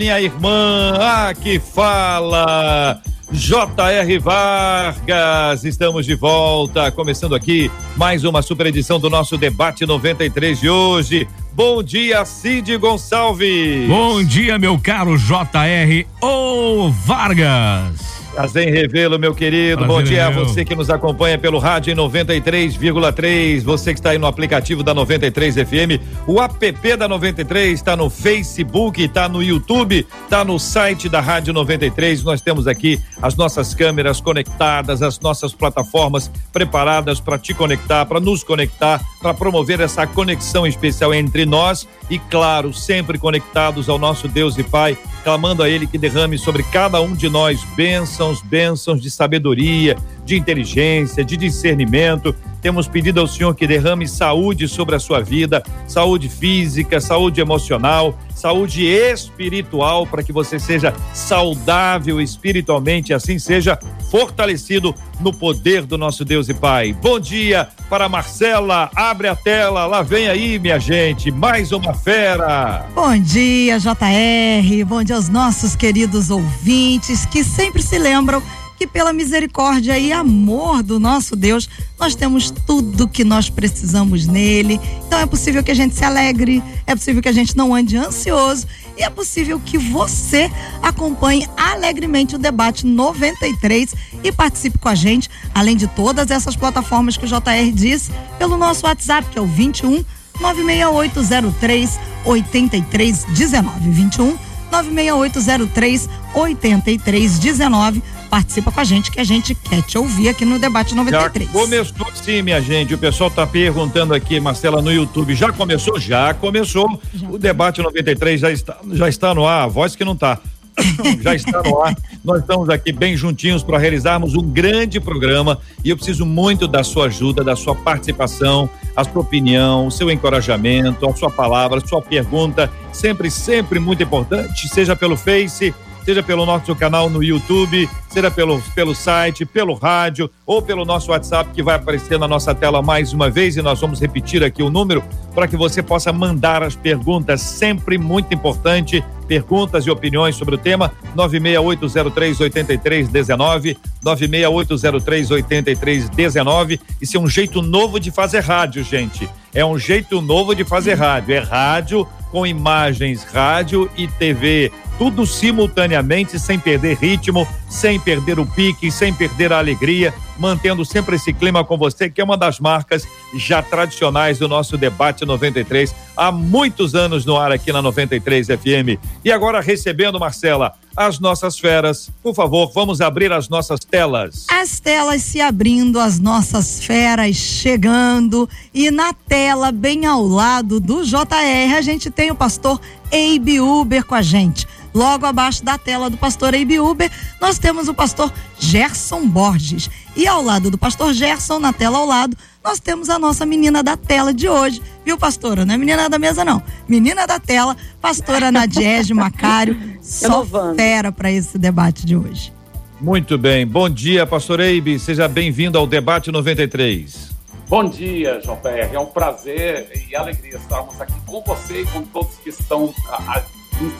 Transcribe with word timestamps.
minha 0.00 0.18
irmã. 0.18 0.94
Ah, 0.98 1.34
que 1.34 1.60
fala. 1.60 2.98
J.R. 3.30 4.18
Vargas, 4.18 5.62
estamos 5.62 6.04
de 6.04 6.16
volta, 6.16 6.90
começando 6.90 7.32
aqui 7.34 7.70
mais 7.96 8.24
uma 8.24 8.42
super 8.42 8.66
edição 8.66 8.98
do 8.98 9.08
nosso 9.08 9.36
debate 9.36 9.86
93 9.86 10.58
de 10.58 10.68
hoje. 10.68 11.28
Bom 11.52 11.80
dia, 11.80 12.24
Cid 12.24 12.76
Gonçalves. 12.78 13.86
Bom 13.86 14.24
dia, 14.24 14.58
meu 14.58 14.80
caro 14.80 15.16
J.R. 15.16 16.08
O 16.20 16.90
Vargas. 16.90 18.19
Prazer 18.34 18.68
em 18.68 18.70
revê-lo, 18.70 19.18
meu 19.18 19.34
querido. 19.34 19.84
Prazer 19.84 19.94
Bom 19.94 20.02
dia 20.02 20.26
a 20.28 20.30
você 20.30 20.64
que 20.64 20.74
nos 20.74 20.88
acompanha 20.88 21.36
pelo 21.36 21.58
rádio 21.58 21.92
em 21.92 21.96
93,3. 21.96 23.62
Você 23.62 23.92
que 23.92 23.98
está 23.98 24.10
aí 24.10 24.18
no 24.18 24.26
aplicativo 24.26 24.82
da 24.82 24.94
93 24.94 25.56
FM. 25.56 26.00
O 26.26 26.40
app 26.40 26.96
da 26.96 27.08
93 27.08 27.72
está 27.72 27.96
no 27.96 28.08
Facebook, 28.08 29.02
está 29.02 29.28
no 29.28 29.42
YouTube, 29.42 30.06
está 30.24 30.44
no 30.44 30.58
site 30.58 31.08
da 31.08 31.20
Rádio 31.20 31.52
93. 31.52 32.22
Nós 32.22 32.40
temos 32.40 32.68
aqui 32.68 33.00
as 33.20 33.34
nossas 33.34 33.74
câmeras 33.74 34.20
conectadas, 34.20 35.02
as 35.02 35.18
nossas 35.18 35.52
plataformas 35.52 36.30
preparadas 36.52 37.20
para 37.20 37.36
te 37.38 37.52
conectar, 37.52 38.06
para 38.06 38.20
nos 38.20 38.44
conectar, 38.44 39.00
para 39.20 39.34
promover 39.34 39.80
essa 39.80 40.06
conexão 40.06 40.66
especial 40.66 41.12
entre 41.12 41.44
nós 41.44 41.86
e, 42.08 42.18
claro, 42.18 42.72
sempre 42.72 43.18
conectados 43.18 43.88
ao 43.88 43.98
nosso 43.98 44.28
Deus 44.28 44.56
e 44.56 44.62
Pai, 44.62 44.96
clamando 45.22 45.62
a 45.62 45.68
Ele 45.68 45.86
que 45.86 45.98
derrame 45.98 46.38
sobre 46.38 46.62
cada 46.62 47.00
um 47.00 47.14
de 47.14 47.28
nós 47.28 47.62
bênçãos, 47.76 48.19
bênçãos 48.42 49.00
de 49.00 49.10
sabedoria, 49.10 49.96
de 50.24 50.36
inteligência, 50.36 51.24
de 51.24 51.36
discernimento. 51.36 52.34
Temos 52.60 52.86
pedido 52.86 53.20
ao 53.20 53.26
Senhor 53.26 53.54
que 53.54 53.66
derrame 53.66 54.06
saúde 54.06 54.68
sobre 54.68 54.96
a 54.96 55.00
sua 55.00 55.20
vida, 55.20 55.62
saúde 55.86 56.28
física, 56.28 57.00
saúde 57.00 57.40
emocional, 57.40 58.18
saúde 58.34 58.84
espiritual, 58.84 60.06
para 60.06 60.22
que 60.22 60.32
você 60.32 60.58
seja 60.58 60.94
saudável 61.12 62.20
espiritualmente, 62.20 63.12
assim 63.12 63.38
seja 63.38 63.78
fortalecido 64.10 64.94
no 65.20 65.32
poder 65.32 65.84
do 65.84 65.98
nosso 65.98 66.24
Deus 66.24 66.48
e 66.48 66.54
Pai. 66.54 66.92
Bom 66.92 67.20
dia 67.20 67.68
para 67.88 68.08
Marcela, 68.08 68.90
abre 68.94 69.28
a 69.28 69.36
tela, 69.36 69.86
lá 69.86 70.02
vem 70.02 70.28
aí, 70.28 70.58
minha 70.58 70.78
gente, 70.78 71.30
mais 71.30 71.72
uma 71.72 71.94
fera. 71.94 72.86
Bom 72.94 73.18
dia, 73.18 73.78
JR, 73.78 74.84
bom 74.86 75.02
dia 75.02 75.16
aos 75.16 75.28
nossos 75.28 75.74
queridos 75.76 76.30
ouvintes 76.30 77.26
que 77.26 77.42
sempre 77.42 77.82
se 77.82 77.98
lembram 77.98 78.42
que 78.80 78.86
pela 78.86 79.12
misericórdia 79.12 79.98
e 79.98 80.10
amor 80.10 80.82
do 80.82 80.98
nosso 80.98 81.36
Deus, 81.36 81.68
nós 81.98 82.14
temos 82.14 82.50
tudo 82.50 83.06
que 83.06 83.22
nós 83.22 83.50
precisamos 83.50 84.26
nele. 84.26 84.80
Então 85.06 85.18
é 85.18 85.26
possível 85.26 85.62
que 85.62 85.70
a 85.70 85.74
gente 85.74 85.94
se 85.94 86.02
alegre, 86.02 86.64
é 86.86 86.96
possível 86.96 87.20
que 87.20 87.28
a 87.28 87.32
gente 87.32 87.54
não 87.54 87.74
ande 87.74 87.98
ansioso 87.98 88.66
e 88.96 89.02
é 89.02 89.10
possível 89.10 89.60
que 89.62 89.76
você 89.76 90.50
acompanhe 90.80 91.46
alegremente 91.58 92.36
o 92.36 92.38
debate 92.38 92.86
93 92.86 93.94
e 94.24 94.32
participe 94.32 94.78
com 94.78 94.88
a 94.88 94.94
gente, 94.94 95.28
além 95.54 95.76
de 95.76 95.86
todas 95.86 96.30
essas 96.30 96.56
plataformas 96.56 97.18
que 97.18 97.26
o 97.26 97.28
JR 97.28 97.70
disse, 97.74 98.10
pelo 98.38 98.56
nosso 98.56 98.86
WhatsApp, 98.86 99.28
que 99.30 99.38
é 99.38 99.42
o 99.42 99.46
21 99.46 100.02
96803 100.40 101.98
8319 102.24 103.90
21 103.90 104.38
96803 104.70 106.08
8319 106.32 108.02
participa 108.30 108.70
com 108.70 108.80
a 108.80 108.84
gente 108.84 109.10
que 109.10 109.18
a 109.18 109.24
gente 109.24 109.54
quer 109.54 109.82
te 109.82 109.98
ouvir 109.98 110.28
aqui 110.28 110.44
no 110.44 110.58
Debate 110.58 110.94
93. 110.94 111.46
Já 111.46 111.52
começou 111.52 112.06
sim, 112.14 112.40
minha 112.42 112.60
gente. 112.60 112.94
O 112.94 112.98
pessoal 112.98 113.28
está 113.28 113.44
perguntando 113.44 114.14
aqui, 114.14 114.38
Marcela, 114.38 114.80
no 114.80 114.92
YouTube. 114.92 115.34
Já 115.34 115.52
começou? 115.52 115.98
Já 115.98 116.32
começou. 116.32 117.00
Já. 117.12 117.28
O 117.28 117.36
Debate 117.36 117.82
93 117.82 118.40
já 118.40 118.52
está, 118.52 118.78
já 118.92 119.08
está 119.08 119.34
no 119.34 119.44
ar. 119.46 119.64
A 119.64 119.66
voz 119.66 119.96
que 119.96 120.04
não 120.04 120.12
está. 120.12 120.38
já 121.20 121.34
está 121.34 121.60
no 121.62 121.82
ar. 121.82 121.96
Nós 122.24 122.40
estamos 122.40 122.68
aqui 122.70 122.92
bem 122.92 123.16
juntinhos 123.16 123.64
para 123.64 123.78
realizarmos 123.78 124.36
um 124.36 124.42
grande 124.42 125.00
programa 125.00 125.58
e 125.84 125.90
eu 125.90 125.96
preciso 125.96 126.24
muito 126.24 126.68
da 126.68 126.84
sua 126.84 127.06
ajuda, 127.06 127.42
da 127.42 127.56
sua 127.56 127.74
participação, 127.74 128.70
a 128.94 129.02
sua 129.02 129.22
opinião, 129.22 129.88
o 129.88 129.90
seu 129.90 130.08
encorajamento, 130.08 131.04
a 131.08 131.14
sua 131.16 131.30
palavra, 131.30 131.78
a 131.78 131.86
sua 131.86 132.00
pergunta, 132.00 132.70
sempre, 132.92 133.28
sempre 133.28 133.80
muito 133.80 134.02
importante, 134.02 134.68
seja 134.68 134.94
pelo 134.94 135.16
Face, 135.16 135.74
seja 136.10 136.22
pelo 136.24 136.44
nosso 136.44 136.74
canal 136.74 137.08
no 137.08 137.22
YouTube, 137.22 137.88
seja 138.08 138.32
pelo, 138.32 138.60
pelo 138.74 138.96
site, 138.96 139.46
pelo 139.46 139.74
rádio 139.74 140.28
ou 140.44 140.60
pelo 140.60 140.84
nosso 140.84 141.12
WhatsApp 141.12 141.52
que 141.54 141.62
vai 141.62 141.76
aparecer 141.76 142.18
na 142.18 142.26
nossa 142.26 142.52
tela 142.52 142.82
mais 142.82 143.12
uma 143.12 143.30
vez 143.30 143.56
e 143.56 143.62
nós 143.62 143.80
vamos 143.80 144.00
repetir 144.00 144.42
aqui 144.42 144.60
o 144.60 144.68
número 144.68 145.04
para 145.32 145.46
que 145.46 145.56
você 145.56 145.84
possa 145.84 146.12
mandar 146.12 146.64
as 146.64 146.74
perguntas, 146.74 147.42
sempre 147.42 147.96
muito 147.96 148.34
importante, 148.34 149.04
perguntas 149.28 149.86
e 149.86 149.90
opiniões 149.90 150.34
sobre 150.34 150.56
o 150.56 150.58
tema 150.58 150.92
968038319, 151.16 153.76
968038319. 154.04 156.80
Isso 157.00 157.16
é 157.16 157.20
um 157.20 157.28
jeito 157.28 157.62
novo 157.62 158.00
de 158.00 158.10
fazer 158.10 158.40
rádio, 158.40 158.82
gente. 158.82 159.30
É 159.54 159.64
um 159.64 159.78
jeito 159.78 160.20
novo 160.20 160.56
de 160.56 160.64
fazer 160.64 160.94
rádio. 160.94 161.36
É 161.36 161.38
rádio 161.38 162.04
com 162.32 162.44
imagens, 162.44 163.22
rádio 163.22 163.88
e 163.96 164.08
TV 164.08 164.72
tudo 165.00 165.24
simultaneamente, 165.24 166.38
sem 166.38 166.58
perder 166.58 166.98
ritmo, 166.98 167.48
sem 167.70 167.98
perder 167.98 168.40
o 168.40 168.44
pique, 168.44 168.90
sem 168.90 169.14
perder 169.14 169.52
a 169.52 169.58
alegria, 169.58 170.12
mantendo 170.36 170.84
sempre 170.84 171.16
esse 171.16 171.32
clima 171.32 171.64
com 171.64 171.78
você, 171.78 172.10
que 172.10 172.20
é 172.20 172.24
uma 172.24 172.36
das 172.36 172.58
marcas 172.58 173.06
já 173.34 173.62
tradicionais 173.62 174.38
do 174.38 174.48
nosso 174.48 174.76
debate 174.76 175.24
93, 175.24 175.94
há 176.16 176.32
muitos 176.32 176.94
anos 176.94 177.24
no 177.24 177.36
ar 177.36 177.52
aqui 177.52 177.72
na 177.72 177.80
93 177.80 178.48
FM. 178.48 179.00
E 179.24 179.30
agora 179.30 179.60
recebendo, 179.60 180.18
Marcela, 180.18 180.74
as 180.96 181.18
nossas 181.18 181.58
feras. 181.58 182.10
Por 182.22 182.34
favor, 182.34 182.70
vamos 182.74 183.00
abrir 183.00 183.32
as 183.32 183.48
nossas 183.48 183.80
telas. 183.80 184.46
As 184.50 184.80
telas 184.80 185.22
se 185.22 185.40
abrindo, 185.40 185.98
as 185.98 186.18
nossas 186.18 186.84
feras 186.84 187.36
chegando. 187.36 188.48
E 188.74 188.90
na 188.90 189.12
tela, 189.14 189.70
bem 189.70 190.06
ao 190.06 190.26
lado 190.26 190.80
do 190.80 191.04
JR, 191.04 191.76
a 191.76 191.80
gente 191.80 192.10
tem 192.10 192.30
o 192.30 192.34
pastor 192.34 192.80
Eibe 193.10 193.60
Uber 193.60 194.04
com 194.04 194.14
a 194.14 194.22
gente. 194.22 194.66
Logo 194.92 195.24
abaixo 195.24 195.64
da 195.64 195.78
tela 195.78 196.10
do 196.10 196.16
pastor 196.16 196.52
Eibe 196.52 196.80
Uber, 196.80 197.10
nós 197.40 197.58
temos 197.60 197.88
o 197.88 197.94
pastor 197.94 198.32
Gerson 198.58 199.28
Borges. 199.28 199.90
E 200.16 200.26
ao 200.26 200.42
lado 200.42 200.70
do 200.70 200.78
pastor 200.78 201.12
Gerson, 201.12 201.58
na 201.58 201.72
tela 201.72 201.98
ao 201.98 202.06
lado, 202.06 202.36
nós 202.64 202.80
temos 202.80 203.08
a 203.08 203.18
nossa 203.18 203.46
menina 203.46 203.82
da 203.82 203.96
tela 203.96 204.34
de 204.34 204.48
hoje. 204.48 204.82
Viu, 205.04 205.16
pastora? 205.16 205.64
Não 205.64 205.74
é 205.74 205.78
menina 205.78 206.08
da 206.08 206.18
mesa, 206.18 206.44
não. 206.44 206.62
Menina 206.88 207.26
da 207.26 207.38
tela, 207.38 207.76
pastora 208.00 208.50
Nadiege 208.52 209.14
Macário. 209.14 209.78
Só 210.02 210.44
fera 210.74 211.12
para 211.12 211.30
esse 211.30 211.58
debate 211.58 212.04
de 212.04 212.16
hoje. 212.16 212.52
Muito 213.00 213.38
bem. 213.38 213.66
Bom 213.66 213.88
dia, 213.88 214.26
pastor 214.26 214.60
Eibe. 214.60 214.98
Seja 214.98 215.28
bem-vindo 215.28 215.78
ao 215.78 215.86
Debate 215.86 216.30
93. 216.30 217.30
Bom 217.66 217.88
dia, 217.88 218.40
João 218.42 218.56
PR. 218.56 218.92
É 218.92 218.98
um 218.98 219.06
prazer 219.06 220.06
e 220.10 220.16
alegria 220.16 220.56
estarmos 220.56 221.00
aqui 221.00 221.14
com 221.24 221.40
você 221.42 221.82
e 221.82 221.86
com 221.86 222.02
todos 222.02 222.34
que 222.42 222.50
estão 222.50 222.92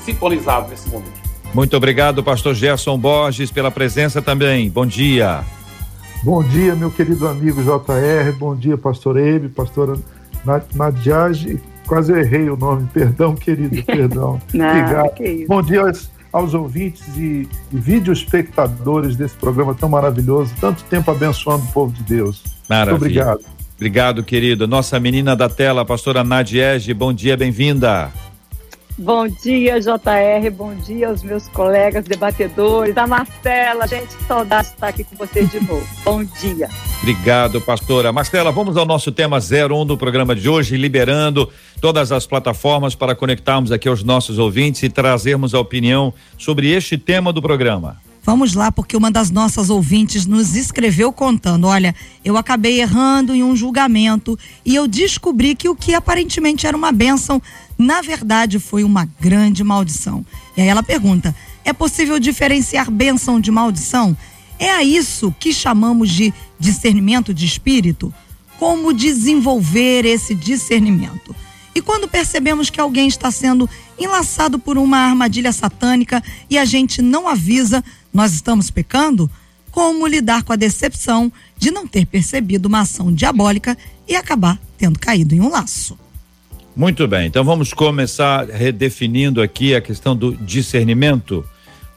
sintonizado 0.04 0.68
nesse 0.68 0.88
momento. 0.88 1.29
Muito 1.52 1.76
obrigado, 1.76 2.22
pastor 2.22 2.54
Gerson 2.54 2.96
Borges, 2.96 3.50
pela 3.50 3.70
presença 3.70 4.22
também. 4.22 4.70
Bom 4.70 4.86
dia. 4.86 5.42
Bom 6.22 6.44
dia, 6.44 6.76
meu 6.76 6.90
querido 6.90 7.26
amigo 7.26 7.62
JR. 7.62 8.32
Bom 8.38 8.54
dia, 8.54 8.78
pastor 8.78 9.16
Ebe, 9.16 9.48
pastora 9.48 9.94
Nadiage. 10.74 11.60
Quase 11.86 12.12
errei 12.12 12.48
o 12.48 12.56
nome, 12.56 12.86
perdão, 12.92 13.34
querido, 13.34 13.82
perdão. 13.82 14.40
Não, 14.54 14.68
Obrigado. 14.68 15.46
Bom 15.48 15.60
dia 15.60 15.80
aos, 15.80 16.10
aos 16.32 16.54
ouvintes 16.54 17.02
e, 17.16 17.48
e 17.72 17.76
vídeo 17.76 18.12
espectadores 18.12 19.16
desse 19.16 19.34
programa 19.34 19.74
tão 19.74 19.88
maravilhoso. 19.88 20.54
Tanto 20.60 20.84
tempo 20.84 21.10
abençoando 21.10 21.64
o 21.64 21.72
povo 21.72 21.92
de 21.92 22.02
Deus. 22.04 22.44
Maravilha. 22.68 22.92
Muito 22.92 23.04
obrigado. 23.04 23.40
Obrigado, 23.74 24.22
querido. 24.22 24.68
Nossa 24.68 25.00
menina 25.00 25.34
da 25.34 25.48
tela, 25.48 25.84
pastora 25.84 26.22
Nadiege, 26.22 26.92
bom 26.94 27.12
dia, 27.12 27.36
bem-vinda. 27.36 28.12
Bom 28.98 29.28
dia, 29.28 29.80
JR. 29.80 30.50
Bom 30.54 30.74
dia 30.74 31.08
aos 31.08 31.22
meus 31.22 31.48
colegas 31.48 32.04
debatedores. 32.04 32.96
A 32.96 33.06
Marcela, 33.06 33.86
gente, 33.86 34.16
que 34.16 34.24
saudade 34.24 34.68
de 34.68 34.74
estar 34.74 34.88
aqui 34.88 35.04
com 35.04 35.16
vocês 35.16 35.50
de 35.50 35.60
novo. 35.60 35.86
Bom 36.04 36.24
dia. 36.24 36.68
Obrigado, 37.00 37.60
pastora. 37.60 38.12
Marcela, 38.12 38.52
vamos 38.52 38.76
ao 38.76 38.84
nosso 38.84 39.10
tema 39.10 39.38
01 39.38 39.86
do 39.86 39.96
programa 39.96 40.34
de 40.34 40.48
hoje, 40.48 40.76
liberando 40.76 41.48
todas 41.80 42.12
as 42.12 42.26
plataformas 42.26 42.94
para 42.94 43.14
conectarmos 43.14 43.72
aqui 43.72 43.88
aos 43.88 44.04
nossos 44.04 44.38
ouvintes 44.38 44.82
e 44.82 44.90
trazermos 44.90 45.54
a 45.54 45.60
opinião 45.60 46.12
sobre 46.36 46.70
este 46.70 46.98
tema 46.98 47.32
do 47.32 47.40
programa. 47.40 47.96
Vamos 48.22 48.54
lá, 48.54 48.70
porque 48.70 48.96
uma 48.96 49.10
das 49.10 49.30
nossas 49.30 49.70
ouvintes 49.70 50.26
nos 50.26 50.54
escreveu 50.54 51.12
contando: 51.12 51.66
olha, 51.66 51.94
eu 52.22 52.36
acabei 52.36 52.80
errando 52.80 53.34
em 53.34 53.42
um 53.42 53.56
julgamento 53.56 54.38
e 54.64 54.74
eu 54.74 54.86
descobri 54.86 55.54
que 55.54 55.68
o 55.68 55.74
que 55.74 55.94
aparentemente 55.94 56.66
era 56.66 56.76
uma 56.76 56.92
bênção, 56.92 57.40
na 57.80 58.02
verdade 58.02 58.58
foi 58.58 58.84
uma 58.84 59.08
grande 59.20 59.64
maldição. 59.64 60.24
E 60.56 60.60
aí 60.60 60.68
ela 60.68 60.82
pergunta: 60.82 61.34
é 61.64 61.72
possível 61.72 62.18
diferenciar 62.18 62.90
bênção 62.90 63.40
de 63.40 63.50
maldição? 63.50 64.16
É 64.58 64.70
a 64.70 64.84
isso 64.84 65.34
que 65.40 65.52
chamamos 65.52 66.10
de 66.10 66.34
discernimento 66.58 67.32
de 67.32 67.46
espírito? 67.46 68.12
Como 68.58 68.92
desenvolver 68.92 70.04
esse 70.04 70.34
discernimento? 70.34 71.34
E 71.74 71.80
quando 71.80 72.06
percebemos 72.06 72.68
que 72.68 72.80
alguém 72.80 73.08
está 73.08 73.30
sendo 73.30 73.68
enlaçado 73.98 74.58
por 74.58 74.76
uma 74.76 74.98
armadilha 74.98 75.52
satânica 75.52 76.22
e 76.50 76.58
a 76.58 76.64
gente 76.66 77.00
não 77.00 77.26
avisa, 77.26 77.82
nós 78.12 78.34
estamos 78.34 78.70
pecando? 78.70 79.30
Como 79.70 80.06
lidar 80.06 80.42
com 80.42 80.52
a 80.52 80.56
decepção 80.56 81.32
de 81.56 81.70
não 81.70 81.86
ter 81.86 82.04
percebido 82.04 82.66
uma 82.66 82.80
ação 82.80 83.10
diabólica 83.10 83.78
e 84.06 84.16
acabar 84.16 84.60
tendo 84.76 84.98
caído 84.98 85.34
em 85.34 85.40
um 85.40 85.48
laço? 85.48 85.96
Muito 86.74 87.06
bem, 87.08 87.26
então 87.26 87.42
vamos 87.44 87.72
começar 87.72 88.46
redefinindo 88.48 89.42
aqui 89.42 89.74
a 89.74 89.80
questão 89.80 90.14
do 90.14 90.34
discernimento 90.36 91.44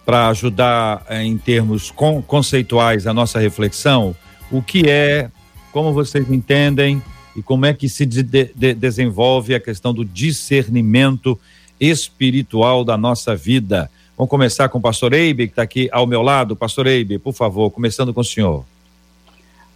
para 0.04 0.28
ajudar 0.30 1.06
eh, 1.08 1.24
em 1.24 1.38
termos 1.38 1.92
con 1.92 2.22
conceituais 2.22 3.06
a 3.06 3.14
nossa 3.14 3.40
reflexão. 3.40 4.16
O 4.52 4.62
que 4.62 4.90
é, 4.90 5.30
como 5.72 5.94
vocês 5.94 6.30
entendem 6.30 7.02
e 7.36 7.42
como 7.42 7.66
é 7.66 7.74
que 7.74 7.88
se 7.88 8.06
de 8.06 8.24
de 8.24 8.74
desenvolve 8.74 9.56
a 9.56 9.60
questão 9.60 9.94
do 9.94 10.04
discernimento 10.04 11.40
espiritual 11.80 12.84
da 12.84 12.98
nossa 12.98 13.36
vida. 13.36 13.90
Vamos 14.18 14.30
começar 14.30 14.70
com 14.70 14.78
o 14.78 14.82
pastor 14.82 15.14
Eibe, 15.14 15.48
que 15.48 15.54
está 15.54 15.64
aqui 15.64 15.90
ao 15.92 16.06
meu 16.06 16.22
lado. 16.22 16.56
Pastor 16.56 16.88
Eibe, 16.88 17.18
por 17.18 17.34
favor, 17.34 17.70
começando 17.72 18.14
com 18.14 18.22
o 18.22 18.24
senhor. 18.24 18.66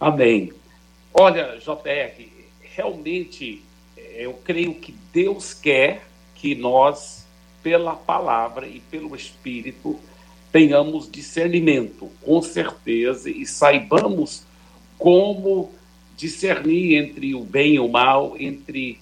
Amém. 0.00 0.52
Olha, 1.12 1.56
JR, 1.58 2.28
realmente 2.62 3.62
eu 4.18 4.34
creio 4.34 4.74
que 4.74 4.92
Deus 5.12 5.54
quer 5.54 6.06
que 6.34 6.54
nós, 6.54 7.24
pela 7.62 7.94
palavra 7.94 8.66
e 8.66 8.80
pelo 8.80 9.14
Espírito, 9.14 9.98
tenhamos 10.50 11.10
discernimento, 11.10 12.10
com 12.22 12.42
certeza, 12.42 13.30
e 13.30 13.46
saibamos 13.46 14.42
como 14.98 15.72
discernir 16.16 16.96
entre 16.96 17.34
o 17.34 17.44
bem 17.44 17.74
e 17.74 17.80
o 17.80 17.88
mal, 17.88 18.34
entre 18.38 19.00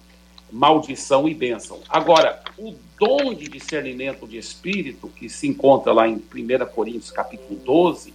maldição 0.52 1.26
e 1.26 1.34
bênção. 1.34 1.80
Agora, 1.88 2.42
o 2.58 2.74
dom 2.98 3.32
de 3.32 3.48
discernimento 3.48 4.26
de 4.26 4.36
espírito, 4.36 5.08
que 5.08 5.28
se 5.28 5.48
encontra 5.48 5.92
lá 5.92 6.06
em 6.06 6.14
1 6.14 6.20
Coríntios 6.74 7.10
capítulo 7.10 7.58
12, 7.64 8.12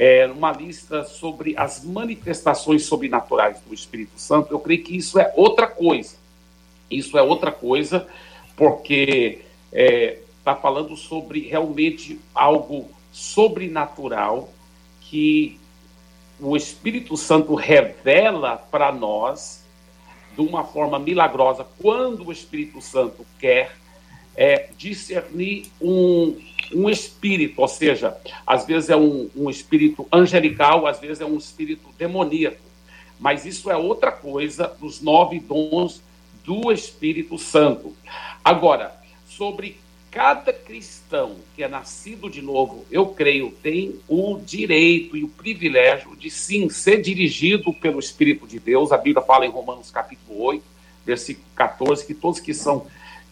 é 0.00 0.24
uma 0.28 0.52
lista 0.52 1.02
sobre 1.02 1.54
as 1.56 1.84
manifestações 1.84 2.84
sobrenaturais 2.84 3.60
do 3.62 3.74
Espírito 3.74 4.12
Santo, 4.16 4.52
eu 4.52 4.60
creio 4.60 4.84
que 4.84 4.96
isso 4.96 5.18
é 5.18 5.32
outra 5.34 5.66
coisa. 5.66 6.14
Isso 6.88 7.18
é 7.18 7.22
outra 7.22 7.50
coisa, 7.50 8.06
porque 8.56 9.40
está 9.72 9.76
é, 9.76 10.18
tá 10.44 10.54
falando 10.54 10.96
sobre 10.96 11.40
realmente 11.40 12.20
algo 12.32 12.88
sobrenatural 13.10 14.48
que 15.00 15.58
o 16.38 16.56
Espírito 16.56 17.16
Santo 17.16 17.56
revela 17.56 18.56
para 18.56 18.92
nós 18.92 19.64
de 20.36 20.40
uma 20.40 20.62
forma 20.62 21.00
milagrosa, 21.00 21.66
quando 21.80 22.24
o 22.24 22.30
Espírito 22.30 22.80
Santo 22.80 23.26
quer 23.40 23.76
é, 24.36 24.70
discernir 24.78 25.72
um, 25.80 26.36
um 26.72 26.88
espírito, 26.88 27.60
ou 27.60 27.68
seja, 27.68 28.16
às 28.46 28.66
vezes 28.66 28.90
é 28.90 28.96
um, 28.96 29.30
um 29.36 29.48
espírito 29.50 30.06
angelical, 30.12 30.86
às 30.86 30.98
vezes 30.98 31.20
é 31.20 31.24
um 31.24 31.36
espírito 31.36 31.88
demoníaco. 31.98 32.58
Mas 33.18 33.44
isso 33.44 33.70
é 33.70 33.76
outra 33.76 34.12
coisa 34.12 34.68
dos 34.80 35.00
nove 35.00 35.40
dons 35.40 36.02
do 36.44 36.72
Espírito 36.72 37.36
Santo. 37.36 37.94
Agora, 38.44 38.94
sobre 39.26 39.76
cada 40.10 40.52
cristão 40.52 41.36
que 41.54 41.62
é 41.62 41.68
nascido 41.68 42.30
de 42.30 42.40
novo, 42.40 42.86
eu 42.90 43.06
creio, 43.06 43.50
tem 43.62 44.00
o 44.08 44.38
direito 44.38 45.16
e 45.16 45.24
o 45.24 45.28
privilégio 45.28 46.16
de 46.16 46.30
sim 46.30 46.70
ser 46.70 47.02
dirigido 47.02 47.72
pelo 47.72 47.98
Espírito 47.98 48.46
de 48.46 48.58
Deus. 48.58 48.92
A 48.92 48.96
Bíblia 48.96 49.24
fala 49.24 49.44
em 49.44 49.50
Romanos 49.50 49.90
capítulo 49.90 50.40
8, 50.40 50.64
versículo 51.04 51.46
14, 51.54 52.06
que 52.06 52.14
todos 52.14 52.40
que 52.40 52.54
são 52.54 52.86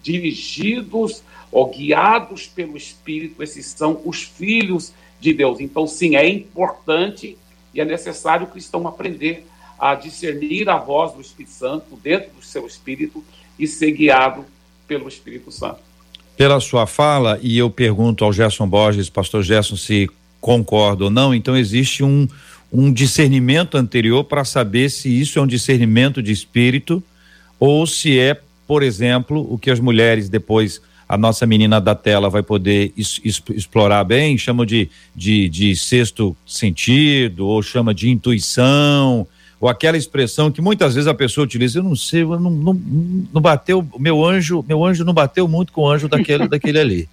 dirigidos 0.07 1.23
ou 1.51 1.69
guiados 1.71 2.47
pelo 2.47 2.77
Espírito, 2.77 3.43
esses 3.43 3.67
são 3.67 4.01
os 4.05 4.23
filhos 4.23 4.93
de 5.21 5.33
Deus. 5.33 5.59
Então, 5.61 5.87
sim, 5.87 6.15
é 6.15 6.29
importante 6.29 7.37
e 7.75 7.81
é 7.81 7.85
necessário 7.85 8.47
o 8.47 8.51
cristão 8.51 8.87
aprender 8.87 9.45
a 9.79 9.95
discernir 9.95 10.69
a 10.69 10.77
voz 10.77 11.13
do 11.13 11.21
Espírito 11.21 11.53
Santo 11.53 11.97
dentro 11.97 12.31
do 12.31 12.43
seu 12.43 12.67
espírito 12.67 13.23
e 13.59 13.67
ser 13.67 13.93
guiado 13.93 14.45
pelo 14.87 15.09
Espírito 15.09 15.51
Santo 15.51 15.81
pela 16.37 16.61
sua 16.61 16.87
fala, 16.87 17.39
e 17.43 17.57
eu 17.57 17.71
pergunto 17.71 18.23
ao 18.23 18.31
Gerson 18.31 18.69
Borges, 18.69 19.09
pastor 19.09 19.43
Gerson, 19.43 19.75
se 19.75 20.07
concorda 20.39 21.05
ou 21.05 21.11
não, 21.11 21.35
então 21.35 21.57
existe 21.57 22.05
um, 22.05 22.29
um 22.71 22.93
discernimento 22.93 23.77
anterior 23.77 24.23
para 24.23 24.45
saber 24.45 24.91
se 24.91 25.09
isso 25.09 25.39
é 25.39 25.43
um 25.43 25.47
discernimento 25.47 26.23
de 26.23 26.31
espírito 26.31 27.03
ou 27.59 27.87
se 27.87 28.19
é, 28.19 28.39
por 28.67 28.83
exemplo, 28.83 29.47
o 29.51 29.59
que 29.59 29.71
as 29.71 29.81
mulheres 29.81 30.29
depois 30.29 30.81
a 31.09 31.17
nossa 31.17 31.47
menina 31.47 31.81
da 31.81 31.95
tela 31.95 32.29
vai 32.29 32.43
poder 32.43 32.93
explorar 32.97 34.03
bem, 34.03 34.37
chama 34.37 34.67
de, 34.67 34.91
de, 35.15 35.49
de 35.49 35.77
sexto 35.77 36.37
sentido, 36.45 37.47
ou 37.47 37.63
chama 37.63 37.95
de 37.95 38.11
intuição, 38.11 39.27
ou 39.61 39.69
aquela 39.69 39.97
expressão 39.97 40.51
que 40.51 40.61
muitas 40.61 40.95
vezes 40.95 41.07
a 41.07 41.15
pessoa 41.15 41.45
utiliza, 41.45 41.79
eu 41.79 41.85
não 41.85 41.95
sei, 41.95 42.23
eu 42.23 42.41
não, 42.41 42.51
não, 42.51 42.75
não 43.33 43.41
bateu, 43.41 43.87
meu 43.99 44.25
anjo, 44.25 44.65
meu 44.67 44.85
anjo 44.85 45.05
não 45.05 45.15
bateu 45.15 45.47
muito 45.47 45.73
com 45.73 45.83
o 45.83 45.89
anjo 45.89 46.09
daquele, 46.09 46.49
daquele 46.49 46.79
ali. 46.79 47.09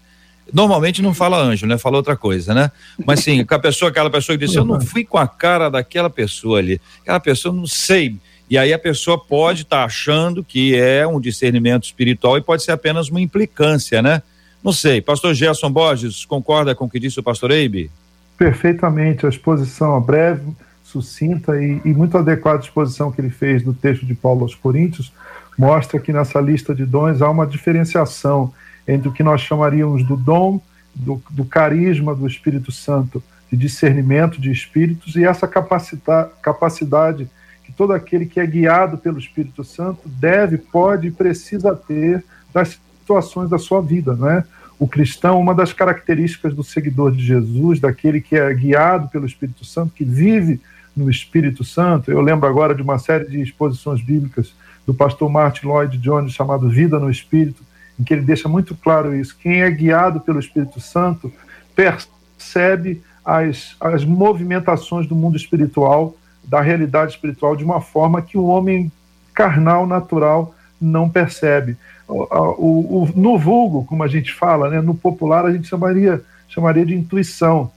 Normalmente 0.51 1.01
não 1.01 1.13
fala 1.13 1.37
anjo, 1.41 1.65
né? 1.65 1.77
Fala 1.77 1.97
outra 1.97 2.17
coisa, 2.17 2.53
né? 2.53 2.69
Mas 3.05 3.21
sim, 3.21 3.45
com 3.45 3.55
a 3.55 3.59
pessoa, 3.59 3.89
aquela 3.89 4.09
pessoa 4.09 4.37
que 4.37 4.45
disse, 4.45 4.57
eu 4.57 4.65
não 4.65 4.81
fui 4.81 5.05
com 5.05 5.17
a 5.17 5.27
cara 5.27 5.69
daquela 5.69 6.09
pessoa 6.09 6.59
ali. 6.59 6.81
Aquela 7.01 7.19
pessoa, 7.19 7.55
não 7.55 7.65
sei. 7.65 8.17
E 8.53 8.57
aí 8.59 8.71
a 8.71 8.77
pessoa 8.77 9.17
pode 9.17 9.63
estar 9.63 9.79
tá 9.79 9.85
achando 9.85 10.43
que 10.43 10.75
é 10.75 11.07
um 11.07 11.19
discernimento 11.19 11.85
espiritual 11.85 12.37
e 12.37 12.41
pode 12.41 12.61
ser 12.61 12.71
apenas 12.71 13.09
uma 13.09 13.19
implicância, 13.19 13.99
né? 13.99 14.21
Não 14.63 14.71
sei. 14.71 15.01
Pastor 15.01 15.33
Gerson 15.33 15.71
Borges, 15.71 16.23
concorda 16.23 16.75
com 16.75 16.85
o 16.85 16.87
que 16.87 16.99
disse 16.99 17.19
o 17.19 17.23
pastor 17.23 17.49
Eibe? 17.49 17.89
Perfeitamente. 18.37 19.25
A 19.25 19.29
exposição 19.29 19.95
a 19.95 19.99
breve 19.99 20.53
sucinta 20.83 21.59
e, 21.59 21.81
e 21.83 21.93
muito 21.95 22.15
adequada 22.15 22.61
exposição 22.61 23.11
que 23.11 23.19
ele 23.21 23.31
fez 23.31 23.63
do 23.63 23.73
texto 23.73 24.05
de 24.05 24.13
Paulo 24.13 24.43
aos 24.43 24.53
Coríntios 24.53 25.11
mostra 25.57 25.99
que 25.99 26.13
nessa 26.13 26.39
lista 26.39 26.75
de 26.75 26.85
dons 26.85 27.23
há 27.23 27.31
uma 27.31 27.47
diferenciação 27.47 28.53
entre 28.87 29.09
o 29.09 29.11
que 29.11 29.23
nós 29.23 29.41
chamaríamos 29.41 30.03
do 30.03 30.15
dom, 30.15 30.61
do, 30.93 31.19
do 31.31 31.43
carisma 31.43 32.13
do 32.13 32.27
Espírito 32.27 32.71
Santo, 32.71 33.23
de 33.51 33.57
discernimento 33.57 34.39
de 34.39 34.51
espíritos, 34.51 35.15
e 35.15 35.25
essa 35.25 35.47
capacidade 35.47 37.27
que 37.63 37.71
todo 37.71 37.93
aquele 37.93 38.25
que 38.25 38.39
é 38.39 38.45
guiado 38.45 38.97
pelo 38.97 39.17
Espírito 39.17 39.63
Santo 39.63 40.01
deve, 40.05 40.57
pode 40.57 41.07
e 41.07 41.11
precisa 41.11 41.75
ter 41.75 42.23
das 42.53 42.79
situações 42.99 43.49
da 43.49 43.57
sua 43.57 43.81
vida, 43.81 44.15
não 44.15 44.29
é? 44.29 44.43
O 44.79 44.87
cristão, 44.87 45.39
uma 45.39 45.53
das 45.53 45.71
características 45.71 46.53
do 46.53 46.63
seguidor 46.63 47.11
de 47.11 47.23
Jesus, 47.23 47.79
daquele 47.79 48.19
que 48.19 48.35
é 48.35 48.53
guiado 48.53 49.07
pelo 49.07 49.25
Espírito 49.25 49.63
Santo, 49.63 49.93
que 49.93 50.03
vive 50.03 50.59
no 50.95 51.09
Espírito 51.09 51.63
Santo. 51.63 52.11
Eu 52.11 52.21
lembro 52.21 52.47
agora 52.47 52.75
de 52.75 52.81
uma 52.81 52.99
série 52.99 53.25
de 53.25 53.41
exposições 53.41 54.01
bíblicas 54.01 54.53
do 54.85 54.93
pastor 54.93 55.29
Martin 55.29 55.67
Lloyd 55.67 55.97
Jones 55.97 56.33
chamado 56.33 56.69
Vida 56.69 56.99
no 56.99 57.09
Espírito, 57.09 57.63
em 57.99 58.03
que 58.03 58.13
ele 58.13 58.23
deixa 58.23 58.49
muito 58.49 58.75
claro 58.75 59.15
isso. 59.15 59.37
Quem 59.37 59.61
é 59.61 59.71
guiado 59.71 60.19
pelo 60.19 60.39
Espírito 60.39 60.79
Santo 60.79 61.31
percebe 61.75 63.01
as, 63.23 63.75
as 63.79 64.03
movimentações 64.03 65.07
do 65.07 65.15
mundo 65.15 65.37
espiritual, 65.37 66.15
da 66.43 66.61
realidade 66.61 67.11
espiritual, 67.11 67.55
de 67.55 67.63
uma 67.63 67.81
forma 67.81 68.21
que 68.21 68.37
o 68.37 68.45
homem 68.45 68.91
carnal, 69.33 69.87
natural, 69.87 70.53
não 70.79 71.09
percebe. 71.09 71.77
O, 72.07 72.23
o, 72.23 73.03
o, 73.03 73.09
no 73.15 73.37
vulgo, 73.37 73.85
como 73.85 74.03
a 74.03 74.07
gente 74.07 74.33
fala, 74.33 74.69
né, 74.69 74.81
no 74.81 74.93
popular, 74.93 75.45
a 75.45 75.51
gente 75.51 75.67
chamaria, 75.67 76.21
chamaria 76.47 76.85
de 76.85 76.93
intuição 76.93 77.71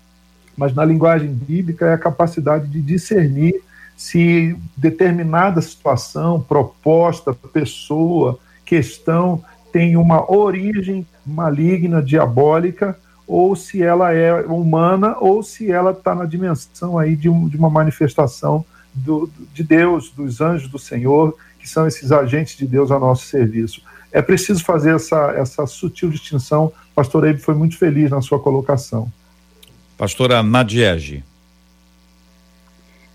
mas 0.57 0.75
na 0.75 0.85
linguagem 0.85 1.33
bíblica 1.33 1.87
é 1.87 1.93
a 1.93 1.99
capacidade 1.99 2.67
de 2.69 2.81
discernir 2.81 3.55
se 3.97 4.57
determinada 4.77 5.61
situação, 5.61 6.41
proposta, 6.41 7.33
pessoa, 7.33 8.39
questão 8.65 9.43
tem 9.73 9.97
uma 9.97 10.31
origem 10.31 11.07
maligna, 11.25 12.03
diabólica, 12.03 12.99
ou 13.27 13.57
se 13.57 13.83
ela 13.83 14.13
é 14.13 14.33
humana, 14.43 15.17
ou 15.19 15.43
se 15.43 15.71
ela 15.71 15.91
está 15.91 16.15
na 16.15 16.25
dimensão 16.25 16.99
aí 16.99 17.17
de, 17.17 17.29
um, 17.29 17.49
de 17.49 17.57
uma 17.57 17.69
manifestação 17.69 18.65
do, 18.95 19.29
de 19.53 19.63
Deus, 19.63 20.11
dos 20.11 20.41
anjos 20.41 20.69
do 20.69 20.79
Senhor, 20.79 21.37
que 21.59 21.69
são 21.69 21.87
esses 21.87 22.13
agentes 22.13 22.57
de 22.57 22.67
Deus 22.67 22.91
a 22.91 22.99
nosso 22.99 23.27
serviço. 23.27 23.83
É 24.13 24.23
preciso 24.23 24.65
fazer 24.65 24.95
essa, 24.95 25.33
essa 25.37 25.67
sutil 25.67 26.09
distinção. 26.09 26.73
Pastor 26.95 27.27
Eibe 27.27 27.41
foi 27.41 27.55
muito 27.55 27.77
feliz 27.77 28.11
na 28.11 28.23
sua 28.23 28.39
colocação. 28.39 29.11
Pastora 29.99 30.43
Nadiege. 30.43 31.25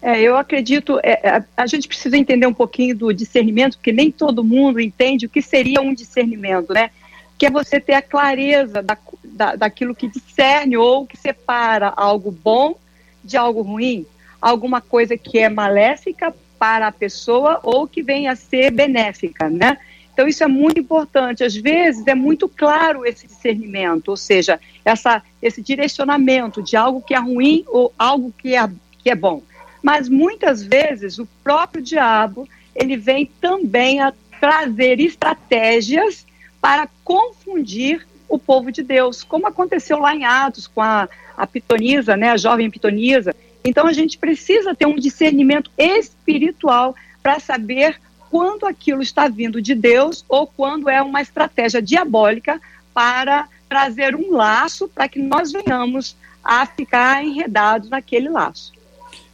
É, 0.01 0.19
eu 0.19 0.35
acredito, 0.35 0.99
é, 1.03 1.27
a, 1.27 1.43
a, 1.55 1.67
gente 1.67 1.87
precisa 1.87 2.17
entender 2.17 2.47
um 2.47 2.53
pouquinho 2.53 2.95
do 2.97 3.13
discernimento, 3.13 3.77
porque 3.77 3.91
nem 3.91 4.11
todo 4.11 4.43
mundo 4.43 4.79
entende 4.79 5.27
o 5.27 5.29
que 5.29 5.43
seria 5.43 5.79
um 5.79 5.93
discernimento, 5.93 6.73
né? 6.73 6.89
Que 7.37 7.45
é 7.45 7.51
você 7.51 7.79
ter 7.79 7.93
a 7.93 8.01
clareza 8.01 8.81
da, 8.81 8.97
da, 9.41 9.55
daquilo 9.55 9.95
que 9.95 10.07
discerne 10.07 10.77
ou 10.77 11.07
que 11.07 11.17
separa 11.17 11.91
algo 11.97 12.29
bom 12.29 12.77
de 13.23 13.37
algo 13.37 13.63
ruim, 13.63 14.05
alguma 14.39 14.79
coisa 14.79 15.17
que 15.17 15.39
é 15.39 15.49
maléfica 15.49 16.31
para 16.59 16.87
a 16.87 16.91
pessoa 16.91 17.59
ou 17.63 17.87
que 17.87 18.03
venha 18.03 18.33
a 18.33 18.35
ser 18.35 18.69
benéfica, 18.69 19.49
né? 19.49 19.79
Então 20.13 20.27
isso 20.27 20.43
é 20.43 20.47
muito 20.47 20.79
importante. 20.79 21.43
Às 21.43 21.55
vezes 21.55 22.05
é 22.05 22.13
muito 22.13 22.47
claro 22.47 23.03
esse 23.03 23.25
discernimento, 23.25 24.09
ou 24.09 24.17
seja, 24.17 24.59
essa, 24.85 25.23
esse 25.41 25.59
direcionamento 25.59 26.61
de 26.61 26.77
algo 26.77 27.01
que 27.01 27.15
é 27.15 27.19
ruim 27.19 27.63
ou 27.67 27.91
algo 27.97 28.31
que 28.37 28.55
é, 28.55 28.69
que 28.99 29.09
é 29.09 29.15
bom. 29.15 29.41
Mas 29.81 30.07
muitas 30.07 30.61
vezes 30.61 31.17
o 31.17 31.27
próprio 31.43 31.81
diabo 31.81 32.47
ele 32.75 32.95
vem 32.95 33.25
também 33.41 34.01
a 34.01 34.13
trazer 34.39 34.99
estratégias 34.99 36.27
para 36.61 36.87
confundir 37.03 38.05
o 38.31 38.39
povo 38.39 38.71
de 38.71 38.81
Deus, 38.81 39.23
como 39.23 39.45
aconteceu 39.45 39.99
lá 39.99 40.15
em 40.15 40.23
Atos 40.23 40.65
com 40.65 40.81
a, 40.81 41.09
a 41.35 41.45
pitonisa, 41.45 42.15
né, 42.15 42.29
a 42.29 42.37
jovem 42.37 42.71
pitonisa. 42.71 43.35
Então 43.63 43.85
a 43.85 43.93
gente 43.93 44.17
precisa 44.17 44.73
ter 44.73 44.85
um 44.85 44.95
discernimento 44.95 45.69
espiritual 45.77 46.95
para 47.21 47.39
saber 47.39 47.99
quando 48.29 48.65
aquilo 48.65 49.01
está 49.01 49.27
vindo 49.27 49.61
de 49.61 49.75
Deus 49.75 50.23
ou 50.29 50.47
quando 50.47 50.89
é 50.89 51.01
uma 51.01 51.21
estratégia 51.21 51.81
diabólica 51.81 52.59
para 52.93 53.47
trazer 53.67 54.15
um 54.15 54.31
laço 54.31 54.87
para 54.87 55.09
que 55.09 55.19
nós 55.19 55.51
venhamos 55.51 56.15
a 56.41 56.65
ficar 56.65 57.23
enredados 57.23 57.89
naquele 57.89 58.29
laço. 58.29 58.71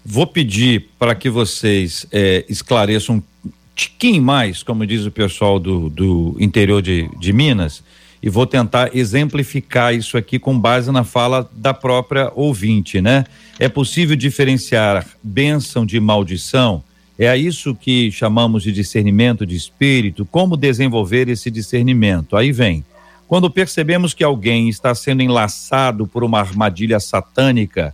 Vou 0.04 0.26
pedir 0.26 0.90
para 0.98 1.14
que 1.14 1.30
vocês 1.30 2.08
é, 2.12 2.44
esclareçam 2.50 3.18
um 3.18 3.52
tiquinho 3.76 4.24
mais, 4.24 4.64
como 4.64 4.88
diz 4.88 5.06
o 5.06 5.12
pessoal 5.12 5.60
do, 5.60 5.90
do 5.90 6.36
interior 6.40 6.82
de, 6.82 7.08
de 7.20 7.32
Minas, 7.32 7.84
e 8.22 8.30
vou 8.30 8.46
tentar 8.48 8.96
exemplificar 8.96 9.94
isso 9.94 10.18
aqui 10.18 10.40
com 10.40 10.58
base 10.58 10.92
na 10.92 11.04
fala 11.04 11.50
da 11.54 11.74
própria 11.74 12.32
ouvinte, 12.36 13.00
né? 13.00 13.26
É 13.60 13.70
possível 13.70 14.16
diferenciar 14.16 15.06
bênção 15.24 15.86
de 15.86 16.00
maldição? 16.00 16.84
É 17.18 17.28
a 17.28 17.38
isso 17.38 17.74
que 17.74 18.12
chamamos 18.12 18.64
de 18.64 18.72
discernimento 18.72 19.46
de 19.46 19.56
espírito. 19.56 20.26
Como 20.26 20.56
desenvolver 20.56 21.28
esse 21.30 21.50
discernimento? 21.50 22.36
Aí 22.36 22.52
vem. 22.52 22.86
Quando 23.28 23.50
percebemos 23.50 24.14
que 24.14 24.24
alguém 24.24 24.70
está 24.70 24.94
sendo 24.96 25.22
enlaçado 25.22 26.08
por 26.08 26.24
uma 26.24 26.40
armadilha 26.40 27.00
satânica, 27.00 27.94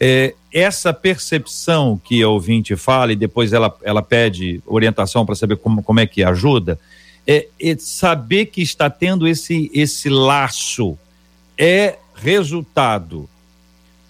é, 0.00 0.34
essa 0.52 0.92
percepção 0.92 2.00
que 2.02 2.22
a 2.22 2.28
ouvinte 2.28 2.74
fala 2.76 3.12
e 3.12 3.16
depois 3.16 3.52
ela, 3.52 3.72
ela 3.82 4.02
pede 4.02 4.62
orientação 4.66 5.26
para 5.26 5.34
saber 5.34 5.56
como, 5.56 5.82
como 5.82 6.00
é 6.00 6.06
que 6.06 6.24
ajuda, 6.24 6.78
é, 7.26 7.48
é, 7.60 7.76
saber 7.78 8.46
que 8.46 8.62
está 8.62 8.90
tendo 8.90 9.26
esse, 9.26 9.70
esse 9.72 10.08
laço 10.08 10.98
é 11.56 11.98
resultado 12.14 13.28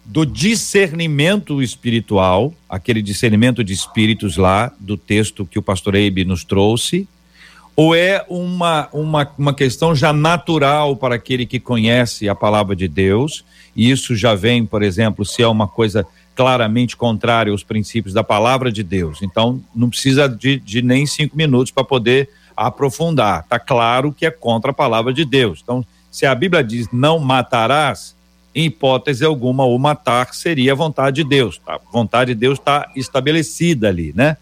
do 0.05 0.27
discernimento 0.27 1.63
espiritual, 1.63 2.53
aquele 2.69 3.01
discernimento 3.01 3.63
de 3.63 3.73
espíritos 3.73 4.37
lá 4.37 4.73
do 4.81 4.97
texto 4.97 5.47
que 5.47 5.59
o 5.59 5.63
pastor 5.63 5.95
Eibe 5.95 6.25
nos 6.25 6.45
trouxe, 6.45 7.07
ou 7.75 7.95
é 7.95 8.25
uma, 8.29 8.89
uma, 8.93 9.31
uma 9.39 9.55
questão 9.55 9.95
já 9.95 10.13
natural 10.13 10.97
para 10.97 11.15
aquele 11.15 11.47
que 11.47 11.61
conhece 11.61 12.29
a 12.29 12.35
palavra 12.35 12.75
de 12.75 12.89
Deus, 12.89 13.45
e 13.75 13.91
isso 13.91 14.15
já 14.15 14.35
vem, 14.35 14.67
por 14.67 14.83
exemplo, 14.83 15.25
se 15.25 15.43
é 15.43 15.49
uma 15.49 15.69
coisa 15.69 16.07
claramente 16.35 16.97
contrária 16.97 17.53
aos 17.53 17.63
princípios 17.63 18.13
da 18.13 18.25
palavra 18.25 18.73
de 18.73 18.83
Deus. 18.83 19.23
Então, 19.23 19.63
não 19.75 19.89
precisa 19.89 20.29
de, 20.29 20.59
de 20.59 20.83
nem 20.83 21.07
cinco 21.07 21.37
minutos 21.37 21.71
para 21.71 21.85
poder 21.85 22.29
aprofundar. 22.57 23.41
Está 23.41 23.59
claro 23.59 24.13
que 24.13 24.27
é 24.27 24.31
contra 24.31 24.71
a 24.71 24.75
palavra 24.75 25.13
de 25.13 25.25
Deus. 25.25 25.61
Então, 25.63 25.85
se 26.11 26.27
a 26.27 26.35
Bíblia 26.35 26.63
diz 26.63 26.89
não 26.93 27.19
matarás, 27.19 28.15
em 28.55 28.67
hipótese 28.67 29.25
alguma, 29.25 29.65
o 29.65 29.79
matar 29.79 30.35
seria 30.35 30.73
a 30.73 30.77
vontade 30.77 31.23
de 31.23 31.29
Deus. 31.29 31.59
Tá? 31.59 31.75
A 31.75 31.91
vontade 31.91 32.35
de 32.35 32.41
Deus 32.41 32.59
está 32.59 32.91
estabelecida 32.95 33.89
ali, 33.89 34.13
né? 34.15 34.37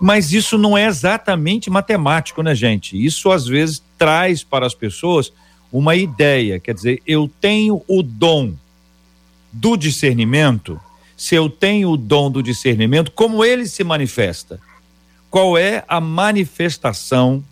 Mas 0.00 0.32
isso 0.32 0.58
não 0.58 0.76
é 0.76 0.86
exatamente 0.86 1.70
matemático, 1.70 2.42
né, 2.42 2.54
gente? 2.54 3.02
Isso 3.02 3.30
às 3.30 3.46
vezes 3.46 3.82
traz 3.96 4.42
para 4.42 4.66
as 4.66 4.74
pessoas 4.74 5.32
uma 5.70 5.94
ideia, 5.94 6.58
quer 6.58 6.74
dizer, 6.74 7.00
eu 7.06 7.30
tenho 7.40 7.82
o 7.86 8.02
dom 8.02 8.52
do 9.52 9.76
discernimento. 9.76 10.80
Se 11.16 11.34
eu 11.34 11.48
tenho 11.48 11.90
o 11.90 11.96
dom 11.96 12.30
do 12.30 12.42
discernimento, 12.42 13.12
como 13.12 13.44
ele 13.44 13.66
se 13.66 13.84
manifesta? 13.84 14.58
Qual 15.32 15.56
é 15.56 15.82
a 15.88 15.98
manifestação 15.98 17.42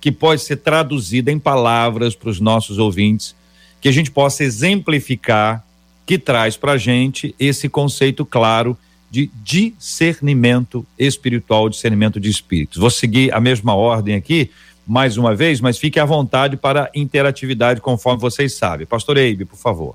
que 0.00 0.10
pode 0.10 0.42
ser 0.42 0.56
traduzida 0.56 1.30
em 1.30 1.38
palavras 1.38 2.16
para 2.16 2.28
os 2.28 2.40
nossos 2.40 2.76
ouvintes, 2.76 3.36
que 3.80 3.88
a 3.88 3.92
gente 3.92 4.10
possa 4.10 4.42
exemplificar, 4.42 5.64
que 6.04 6.18
traz 6.18 6.56
para 6.56 6.72
a 6.72 6.76
gente 6.76 7.32
esse 7.38 7.68
conceito 7.68 8.26
claro 8.26 8.76
de 9.08 9.30
discernimento 9.44 10.84
espiritual, 10.98 11.68
discernimento 11.68 12.18
de 12.18 12.28
espíritos. 12.28 12.78
Vou 12.78 12.90
seguir 12.90 13.32
a 13.32 13.38
mesma 13.38 13.76
ordem 13.76 14.16
aqui, 14.16 14.50
mais 14.84 15.16
uma 15.16 15.32
vez, 15.32 15.60
mas 15.60 15.78
fique 15.78 16.00
à 16.00 16.04
vontade 16.04 16.56
para 16.56 16.90
interatividade, 16.92 17.80
conforme 17.80 18.20
vocês 18.20 18.54
sabem. 18.54 18.88
Pastor 18.88 19.16
Eibe, 19.16 19.44
por 19.44 19.56
favor. 19.56 19.94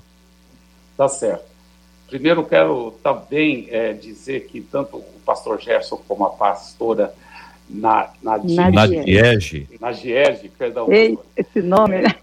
Tá 0.96 1.06
certo. 1.06 1.44
Primeiro, 2.08 2.42
quero 2.46 2.94
também 3.02 3.66
é, 3.68 3.92
dizer 3.92 4.46
que 4.46 4.62
tanto 4.62 4.96
o 4.96 5.20
pastor 5.22 5.60
Gerson 5.60 6.00
como 6.08 6.24
a 6.24 6.30
pastora 6.30 7.12
na, 7.68 8.10
na, 8.22 8.38
na 8.38 8.86
Diege. 8.86 9.68
Na 9.80 9.92
Diege, 9.92 10.48
perdão. 10.48 10.92
Ei, 10.92 11.18
esse 11.36 11.60
nome, 11.60 12.02
né? 12.02 12.14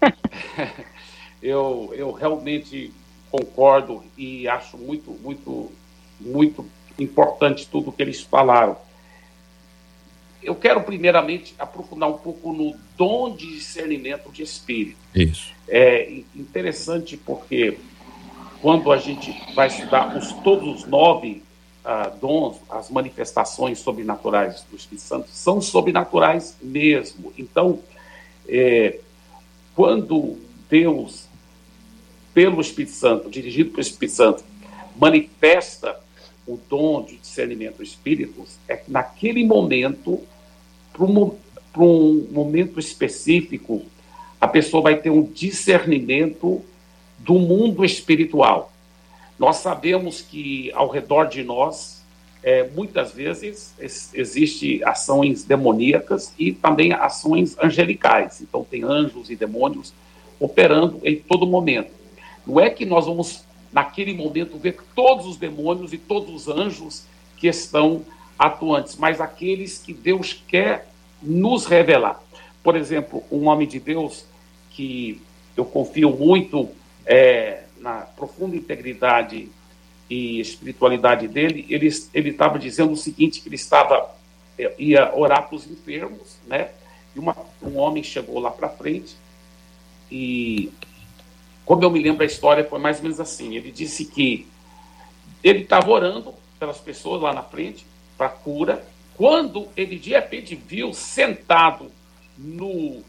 eu, 1.42 1.92
eu 1.94 2.12
realmente 2.12 2.92
concordo 3.30 4.02
e 4.16 4.48
acho 4.48 4.78
muito, 4.78 5.10
muito, 5.22 5.70
muito 6.20 6.64
importante 6.98 7.68
tudo 7.70 7.92
que 7.92 8.02
eles 8.02 8.20
falaram. 8.20 8.76
Eu 10.42 10.54
quero 10.54 10.82
primeiramente 10.82 11.54
aprofundar 11.58 12.08
um 12.08 12.18
pouco 12.18 12.52
no 12.52 12.76
dom 12.96 13.34
de 13.34 13.46
discernimento 13.46 14.30
de 14.30 14.42
espírito. 14.42 14.98
Isso. 15.14 15.52
É 15.66 16.20
interessante 16.34 17.16
porque 17.16 17.78
quando 18.60 18.92
a 18.92 18.98
gente 18.98 19.34
vai 19.54 19.68
estudar 19.68 20.16
os 20.16 20.32
todos 20.42 20.82
os 20.82 20.86
nove 20.86 21.42
ah, 21.84 22.08
dons, 22.08 22.56
as 22.70 22.90
manifestações 22.90 23.78
sobrenaturais 23.78 24.64
do 24.70 24.76
Espírito 24.76 25.02
Santo 25.02 25.28
são 25.30 25.60
sobrenaturais 25.60 26.56
mesmo. 26.62 27.32
Então, 27.36 27.80
é, 28.48 28.98
quando 29.74 30.38
Deus, 30.70 31.26
pelo 32.32 32.60
Espírito 32.60 32.92
Santo, 32.92 33.30
dirigido 33.30 33.70
pelo 33.70 33.82
Espírito 33.82 34.14
Santo, 34.14 34.44
manifesta 34.96 36.00
o 36.46 36.58
dom 36.68 37.02
de 37.02 37.16
discernimento 37.16 37.78
dos 37.78 37.88
espíritos 37.88 38.58
é 38.68 38.76
que 38.76 38.90
naquele 38.90 39.44
momento, 39.44 40.20
para 40.92 41.04
um, 41.04 41.36
um 41.78 42.28
momento 42.30 42.78
específico, 42.78 43.82
a 44.40 44.46
pessoa 44.46 44.82
vai 44.82 44.96
ter 44.96 45.10
um 45.10 45.22
discernimento 45.22 46.62
do 47.18 47.34
mundo 47.34 47.84
espiritual. 47.84 48.70
Nós 49.38 49.56
sabemos 49.56 50.20
que 50.20 50.70
ao 50.72 50.88
redor 50.88 51.24
de 51.24 51.42
nós, 51.42 52.02
é, 52.42 52.68
muitas 52.68 53.12
vezes, 53.12 53.74
existe 54.12 54.82
ações 54.84 55.44
demoníacas 55.44 56.32
e 56.38 56.52
também 56.52 56.92
ações 56.92 57.56
angelicais. 57.58 58.40
Então, 58.40 58.64
tem 58.68 58.84
anjos 58.84 59.30
e 59.30 59.36
demônios 59.36 59.92
operando 60.38 61.00
em 61.02 61.16
todo 61.16 61.46
momento. 61.46 61.90
Não 62.46 62.60
é 62.60 62.68
que 62.68 62.84
nós 62.84 63.06
vamos 63.06 63.44
naquele 63.72 64.14
momento, 64.14 64.56
ver 64.56 64.76
todos 64.94 65.26
os 65.26 65.36
demônios 65.36 65.92
e 65.92 65.98
todos 65.98 66.32
os 66.32 66.48
anjos 66.48 67.04
que 67.36 67.48
estão 67.48 68.02
atuantes, 68.38 68.96
mas 68.96 69.20
aqueles 69.20 69.78
que 69.78 69.92
Deus 69.92 70.32
quer 70.46 70.88
nos 71.20 71.66
revelar. 71.66 72.22
Por 72.62 72.76
exemplo, 72.76 73.24
um 73.30 73.48
homem 73.48 73.66
de 73.66 73.80
Deus 73.80 74.24
que 74.70 75.20
eu 75.56 75.64
confio 75.64 76.10
muito 76.10 76.68
é, 77.04 77.63
na 77.84 78.00
profunda 78.00 78.56
integridade 78.56 79.50
e 80.08 80.40
espiritualidade 80.40 81.28
dele, 81.28 81.66
ele 81.68 82.30
estava 82.30 82.58
dizendo 82.58 82.92
o 82.92 82.96
seguinte, 82.96 83.42
que 83.42 83.48
ele 83.48 83.56
estava, 83.56 84.10
é, 84.58 84.74
ia 84.78 85.14
orar 85.14 85.46
para 85.46 85.56
os 85.56 85.70
enfermos, 85.70 86.38
né? 86.46 86.70
E 87.14 87.18
uma, 87.18 87.36
um 87.62 87.76
homem 87.76 88.02
chegou 88.02 88.40
lá 88.40 88.50
para 88.50 88.70
frente 88.70 89.14
e 90.10 90.72
como 91.66 91.84
eu 91.84 91.90
me 91.90 92.02
lembro 92.02 92.22
a 92.22 92.26
história, 92.26 92.64
foi 92.64 92.78
mais 92.78 92.96
ou 92.96 93.02
menos 93.02 93.20
assim. 93.20 93.54
Ele 93.54 93.70
disse 93.70 94.06
que 94.06 94.46
ele 95.42 95.60
estava 95.60 95.90
orando 95.90 96.34
pelas 96.58 96.78
pessoas 96.78 97.20
lá 97.20 97.34
na 97.34 97.42
frente, 97.42 97.86
para 98.16 98.30
cura, 98.30 98.86
quando 99.14 99.68
ele 99.76 99.98
de 99.98 100.10
repente 100.10 100.54
viu 100.54 100.94
sentado 100.94 101.90
no 102.38 103.02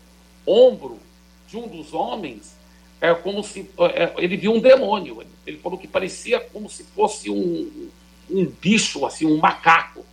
ombro 0.46 1.00
de 1.48 1.58
um 1.58 1.68
dos 1.68 1.94
homens, 1.94 2.56
é 3.02 3.14
como 3.14 3.44
se 3.44 3.70
é, 3.94 4.14
ele 4.18 4.38
viu 4.38 4.54
um 4.54 4.60
demônio. 4.60 5.24
Ele 5.46 5.58
falou 5.58 5.78
que 5.78 5.88
parecia 5.88 6.40
como 6.40 6.70
se 6.70 6.84
fosse 6.84 7.30
um, 7.30 7.90
um 8.30 8.46
bicho, 8.46 9.06
assim, 9.06 9.26
um 9.26 9.38
macaco. 9.38 10.06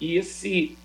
E 0.00 0.16
esse 0.16 0.76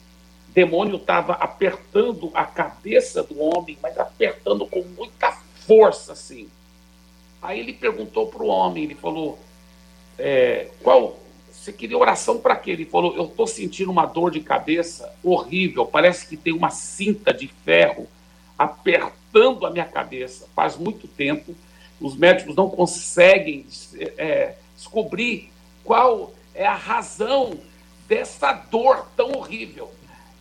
demônio 0.50 0.96
estava 0.96 1.34
apertando 1.34 2.32
a 2.34 2.46
cabeça 2.46 3.24
do 3.24 3.40
homem, 3.42 3.78
mas 3.82 3.98
apertando 3.98 4.66
com 4.66 4.82
muita 4.82 5.32
força, 5.68 6.14
assim. 6.14 6.48
Aí 7.42 7.60
ele 7.60 7.74
perguntou 7.74 8.28
para 8.28 8.44
o 8.44 8.48
homem, 8.48 8.84
ele 8.84 8.96
falou, 8.96 9.40
é, 10.18 10.70
qual, 10.82 11.20
você 11.52 11.72
queria 11.74 11.98
oração 11.98 12.40
para 12.40 12.56
quê? 12.56 12.72
Ele 12.72 12.86
falou, 12.86 13.16
eu 13.16 13.26
estou 13.26 13.48
sentindo 13.48 13.92
uma 13.92 14.06
dor 14.06 14.32
de 14.32 14.40
cabeça 14.40 15.14
horrível, 15.24 15.86
parece 15.86 16.28
que 16.28 16.38
tem 16.38 16.54
uma 16.54 16.70
cinta 16.70 17.34
de 17.34 17.48
ferro 17.48 18.08
apertando 18.58 19.21
a 19.66 19.70
minha 19.70 19.86
cabeça 19.86 20.48
faz 20.56 20.78
muito 20.78 21.08
tempo. 21.08 21.56
Os 22.00 22.16
médicos 22.16 22.56
não 22.56 22.70
conseguem 22.70 23.66
é, 24.18 24.56
descobrir 24.76 25.52
qual 25.84 26.34
é 26.54 26.66
a 26.66 26.76
razão 26.76 27.58
dessa 28.08 28.52
dor 28.52 29.08
tão 29.16 29.32
horrível. 29.32 29.92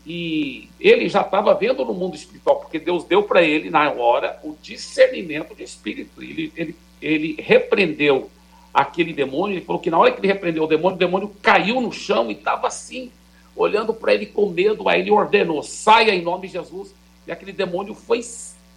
E 0.06 0.68
ele 0.80 1.08
já 1.08 1.20
estava 1.20 1.54
vendo 1.54 1.84
no 1.84 1.92
mundo 1.92 2.16
espiritual, 2.16 2.56
porque 2.56 2.78
Deus 2.78 3.04
deu 3.04 3.22
para 3.22 3.42
ele, 3.42 3.70
na 3.70 3.92
hora, 3.92 4.40
o 4.42 4.56
discernimento 4.60 5.54
de 5.54 5.62
espírito. 5.62 6.22
Ele, 6.22 6.52
ele, 6.56 6.76
ele 7.00 7.36
repreendeu 7.38 8.30
aquele 8.72 9.12
demônio, 9.12 9.56
ele 9.56 9.64
falou 9.64 9.80
que 9.80 9.90
na 9.90 9.98
hora 9.98 10.10
que 10.10 10.20
ele 10.20 10.28
repreendeu 10.28 10.64
o 10.64 10.66
demônio, 10.66 10.96
o 10.96 10.98
demônio 10.98 11.36
caiu 11.42 11.80
no 11.80 11.92
chão 11.92 12.30
e 12.30 12.34
estava 12.34 12.66
assim, 12.66 13.12
olhando 13.54 13.92
para 13.92 14.14
ele 14.14 14.26
com 14.26 14.48
medo. 14.48 14.88
Aí 14.88 15.00
ele 15.00 15.10
ordenou: 15.10 15.62
saia 15.62 16.14
em 16.14 16.22
nome 16.22 16.46
de 16.46 16.54
Jesus. 16.54 16.94
E 17.26 17.32
aquele 17.32 17.52
demônio 17.52 17.94
foi 17.94 18.22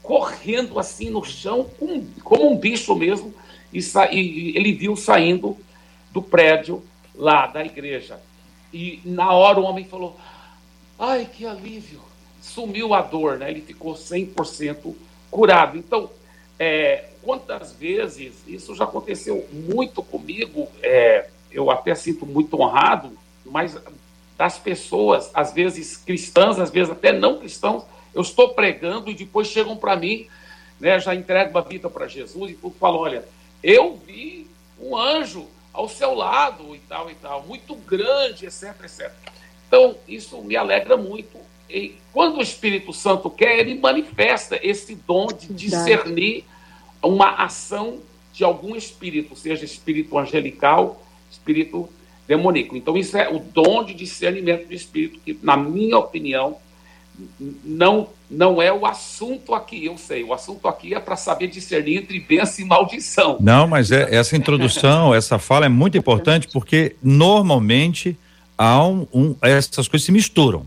correndo 0.04 0.78
assim 0.78 1.10
no 1.10 1.24
chão, 1.24 1.68
como, 1.80 2.06
como 2.24 2.52
um 2.52 2.58
bicho 2.58 2.94
mesmo, 2.94 3.34
e, 3.72 3.80
e 4.12 4.58
ele 4.58 4.74
viu 4.74 4.96
saindo 4.96 5.58
do 6.12 6.22
prédio 6.22 6.84
lá 7.16 7.48
da 7.48 7.66
igreja. 7.66 8.20
E 8.72 9.02
na 9.06 9.32
hora 9.32 9.60
o 9.60 9.64
homem 9.64 9.86
falou: 9.86 10.20
Ai, 11.00 11.26
que 11.26 11.46
alívio! 11.46 12.02
Sumiu 12.42 12.94
a 12.94 13.02
dor, 13.02 13.38
né? 13.38 13.50
Ele 13.50 13.62
ficou 13.62 13.94
100% 13.94 14.94
curado. 15.32 15.78
Então, 15.78 16.10
é, 16.60 17.06
quantas 17.22 17.72
vezes 17.72 18.34
isso 18.46 18.76
já 18.76 18.84
aconteceu 18.84 19.48
muito 19.52 20.04
comigo, 20.04 20.68
é, 20.82 21.30
eu 21.52 21.72
até 21.72 21.96
sinto 21.96 22.26
muito 22.26 22.60
honrado, 22.60 23.12
mas 23.46 23.78
das 24.38 24.58
pessoas, 24.58 25.32
às 25.34 25.54
vezes 25.54 25.96
cristãs, 25.96 26.60
às 26.60 26.70
vezes 26.70 26.92
até 26.92 27.14
não 27.14 27.40
cristãos, 27.40 27.84
eu 28.14 28.22
estou 28.22 28.50
pregando 28.50 29.10
e 29.10 29.14
depois 29.14 29.48
chegam 29.48 29.76
para 29.76 29.96
mim, 29.96 30.28
né, 30.80 31.00
já 31.00 31.16
entregam 31.16 31.52
uma 31.52 31.62
vida 31.62 31.90
para 31.90 32.08
Jesus 32.08 32.52
e 32.52 32.58
falam: 32.80 33.00
olha, 33.00 33.26
eu 33.62 34.00
vi 34.06 34.48
um 34.80 34.98
anjo 34.98 35.48
ao 35.72 35.90
seu 35.90 36.14
lado 36.14 36.76
e 36.76 36.80
tal 36.80 37.10
e 37.10 37.16
tal, 37.16 37.44
muito 37.44 37.76
grande, 37.76 38.46
etc, 38.46 38.76
etc. 38.84 39.12
Então, 39.68 39.96
isso 40.08 40.40
me 40.42 40.56
alegra 40.56 40.96
muito. 40.96 41.40
E 41.70 41.96
quando 42.12 42.38
o 42.38 42.42
Espírito 42.42 42.94
Santo 42.94 43.30
quer, 43.30 43.58
ele 43.60 43.74
manifesta 43.76 44.60
esse 44.62 44.94
dom 44.94 45.28
de 45.28 45.52
discernir 45.52 46.46
uma 47.02 47.44
ação 47.44 48.00
de 48.32 48.44
algum 48.44 48.76
espírito, 48.76 49.36
seja 49.36 49.66
espírito 49.66 50.18
angelical, 50.18 51.04
espírito 51.32 51.90
demoníaco. 52.28 52.76
Então, 52.76 52.96
isso 52.96 53.18
é 53.18 53.30
o 53.30 53.40
dom 53.40 53.84
de 53.84 53.94
discernimento 53.94 54.68
de 54.68 54.76
espírito, 54.76 55.20
que, 55.20 55.38
na 55.42 55.58
minha 55.58 55.98
opinião, 55.98 56.58
não, 57.64 58.10
não 58.30 58.62
é 58.62 58.74
o 58.74 58.86
assunto 58.86 59.54
aqui, 59.54 59.86
eu 59.86 59.98
sei. 59.98 60.24
O 60.24 60.34
assunto 60.34 60.68
aqui 60.68 60.94
é 60.94 61.00
para 61.00 61.16
saber 61.16 61.48
discernir 61.48 61.98
entre 61.98 62.20
bênção 62.20 62.66
e 62.66 62.68
maldição. 62.68 63.38
Não, 63.40 63.68
mas 63.68 63.92
é, 63.92 64.16
essa 64.16 64.36
introdução, 64.36 65.14
essa 65.14 65.38
fala 65.38 65.66
é 65.66 65.70
muito 65.70 65.98
importante 65.98 66.48
porque 66.52 66.96
normalmente 67.02 68.18
há 68.58 68.86
um, 68.86 69.08
um 69.14 69.36
essas 69.42 69.88
coisas 69.88 70.06
se 70.06 70.12
misturam. 70.12 70.66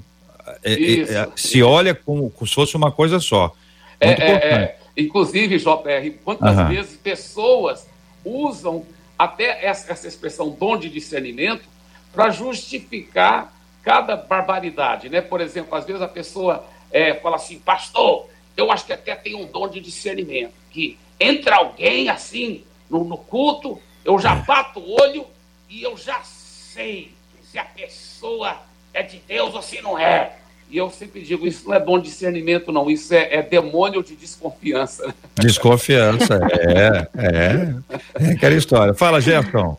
É, 0.62 0.72
é, 0.72 1.00
é 1.00 1.28
se 1.34 1.62
olha 1.62 1.94
como, 1.94 2.30
como, 2.30 2.46
se 2.46 2.54
fosse 2.54 2.76
uma 2.76 2.92
coisa 2.92 3.18
só. 3.18 3.52
É, 4.00 4.10
é, 4.10 4.78
inclusive, 4.96 5.58
JR, 5.58 6.10
quantas 6.24 6.68
vezes 6.68 6.96
pessoas 6.96 7.86
usam 8.24 8.84
até 9.18 9.64
essa, 9.64 9.90
essa 9.90 10.06
expressão 10.06 10.50
dom 10.50 10.76
de 10.76 10.88
discernimento 10.88 11.64
para 12.12 12.30
justificar 12.30 13.55
cada 13.86 14.16
barbaridade, 14.16 15.08
né? 15.08 15.20
Por 15.20 15.40
exemplo, 15.40 15.78
às 15.78 15.84
vezes 15.84 16.02
a 16.02 16.08
pessoa 16.08 16.66
é, 16.90 17.14
fala 17.14 17.36
assim, 17.36 17.60
pastor, 17.60 18.26
eu 18.56 18.72
acho 18.72 18.84
que 18.84 18.92
até 18.92 19.14
tem 19.14 19.36
um 19.36 19.46
dom 19.46 19.68
de 19.68 19.78
discernimento, 19.78 20.52
que 20.72 20.98
entra 21.20 21.54
alguém 21.54 22.08
assim 22.08 22.64
no, 22.90 23.04
no 23.04 23.16
culto, 23.16 23.80
eu 24.04 24.18
já 24.18 24.34
bato 24.34 24.80
o 24.80 25.00
olho 25.00 25.24
e 25.70 25.84
eu 25.84 25.96
já 25.96 26.20
sei 26.24 27.12
se 27.44 27.60
a 27.60 27.64
pessoa 27.64 28.56
é 28.92 29.04
de 29.04 29.18
Deus 29.18 29.54
ou 29.54 29.62
se 29.62 29.80
não 29.80 29.96
é. 29.96 30.32
E 30.68 30.76
eu 30.76 30.90
sempre 30.90 31.22
digo, 31.22 31.46
isso 31.46 31.68
não 31.68 31.74
é 31.76 31.78
dom 31.78 32.00
de 32.00 32.08
discernimento, 32.08 32.72
não, 32.72 32.90
isso 32.90 33.14
é, 33.14 33.36
é 33.36 33.42
demônio 33.42 34.02
de 34.02 34.16
desconfiança. 34.16 35.14
Desconfiança, 35.36 36.40
é, 36.50 37.08
é, 37.24 38.24
é 38.26 38.32
aquela 38.32 38.56
história. 38.56 38.92
Fala, 38.94 39.20
Jefferson. 39.20 39.78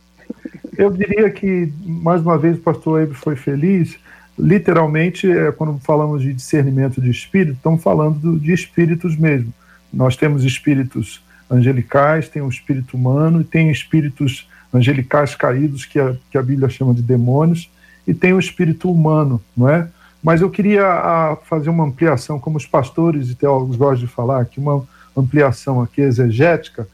Eu 0.78 0.92
diria 0.92 1.30
que, 1.32 1.74
mais 1.84 2.22
uma 2.22 2.38
vez, 2.38 2.58
o 2.58 2.62
pastor 2.62 3.02
Eber 3.02 3.16
foi 3.16 3.36
feliz. 3.36 3.98
Literalmente, 4.38 5.30
é, 5.30 5.52
quando 5.52 5.80
falamos 5.80 6.22
de 6.22 6.32
discernimento 6.32 7.02
de 7.02 7.10
espírito, 7.10 7.54
estamos 7.54 7.82
falando 7.82 8.40
de 8.40 8.54
espíritos 8.54 9.18
mesmo. 9.18 9.52
Nós 9.92 10.16
temos 10.16 10.44
espíritos 10.44 11.22
angelicais, 11.50 12.30
tem 12.30 12.44
o 12.44 12.46
um 12.46 12.50
espírito 12.50 12.96
humano 12.96 13.42
e 13.42 13.44
tem 13.44 13.72
espíritos 13.72 14.48
angelicais 14.72 15.34
caídos, 15.34 15.86
que 15.86 16.00
a, 16.00 16.16
que 16.30 16.38
a 16.38 16.44
Bíblia 16.44 16.70
chama 16.70 16.94
de 16.94 17.02
demônios, 17.02 17.72
e 18.06 18.14
tem 18.14 18.34
o 18.34 18.40
espírito 18.40 18.92
humano, 18.92 19.42
não 19.56 19.68
é? 19.68 19.88
Mas 20.22 20.42
eu 20.42 20.50
queria 20.50 20.86
a, 20.86 21.38
fazer 21.38 21.70
uma 21.70 21.86
ampliação, 21.86 22.40
como 22.40 22.58
os 22.58 22.66
pastores 22.66 23.30
e 23.30 23.36
teólogos 23.36 23.78
gostam 23.78 24.06
de 24.06 24.14
falar, 24.14 24.42
aqui 24.42 24.60
uma 24.60 24.86
ampliação 25.16 25.82
aqui 25.82 26.02
exegética, 26.02 26.88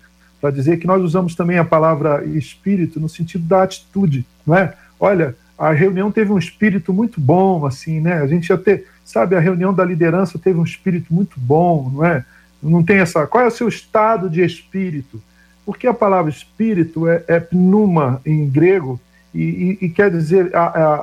para 0.43 0.51
dizer 0.51 0.75
que 0.75 0.86
nós 0.86 1.01
usamos 1.01 1.36
também 1.36 1.58
a 1.58 1.63
palavra 1.63 2.21
espírito 2.25 2.99
no 2.99 3.08
sentido 3.08 3.45
da 3.45 3.63
atitude, 3.63 4.25
não 4.45 4.58
é? 4.58 4.73
Olha, 4.99 5.38
a 5.58 5.71
reunião 5.71 6.12
teve 6.12 6.34
um 6.34 6.38
espírito 6.38 6.91
muito 6.91 7.21
bom, 7.21 7.65
assim, 7.65 8.01
né? 8.01 8.15
A 8.15 8.27
gente 8.27 8.47
já 8.49 8.58
teve, 8.58 8.84
sabe, 9.06 9.38
a 9.38 9.39
reunião 9.39 9.73
da 9.73 9.86
liderança 9.86 10.38
teve 10.38 10.60
um 10.60 10.65
espírito 10.65 11.13
muito 11.13 11.39
bom, 11.39 11.89
não 11.93 12.06
é? 12.06 12.25
Não 12.62 12.84
tem 12.84 12.97
essa. 12.97 13.25
Qual 13.25 13.41
é 13.41 13.47
o 13.47 13.51
seu 13.51 13.69
estado 13.69 14.29
de 14.29 14.43
espírito? 14.43 15.23
Porque 15.65 15.88
a 15.88 15.93
palavra 15.93 16.29
espírito 16.29 17.08
é, 17.08 17.23
é 17.25 17.39
pneuma 17.39 18.19
em 18.25 18.45
grego 18.45 18.99
e, 19.34 19.77
e, 19.82 19.86
e 19.86 19.89
quer 19.89 20.12
dizer 20.12 20.53
a, 20.53 20.65
a, 20.65 20.95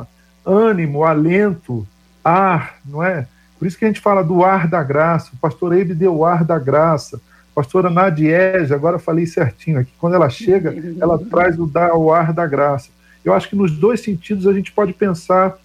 a 0.00 0.06
ânimo, 0.44 1.04
alento, 1.04 1.86
ar, 2.24 2.80
não 2.84 3.04
é? 3.04 3.28
Por 3.60 3.68
isso 3.68 3.78
que 3.78 3.84
a 3.84 3.88
gente 3.88 4.00
fala 4.00 4.24
do 4.24 4.44
ar 4.44 4.66
da 4.66 4.82
graça. 4.82 5.30
O 5.34 5.38
pastor 5.38 5.72
Eibe 5.72 5.94
deu 5.94 6.16
o 6.16 6.24
ar 6.24 6.42
da 6.42 6.58
graça 6.58 7.20
pastora 7.58 7.90
Nadiege, 7.90 8.72
agora 8.72 9.00
falei 9.00 9.26
certinho 9.26 9.80
aqui, 9.80 9.90
quando 9.98 10.14
ela 10.14 10.30
chega, 10.30 10.72
ela 11.00 11.18
traz 11.28 11.58
o, 11.58 11.68
o 11.96 12.12
ar 12.12 12.32
da 12.32 12.46
graça. 12.46 12.88
Eu 13.24 13.34
acho 13.34 13.48
que 13.48 13.56
nos 13.56 13.72
dois 13.72 14.00
sentidos 14.00 14.46
a 14.46 14.52
gente 14.52 14.70
pode 14.70 14.92
pensar 14.92 15.58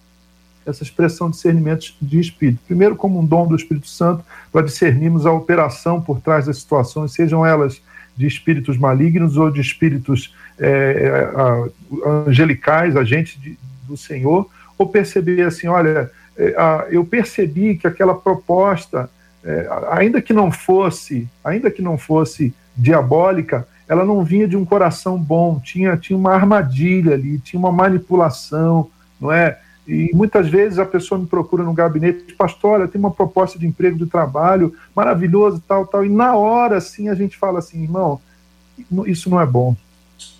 essa 0.66 0.82
expressão 0.82 1.30
de 1.30 1.36
discernimento 1.36 1.94
de 2.02 2.18
espírito. 2.18 2.58
Primeiro, 2.66 2.96
como 2.96 3.20
um 3.20 3.24
dom 3.24 3.46
do 3.46 3.54
Espírito 3.54 3.86
Santo, 3.86 4.24
para 4.50 4.62
discernirmos 4.62 5.24
a 5.24 5.30
operação 5.30 6.02
por 6.02 6.20
trás 6.20 6.46
das 6.46 6.58
situações, 6.58 7.12
sejam 7.12 7.46
elas 7.46 7.80
de 8.16 8.26
espíritos 8.26 8.76
malignos 8.76 9.36
ou 9.36 9.48
de 9.48 9.60
espíritos 9.60 10.34
é, 10.58 11.30
angelicais, 12.26 12.96
agentes 12.96 13.40
de, 13.40 13.56
do 13.86 13.96
Senhor, 13.96 14.50
ou 14.76 14.88
perceber 14.88 15.42
assim: 15.42 15.68
olha, 15.68 16.10
é, 16.36 16.88
eu 16.90 17.04
percebi 17.04 17.76
que 17.76 17.86
aquela 17.86 18.16
proposta 18.16 19.08
é, 19.44 19.68
ainda 19.90 20.22
que 20.22 20.32
não 20.32 20.50
fosse, 20.50 21.28
ainda 21.44 21.70
que 21.70 21.82
não 21.82 21.98
fosse 21.98 22.54
diabólica, 22.76 23.66
ela 23.86 24.04
não 24.04 24.24
vinha 24.24 24.48
de 24.48 24.56
um 24.56 24.64
coração 24.64 25.18
bom, 25.18 25.60
tinha, 25.60 25.96
tinha 25.96 26.18
uma 26.18 26.32
armadilha 26.32 27.14
ali, 27.14 27.38
tinha 27.38 27.60
uma 27.60 27.70
manipulação, 27.70 28.88
não 29.20 29.30
é? 29.30 29.58
E 29.86 30.10
muitas 30.14 30.48
vezes 30.48 30.78
a 30.78 30.86
pessoa 30.86 31.20
me 31.20 31.26
procura 31.26 31.62
no 31.62 31.74
gabinete, 31.74 32.34
pastor, 32.34 32.80
olha, 32.80 32.88
tem 32.88 32.98
uma 32.98 33.10
proposta 33.10 33.58
de 33.58 33.66
emprego 33.66 33.98
de 33.98 34.06
trabalho 34.06 34.74
maravilhoso, 34.96 35.62
tal, 35.68 35.86
tal, 35.86 36.04
e 36.04 36.08
na 36.08 36.34
hora, 36.34 36.78
assim, 36.78 37.10
a 37.10 37.14
gente 37.14 37.36
fala 37.36 37.58
assim, 37.58 37.82
irmão, 37.82 38.18
isso 39.06 39.28
não 39.28 39.38
é 39.38 39.44
bom. 39.44 39.76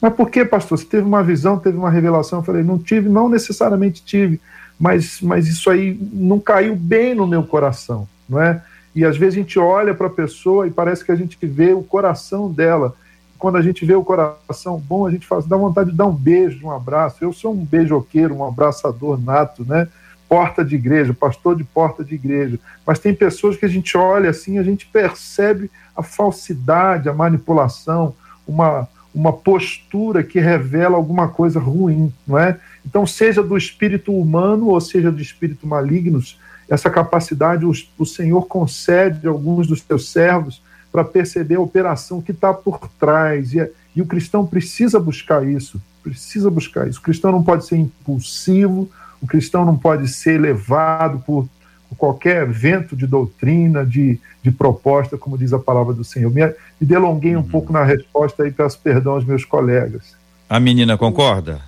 Mas 0.01 0.15
por 0.15 0.31
que, 0.31 0.45
pastor? 0.47 0.79
Você 0.79 0.87
teve 0.87 1.07
uma 1.07 1.23
visão, 1.23 1.59
teve 1.59 1.77
uma 1.77 1.91
revelação? 1.91 2.39
Eu 2.39 2.45
falei, 2.45 2.63
não 2.63 2.79
tive, 2.79 3.09
não 3.09 3.29
necessariamente 3.29 4.03
tive, 4.03 4.41
mas, 4.81 5.21
mas 5.21 5.47
isso 5.47 5.69
aí 5.69 5.99
não 6.13 6.41
caiu 6.41 6.75
bem 6.75 7.15
no 7.15 7.27
meu 7.27 7.43
coração, 7.43 8.09
não 8.27 8.41
é? 8.41 8.63
E 8.95 9.05
às 9.05 9.17
vezes 9.17 9.35
a 9.35 9.41
gente 9.41 9.59
olha 9.59 9.95
para 9.95 10.07
a 10.07 10.11
pessoa 10.11 10.67
e 10.67 10.71
parece 10.71 11.05
que 11.05 11.11
a 11.11 11.17
gente 11.17 11.37
vê 11.43 11.73
o 11.73 11.83
coração 11.83 12.51
dela. 12.51 12.95
Quando 13.39 13.57
a 13.57 13.63
gente 13.63 13.85
vê 13.85 13.95
o 13.95 14.05
coração 14.05 14.79
bom, 14.79 15.07
a 15.07 15.11
gente 15.11 15.27
faz, 15.27 15.45
dá 15.45 15.57
vontade 15.57 15.91
de 15.91 15.97
dar 15.97 16.07
um 16.07 16.15
beijo, 16.15 16.67
um 16.67 16.71
abraço. 16.71 17.17
Eu 17.21 17.33
sou 17.33 17.53
um 17.53 17.65
beijoqueiro, 17.65 18.35
um 18.35 18.47
abraçador 18.47 19.21
nato, 19.21 19.65
né? 19.65 19.89
Porta 20.29 20.65
de 20.65 20.77
igreja, 20.77 21.13
pastor 21.13 21.57
de 21.57 21.65
porta 21.65 22.05
de 22.05 22.15
igreja. 22.15 22.59
Mas 22.87 22.99
tem 22.99 23.15
pessoas 23.15 23.57
que 23.57 23.67
a 23.67 23.69
gente 23.69 23.97
olha 23.97 24.31
assim, 24.31 24.59
a 24.59 24.63
gente 24.63 24.87
percebe 24.87 25.71
a 25.97 26.03
falsidade, 26.03 27.09
a 27.09 27.13
manipulação, 27.13 28.15
uma, 28.47 28.89
uma 29.15 29.33
postura 29.33 30.23
que 30.23 30.41
revela 30.41 30.97
alguma 30.97 31.29
coisa 31.29 31.61
ruim, 31.61 32.13
não 32.27 32.39
é? 32.39 32.59
Então, 32.87 33.07
seja 33.07 33.43
do 33.43 33.57
espírito 33.57 34.13
humano 34.13 34.69
ou 34.69 34.81
seja 34.81 35.11
do 35.11 35.21
espírito 35.21 35.67
malignos, 35.67 36.39
essa 36.69 36.91
capacidade 36.91 37.65
o, 37.65 37.73
o 37.99 38.07
Senhor 38.07 38.47
concede 38.47 39.27
a 39.27 39.31
alguns 39.31 39.67
dos 39.67 39.83
seus 39.83 40.09
servos 40.11 40.63
para 40.91 41.05
perceber 41.05 41.57
a 41.57 41.61
operação 41.61 42.23
que 42.23 42.33
está 42.33 42.55
por 42.55 42.89
trás. 42.99 43.53
E, 43.53 43.69
e 43.95 44.03
o 44.03 44.07
cristão 44.07 44.47
precisa 44.47 44.99
buscar 44.99 45.47
isso, 45.47 45.81
precisa 46.03 46.51
buscar 46.51 46.89
isso. 46.89 47.01
O 47.01 47.03
cristão 47.03 47.33
não 47.33 47.43
pode 47.43 47.67
ser 47.67 47.77
impulsivo, 47.77 48.89
o 49.21 49.27
cristão 49.27 49.65
não 49.65 49.77
pode 49.77 50.09
ser 50.09 50.41
levado 50.41 51.23
por, 51.27 51.49
por 51.89 51.97
qualquer 51.97 52.49
vento 52.49 52.97
de 52.97 53.07
doutrina, 53.07 53.85
de, 53.85 54.19
de 54.43 54.51
proposta, 54.51 55.19
como 55.19 55.39
diz 55.39 55.53
a 55.53 55.59
palavra 55.59 55.93
do 55.93 56.05
Senhor. 56.05 56.33
Me, 56.33 56.47
me 56.47 56.87
delonguei 56.87 57.37
um 57.37 57.41
uhum. 57.41 57.49
pouco 57.49 57.73
na 57.73 57.85
resposta 57.85 58.47
e 58.47 58.53
peço 58.53 58.79
perdão 58.79 59.15
aos 59.15 59.25
meus 59.25 59.45
colegas. 59.45 60.15
A 60.49 60.61
menina 60.61 60.97
concorda? 60.97 61.61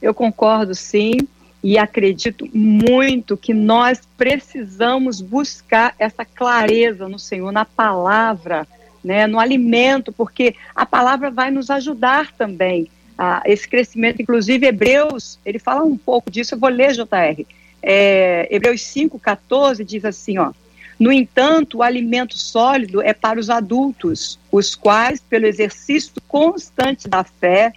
Eu 0.00 0.12
concordo, 0.12 0.74
sim 0.74 1.16
e 1.62 1.78
acredito 1.78 2.48
muito 2.52 3.36
que 3.36 3.54
nós 3.54 4.00
precisamos 4.16 5.20
buscar 5.20 5.94
essa 5.98 6.24
clareza 6.24 7.08
no 7.08 7.18
Senhor, 7.18 7.52
na 7.52 7.64
palavra, 7.64 8.66
né, 9.02 9.26
no 9.26 9.38
alimento, 9.38 10.12
porque 10.12 10.54
a 10.74 10.84
palavra 10.84 11.30
vai 11.30 11.50
nos 11.50 11.70
ajudar 11.70 12.32
também 12.32 12.88
a 13.16 13.42
esse 13.44 13.68
crescimento. 13.68 14.20
Inclusive, 14.20 14.66
Hebreus, 14.66 15.38
ele 15.44 15.58
fala 15.58 15.84
um 15.84 15.96
pouco 15.96 16.30
disso, 16.30 16.54
eu 16.54 16.58
vou 16.58 16.70
ler, 16.70 16.92
JR. 16.92 17.44
É, 17.82 18.48
Hebreus 18.50 18.80
5,14 18.80 19.84
diz 19.84 20.04
assim: 20.04 20.38
ó. 20.38 20.52
No 20.98 21.10
entanto, 21.10 21.78
o 21.78 21.82
alimento 21.82 22.38
sólido 22.38 23.02
é 23.02 23.12
para 23.12 23.40
os 23.40 23.50
adultos, 23.50 24.38
os 24.52 24.76
quais, 24.76 25.20
pelo 25.20 25.46
exercício 25.46 26.12
constante 26.28 27.08
da 27.08 27.24
fé, 27.24 27.72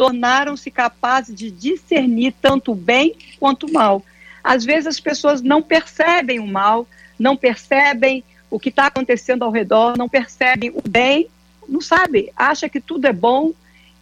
tornaram-se 0.00 0.70
capazes 0.70 1.34
de 1.34 1.50
discernir 1.50 2.32
tanto 2.40 2.72
o 2.72 2.74
bem 2.74 3.14
quanto 3.38 3.66
o 3.66 3.72
mal. 3.74 4.02
Às 4.42 4.64
vezes 4.64 4.86
as 4.86 4.98
pessoas 4.98 5.42
não 5.42 5.60
percebem 5.60 6.40
o 6.40 6.46
mal, 6.46 6.86
não 7.18 7.36
percebem 7.36 8.24
o 8.50 8.58
que 8.58 8.70
está 8.70 8.86
acontecendo 8.86 9.44
ao 9.44 9.50
redor, 9.50 9.98
não 9.98 10.08
percebem 10.08 10.70
o 10.70 10.80
bem, 10.88 11.28
não 11.68 11.82
sabe, 11.82 12.32
acha 12.34 12.66
que 12.66 12.80
tudo 12.80 13.04
é 13.08 13.12
bom 13.12 13.52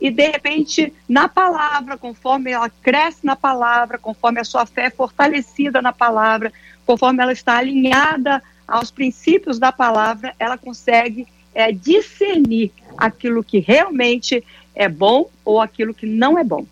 e 0.01 0.09
de 0.09 0.25
repente 0.31 0.93
na 1.09 1.29
palavra, 1.29 1.99
conforme 1.99 2.53
ela 2.53 2.71
cresce 2.71 3.27
na 3.27 3.35
palavra, 3.35 3.99
conforme 3.99 4.39
a 4.39 4.45
sua 4.45 4.65
fé 4.67 4.85
é 4.85 4.91
fortalecida 4.91 5.83
na 5.83 5.93
palavra, 5.93 6.53
conforme 6.87 7.25
ela 7.25 7.33
está 7.33 7.57
alinhada 7.57 8.41
aos 8.69 8.93
princípios 8.93 9.59
da 9.59 9.73
palavra, 9.73 10.33
ela 10.39 10.57
consegue 10.57 11.27
é, 11.53 11.73
discernir 11.73 12.71
aquilo 12.97 13.43
que 13.43 13.59
realmente 13.59 14.45
é 14.79 14.89
bom 14.89 15.29
ou 15.45 15.61
aquilo 15.61 15.93
que 15.93 16.07
não 16.07 16.39
é 16.39 16.45
bom. 16.45 16.65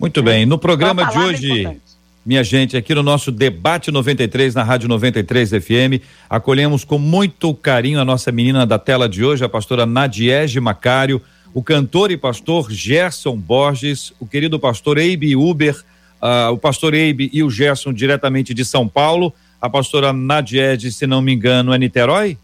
Muito 0.00 0.22
bem. 0.22 0.46
No 0.46 0.58
programa 0.58 1.04
de 1.04 1.18
hoje, 1.18 1.78
minha 2.24 2.42
gente, 2.42 2.74
aqui 2.74 2.94
no 2.94 3.02
nosso 3.02 3.30
debate 3.30 3.90
93 3.90 4.54
na 4.54 4.62
Rádio 4.62 4.88
93 4.88 5.50
FM, 5.50 6.02
acolhemos 6.28 6.84
com 6.84 6.98
muito 6.98 7.54
carinho 7.54 8.00
a 8.00 8.04
nossa 8.04 8.32
menina 8.32 8.66
da 8.66 8.78
tela 8.78 9.06
de 9.06 9.22
hoje, 9.22 9.44
a 9.44 9.48
pastora 9.48 9.84
Nadiege 9.84 10.58
Macário, 10.58 11.20
o 11.52 11.62
cantor 11.62 12.10
e 12.10 12.16
pastor 12.16 12.72
Gerson 12.72 13.36
Borges, 13.36 14.12
o 14.18 14.26
querido 14.26 14.58
pastor 14.58 14.96
Eibe 14.96 15.36
Uber, 15.36 15.76
uh, 16.20 16.50
o 16.50 16.58
pastor 16.58 16.94
Eibe 16.94 17.28
e 17.30 17.42
o 17.42 17.50
Gerson 17.50 17.92
diretamente 17.92 18.54
de 18.54 18.64
São 18.64 18.88
Paulo, 18.88 19.32
a 19.60 19.68
pastora 19.68 20.12
Nadiege, 20.14 20.90
se 20.90 21.06
não 21.06 21.20
me 21.20 21.34
engano, 21.34 21.74
é 21.74 21.78
Niterói? 21.78 22.38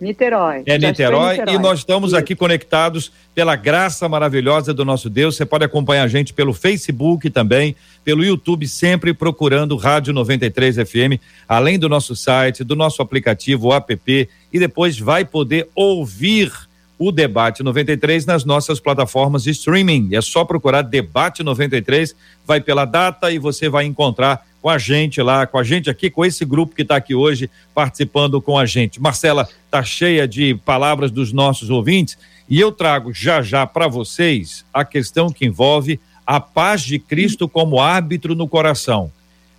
Niterói. 0.00 0.62
É 0.66 0.76
Niterói, 0.76 1.38
Niterói, 1.38 1.54
e 1.54 1.58
nós 1.58 1.80
estamos 1.80 2.10
Isso. 2.10 2.16
aqui 2.16 2.34
conectados 2.34 3.12
pela 3.34 3.56
graça 3.56 4.08
maravilhosa 4.08 4.74
do 4.74 4.84
nosso 4.84 5.08
Deus. 5.08 5.36
Você 5.36 5.46
pode 5.46 5.64
acompanhar 5.64 6.02
a 6.02 6.08
gente 6.08 6.32
pelo 6.32 6.52
Facebook 6.52 7.30
também, 7.30 7.76
pelo 8.04 8.24
YouTube, 8.24 8.66
sempre 8.66 9.14
procurando 9.14 9.76
Rádio 9.76 10.12
93 10.12 10.76
FM, 10.76 11.20
além 11.48 11.78
do 11.78 11.88
nosso 11.88 12.14
site, 12.16 12.64
do 12.64 12.76
nosso 12.76 13.00
aplicativo, 13.00 13.68
o 13.68 13.72
app, 13.72 14.28
e 14.52 14.58
depois 14.58 14.98
vai 14.98 15.24
poder 15.24 15.68
ouvir 15.74 16.52
o 16.98 17.10
Debate 17.10 17.62
93 17.62 18.24
nas 18.26 18.44
nossas 18.44 18.80
plataformas 18.80 19.42
de 19.44 19.50
streaming. 19.50 20.10
É 20.12 20.20
só 20.20 20.44
procurar 20.44 20.82
Debate 20.82 21.42
93, 21.42 22.14
vai 22.46 22.60
pela 22.60 22.84
data 22.84 23.30
e 23.30 23.38
você 23.38 23.68
vai 23.68 23.84
encontrar 23.84 24.46
com 24.64 24.70
a 24.70 24.78
gente 24.78 25.20
lá, 25.20 25.46
com 25.46 25.58
a 25.58 25.62
gente 25.62 25.90
aqui, 25.90 26.08
com 26.08 26.24
esse 26.24 26.42
grupo 26.42 26.74
que 26.74 26.80
está 26.80 26.96
aqui 26.96 27.14
hoje 27.14 27.50
participando 27.74 28.40
com 28.40 28.58
a 28.58 28.64
gente. 28.64 28.98
Marcela 28.98 29.46
está 29.66 29.84
cheia 29.84 30.26
de 30.26 30.54
palavras 30.54 31.10
dos 31.10 31.34
nossos 31.34 31.68
ouvintes 31.68 32.16
e 32.48 32.60
eu 32.60 32.72
trago 32.72 33.12
já 33.12 33.42
já 33.42 33.66
para 33.66 33.88
vocês 33.88 34.64
a 34.72 34.82
questão 34.82 35.30
que 35.30 35.44
envolve 35.44 36.00
a 36.26 36.40
paz 36.40 36.80
de 36.80 36.98
Cristo 36.98 37.46
como 37.46 37.78
árbitro 37.78 38.34
no 38.34 38.48
coração. 38.48 39.12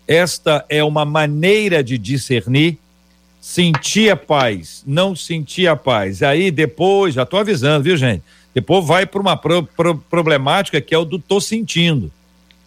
Esta 0.08 0.66
é 0.68 0.84
uma 0.84 1.06
maneira 1.06 1.84
de 1.84 2.00
discernir 2.00 2.80
sentir 3.40 4.10
a 4.10 4.16
paz, 4.16 4.82
não 4.88 5.16
sentir 5.16 5.68
a 5.68 5.76
paz. 5.76 6.24
Aí 6.24 6.50
depois, 6.50 7.14
já 7.14 7.22
estou 7.22 7.40
avisando, 7.40 7.84
viu, 7.84 7.96
gente? 7.96 8.24
Depois 8.56 8.84
vai 8.84 9.06
para 9.06 9.22
uma 9.22 9.38
pro, 9.38 9.62
pro, 9.62 9.96
problemática 9.96 10.82
que 10.82 10.96
é 10.96 10.98
o 10.98 11.06
do 11.06 11.20
tô 11.20 11.40
sentindo. 11.40 12.12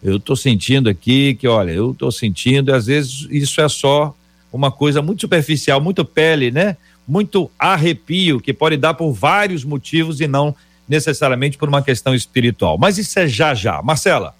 Eu 0.01 0.17
estou 0.17 0.35
sentindo 0.35 0.89
aqui 0.89 1.35
que, 1.35 1.47
olha, 1.47 1.71
eu 1.71 1.91
estou 1.91 2.11
sentindo, 2.11 2.71
e 2.71 2.73
às 2.73 2.85
vezes 2.85 3.27
isso 3.29 3.59
é 3.59 3.67
só 3.67 4.15
uma 4.51 4.71
coisa 4.71 5.01
muito 5.01 5.21
superficial, 5.21 5.81
muito 5.81 6.05
pele, 6.05 6.51
né? 6.51 6.77
Muito 7.07 7.49
arrepio, 7.57 8.39
que 8.39 8.53
pode 8.53 8.77
dar 8.77 8.93
por 8.93 9.11
vários 9.11 9.63
motivos 9.63 10.21
e 10.21 10.27
não 10.27 10.55
necessariamente 10.87 11.57
por 11.57 11.69
uma 11.69 11.81
questão 11.81 12.15
espiritual. 12.15 12.77
Mas 12.77 12.97
isso 12.97 13.19
é 13.19 13.27
já 13.27 13.53
já. 13.53 13.81
Marcela. 13.81 14.35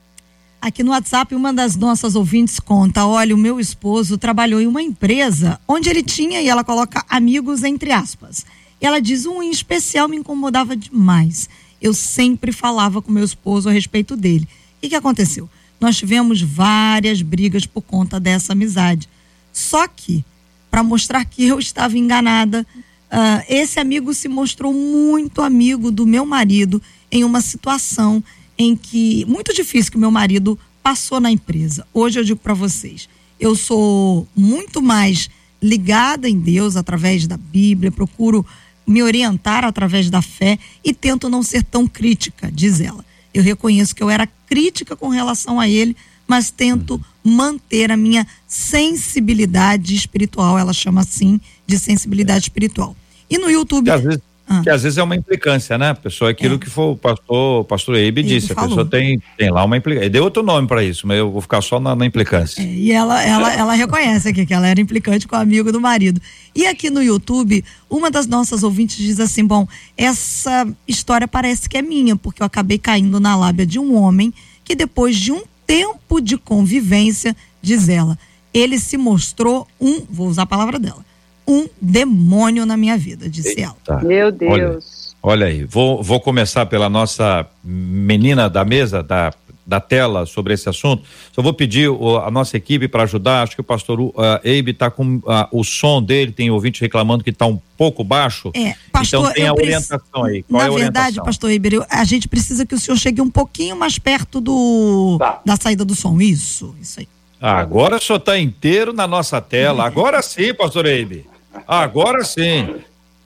Aqui 0.61 0.83
no 0.83 0.91
WhatsApp, 0.91 1.33
uma 1.35 1.53
das 1.53 1.75
nossas 1.75 2.15
ouvintes 2.15 2.59
conta: 2.59 3.05
olha, 3.05 3.33
o 3.33 3.37
meu 3.37 3.59
esposo 3.59 4.17
trabalhou 4.17 4.59
em 4.59 4.67
uma 4.67 4.81
empresa 4.81 5.59
onde 5.67 5.89
ele 5.89 6.03
tinha, 6.03 6.41
e 6.41 6.49
ela 6.49 6.63
coloca 6.63 7.03
amigos 7.09 7.63
entre 7.63 7.91
aspas. 7.91 8.45
E 8.81 8.85
ela 8.85 8.99
diz: 8.99 9.25
um 9.25 9.41
em 9.41 9.51
especial 9.51 10.07
me 10.07 10.17
incomodava 10.17 10.75
demais. 10.75 11.49
Eu 11.81 11.93
sempre 11.93 12.51
falava 12.51 13.01
com 13.01 13.11
meu 13.11 13.23
esposo 13.23 13.69
a 13.69 13.71
respeito 13.71 14.17
dele. 14.17 14.47
O 14.81 14.89
que, 14.89 14.95
aconteceu? 14.95 15.49
Nós 15.79 15.97
tivemos 15.97 16.41
várias 16.41 17.21
brigas 17.21 17.65
por 17.65 17.81
conta 17.81 18.19
dessa 18.19 18.53
amizade. 18.53 19.09
Só 19.51 19.87
que, 19.87 20.23
para 20.71 20.83
mostrar 20.83 21.25
que 21.25 21.45
eu 21.45 21.59
estava 21.59 21.97
enganada, 21.97 22.65
uh, 23.11 23.43
esse 23.47 23.79
amigo 23.79 24.13
se 24.13 24.27
mostrou 24.27 24.73
muito 24.73 25.41
amigo 25.41 25.91
do 25.91 26.05
meu 26.05 26.25
marido 26.25 26.81
em 27.11 27.23
uma 27.23 27.41
situação 27.41 28.23
em 28.57 28.75
que 28.75 29.25
muito 29.25 29.53
difícil 29.53 29.91
que 29.91 29.97
meu 29.97 30.11
marido 30.11 30.57
passou 30.81 31.19
na 31.19 31.31
empresa. 31.31 31.85
Hoje 31.93 32.19
eu 32.19 32.23
digo 32.23 32.39
para 32.39 32.53
vocês, 32.53 33.09
eu 33.39 33.55
sou 33.55 34.27
muito 34.35 34.81
mais 34.81 35.29
ligada 35.61 36.29
em 36.29 36.39
Deus 36.39 36.75
através 36.75 37.27
da 37.27 37.37
Bíblia, 37.37 37.91
procuro 37.91 38.45
me 38.87 39.03
orientar 39.03 39.63
através 39.63 40.09
da 40.09 40.21
fé 40.21 40.57
e 40.83 40.93
tento 40.93 41.29
não 41.29 41.43
ser 41.43 41.63
tão 41.63 41.87
crítica, 41.87 42.49
diz 42.51 42.81
ela. 42.81 43.05
Eu 43.33 43.43
reconheço 43.43 43.95
que 43.95 44.03
eu 44.03 44.09
era 44.09 44.27
crítica 44.47 44.95
com 44.95 45.09
relação 45.09 45.59
a 45.59 45.67
ele, 45.67 45.95
mas 46.27 46.51
tento 46.51 47.01
manter 47.23 47.91
a 47.91 47.97
minha 47.97 48.25
sensibilidade 48.47 49.95
espiritual, 49.95 50.57
ela 50.57 50.73
chama 50.73 51.01
assim 51.01 51.39
de 51.65 51.77
sensibilidade 51.77 52.45
espiritual. 52.45 52.95
E 53.29 53.37
no 53.37 53.49
YouTube. 53.49 53.89
Às 53.91 54.01
vezes, 54.01 54.21
ah. 54.49 54.61
Que 54.63 54.69
às 54.71 54.81
vezes 54.81 54.97
é 54.97 55.03
uma 55.03 55.15
implicância, 55.15 55.77
né? 55.77 55.91
A 55.91 55.95
pessoa, 55.95 56.31
aquilo 56.31 56.55
é. 56.55 56.57
que 56.57 56.67
foi 56.67 56.85
o 56.85 56.95
pastor, 56.95 57.61
o 57.61 57.63
pastor 57.63 57.95
Eibe 57.95 58.23
disse, 58.23 58.51
a 58.51 58.55
pessoa 58.55 58.83
tem, 58.83 59.21
tem 59.37 59.51
lá 59.51 59.63
uma 59.63 59.77
implicância. 59.77 60.05
Ele 60.05 60.09
deu 60.09 60.23
outro 60.23 60.41
nome 60.41 60.67
para 60.67 60.83
isso, 60.83 61.05
mas 61.05 61.19
eu 61.19 61.29
vou 61.29 61.39
ficar 61.39 61.61
só 61.61 61.79
na, 61.79 61.95
na 61.95 62.03
implicância. 62.03 62.59
É, 62.59 62.65
e 62.65 62.91
ela, 62.91 63.23
ela, 63.23 63.53
ela 63.53 63.73
reconhece 63.73 64.27
aqui 64.27 64.47
que 64.47 64.53
ela 64.53 64.67
era 64.67 64.81
implicante 64.81 65.27
com 65.27 65.35
o 65.35 65.39
amigo 65.39 65.71
do 65.71 65.79
marido. 65.79 66.19
E 66.55 66.65
aqui 66.65 66.89
no 66.89 67.03
YouTube, 67.03 67.63
uma 67.87 68.09
das 68.09 68.25
nossas 68.25 68.63
ouvintes 68.63 68.97
diz 68.97 69.19
assim: 69.19 69.45
bom, 69.45 69.67
essa 69.95 70.67
história 70.87 71.27
parece 71.27 71.69
que 71.69 71.77
é 71.77 71.81
minha, 71.83 72.15
porque 72.15 72.41
eu 72.41 72.47
acabei 72.47 72.79
caindo 72.79 73.19
na 73.19 73.35
lábia 73.35 73.67
de 73.67 73.77
um 73.77 73.95
homem 73.95 74.33
que 74.65 74.73
depois 74.75 75.15
de 75.15 75.31
um 75.31 75.43
tempo 75.67 76.19
de 76.19 76.37
convivência, 76.37 77.35
diz 77.61 77.87
ela, 77.87 78.17
ele 78.51 78.79
se 78.79 78.97
mostrou 78.97 79.67
um, 79.79 80.01
vou 80.09 80.27
usar 80.27 80.41
a 80.41 80.47
palavra 80.47 80.79
dela, 80.79 81.05
um 81.49 81.67
demônio 81.81 82.63
na 82.63 82.77
minha 82.77 82.95
vida, 82.95 83.27
disse 83.27 83.59
Eita. 83.59 83.75
ela. 83.87 84.03
Meu 84.03 84.31
Deus. 84.31 85.15
Olha, 85.21 85.45
olha, 85.45 85.47
aí, 85.47 85.63
vou, 85.63 86.03
vou 86.03 86.19
começar 86.19 86.67
pela 86.67 86.87
nossa 86.87 87.45
menina 87.63 88.47
da 88.47 88.63
mesa, 88.63 89.01
da, 89.01 89.33
da 89.65 89.79
tela, 89.79 90.27
sobre 90.27 90.53
esse 90.53 90.69
assunto. 90.69 91.03
Só 91.31 91.41
vou 91.41 91.51
pedir 91.51 91.89
o, 91.89 92.17
a 92.17 92.29
nossa 92.29 92.55
equipe 92.55 92.87
para 92.87 93.03
ajudar. 93.03 93.41
Acho 93.41 93.55
que 93.55 93.61
o 93.61 93.63
pastor 93.63 93.99
uh, 93.99 94.13
Eibe 94.43 94.71
está 94.71 94.91
com 94.91 95.15
uh, 95.15 95.23
o 95.51 95.63
som 95.63 96.03
dele, 96.03 96.31
tem 96.31 96.51
ouvinte 96.51 96.81
reclamando 96.81 97.23
que 97.23 97.31
está 97.31 97.47
um 97.47 97.59
pouco 97.75 98.03
baixo. 98.03 98.51
É, 98.53 98.75
pastor, 98.91 99.21
então 99.21 99.33
tem 99.33 99.47
a 99.47 99.53
orientação 99.53 100.23
aí. 100.23 100.43
Qual 100.43 100.61
na 100.61 100.67
é 100.67 100.71
a 100.71 100.77
verdade, 100.77 101.17
pastor 101.23 101.49
Eibe, 101.49 101.81
a 101.89 102.03
gente 102.03 102.27
precisa 102.27 102.63
que 102.63 102.75
o 102.75 102.79
senhor 102.79 102.97
chegue 102.97 103.21
um 103.21 103.29
pouquinho 103.29 103.75
mais 103.75 103.97
perto 103.97 104.39
do 104.39 105.17
tá. 105.17 105.41
da 105.43 105.55
saída 105.55 105.83
do 105.83 105.95
som. 105.95 106.21
Isso, 106.21 106.75
isso 106.79 106.99
aí. 106.99 107.07
Agora 107.41 107.95
o 107.95 108.01
senhor 108.01 108.17
está 108.19 108.37
inteiro 108.37 108.91
na 108.91 109.07
nossa 109.07 109.39
tela. 109.39 109.85
Agora 109.85 110.21
sim, 110.21 110.53
pastor 110.53 110.85
Eibe. 110.85 111.25
Agora 111.67 112.23
sim. 112.23 112.75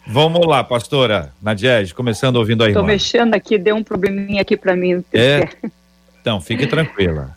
Vamos 0.06 0.46
lá, 0.46 0.64
pastora 0.64 1.34
Nadiege, 1.42 1.94
começando 1.94 2.36
ouvindo 2.36 2.64
aí. 2.64 2.72
Estou 2.72 2.84
mexendo 2.84 3.34
aqui, 3.34 3.58
deu 3.58 3.76
um 3.76 3.84
probleminha 3.84 4.42
aqui 4.42 4.58
para 4.58 4.76
mim. 4.76 5.04
É. 5.14 5.48
Então, 6.22 6.40
fique 6.42 6.68
tranquila. 6.68 7.36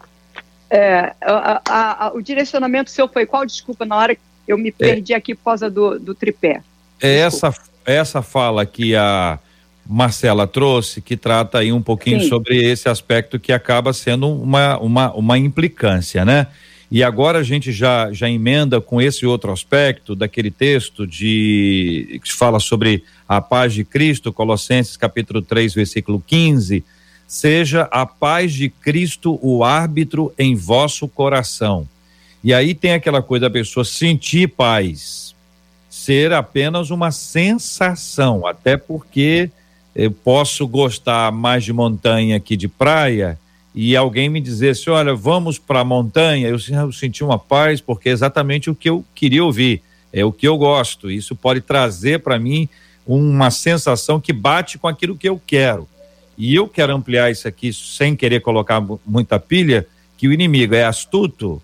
É, 0.69 1.13
a, 1.23 1.63
a, 1.69 2.07
a, 2.07 2.13
o 2.13 2.21
direcionamento 2.21 2.91
seu 2.91 3.09
foi 3.09 3.25
qual? 3.25 3.47
Desculpa, 3.47 3.85
na 3.85 3.97
hora 3.97 4.17
eu 4.47 4.59
me 4.59 4.71
é. 4.71 4.73
perdi 4.73 5.13
é. 5.13 5.17
aqui 5.17 5.35
por 5.35 5.45
causa 5.45 5.71
do, 5.71 5.99
do 5.99 6.15
tripé. 6.15 6.61
É 7.01 7.19
essa, 7.19 7.55
essa 7.85 8.23
fala 8.23 8.67
que 8.67 8.97
a 8.97 9.39
Marcela 9.85 10.47
trouxe, 10.47 11.01
que 11.01 11.17
trata 11.17 11.59
aí 11.59 11.73
um 11.73 11.83
pouquinho 11.83 12.21
Sim. 12.21 12.29
sobre 12.29 12.65
esse 12.65 12.89
aspecto 12.89 13.39
que 13.39 13.53
acaba 13.53 13.93
sendo 13.93 14.29
uma, 14.29 14.79
uma, 14.79 15.13
uma 15.15 15.39
implicância, 15.39 16.25
né? 16.25 16.49
E 16.91 17.03
agora 17.03 17.41
a 17.41 17.43
gente 17.43 17.73
já, 17.73 18.13
já 18.13 18.31
emenda 18.31 18.81
com 18.81 19.01
esse 19.01 19.27
outro 19.27 19.51
aspecto 19.51 20.15
daquele 20.15 20.51
texto 20.51 21.07
de 21.07 22.21
que 22.23 22.33
fala 22.33 22.61
sobre 22.61 23.03
a 23.29 23.41
paz 23.41 23.75
de 23.75 23.85
Cristo, 23.85 24.33
Colossenses 24.33 24.97
capítulo 24.97 25.43
3, 25.43 25.75
versículo 25.75 26.23
15. 26.25 26.85
Seja 27.27 27.89
a 27.91 28.07
paz 28.07 28.53
de 28.53 28.69
Cristo 28.69 29.39
o 29.43 29.65
árbitro 29.65 30.33
em 30.39 30.55
vosso 30.55 31.09
coração. 31.09 31.89
E 32.43 32.55
aí 32.55 32.73
tem 32.73 32.93
aquela 32.93 33.21
coisa 33.21 33.47
da 33.47 33.51
pessoa 33.51 33.85
sentir 33.85 34.49
paz, 34.49 35.35
ser 35.91 36.33
apenas 36.33 36.91
uma 36.91 37.11
sensação, 37.11 38.47
até 38.47 38.77
porque 38.77 39.51
eu 39.93 40.13
posso 40.13 40.69
gostar 40.69 41.33
mais 41.33 41.65
de 41.65 41.73
montanha 41.73 42.39
que 42.39 42.57
de 42.57 42.69
praia 42.69 43.37
e 43.77 43.95
alguém 43.95 44.31
me 44.31 44.41
dissesse, 44.41 44.89
olha, 44.89 45.15
vamos 45.15 45.59
para 45.59 45.81
a 45.81 45.85
montanha, 45.85 46.49
eu, 46.49 46.57
eu 46.71 46.91
senti 46.91 47.23
uma 47.23 47.39
paz, 47.39 47.79
porque 47.79 48.09
é 48.09 48.13
exatamente 48.13 48.71
o 48.71 48.75
que 48.75 48.89
eu 48.89 49.05
queria 49.15 49.45
ouvir, 49.45 49.83
é 50.11 50.25
o 50.25 50.33
que 50.33 50.49
eu 50.49 50.57
gosto. 50.57 51.11
Isso 51.11 51.37
pode 51.37 51.61
trazer 51.61 52.21
para 52.21 52.39
mim 52.39 52.71
uma 53.07 53.51
sensação 53.51 54.19
que 54.19 54.33
bate 54.33 54.79
com 54.79 54.89
aquilo 54.89 55.15
que 55.15 55.29
eu 55.29 55.39
quero. 55.47 55.87
E 56.39 56.55
eu 56.55 56.67
quero 56.67 56.95
ampliar 56.95 57.31
isso 57.31 57.47
aqui 57.47 57.71
sem 57.71 58.17
querer 58.17 58.41
colocar 58.41 58.83
muita 59.05 59.39
pilha, 59.39 59.87
que 60.17 60.27
o 60.27 60.33
inimigo 60.33 60.75
é 60.75 60.85
astuto 60.85 61.61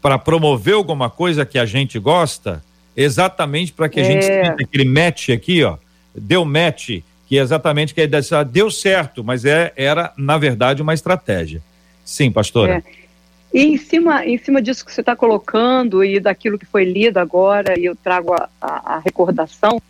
para 0.00 0.18
promover 0.18 0.74
alguma 0.74 1.10
coisa 1.10 1.44
que 1.44 1.58
a 1.58 1.66
gente 1.66 1.98
gosta, 1.98 2.64
exatamente 2.96 3.70
para 3.70 3.90
que 3.90 4.00
a 4.00 4.02
é. 4.02 4.06
gente 4.06 4.62
aquele 4.62 4.86
match 4.86 5.28
aqui, 5.28 5.62
ó, 5.62 5.76
deu 6.14 6.42
match 6.42 7.02
que 7.26 7.38
é 7.38 7.42
exatamente 7.42 7.94
que 7.94 8.00
a 8.00 8.04
ideia 8.04 8.22
deu 8.44 8.70
certo, 8.70 9.24
mas 9.24 9.44
é, 9.44 9.72
era, 9.76 10.12
na 10.16 10.36
verdade, 10.36 10.82
uma 10.82 10.94
estratégia. 10.94 11.62
Sim, 12.04 12.30
pastora. 12.30 12.82
É. 12.86 13.04
E 13.52 13.62
em 13.62 13.78
cima, 13.78 14.26
em 14.26 14.36
cima 14.36 14.60
disso 14.60 14.84
que 14.84 14.92
você 14.92 15.00
está 15.00 15.14
colocando 15.14 16.04
e 16.04 16.18
daquilo 16.18 16.58
que 16.58 16.66
foi 16.66 16.84
lido 16.84 17.18
agora, 17.18 17.78
e 17.78 17.84
eu 17.84 17.94
trago 17.94 18.34
a, 18.34 18.48
a, 18.60 18.96
a 18.96 18.98
recordação 18.98 19.80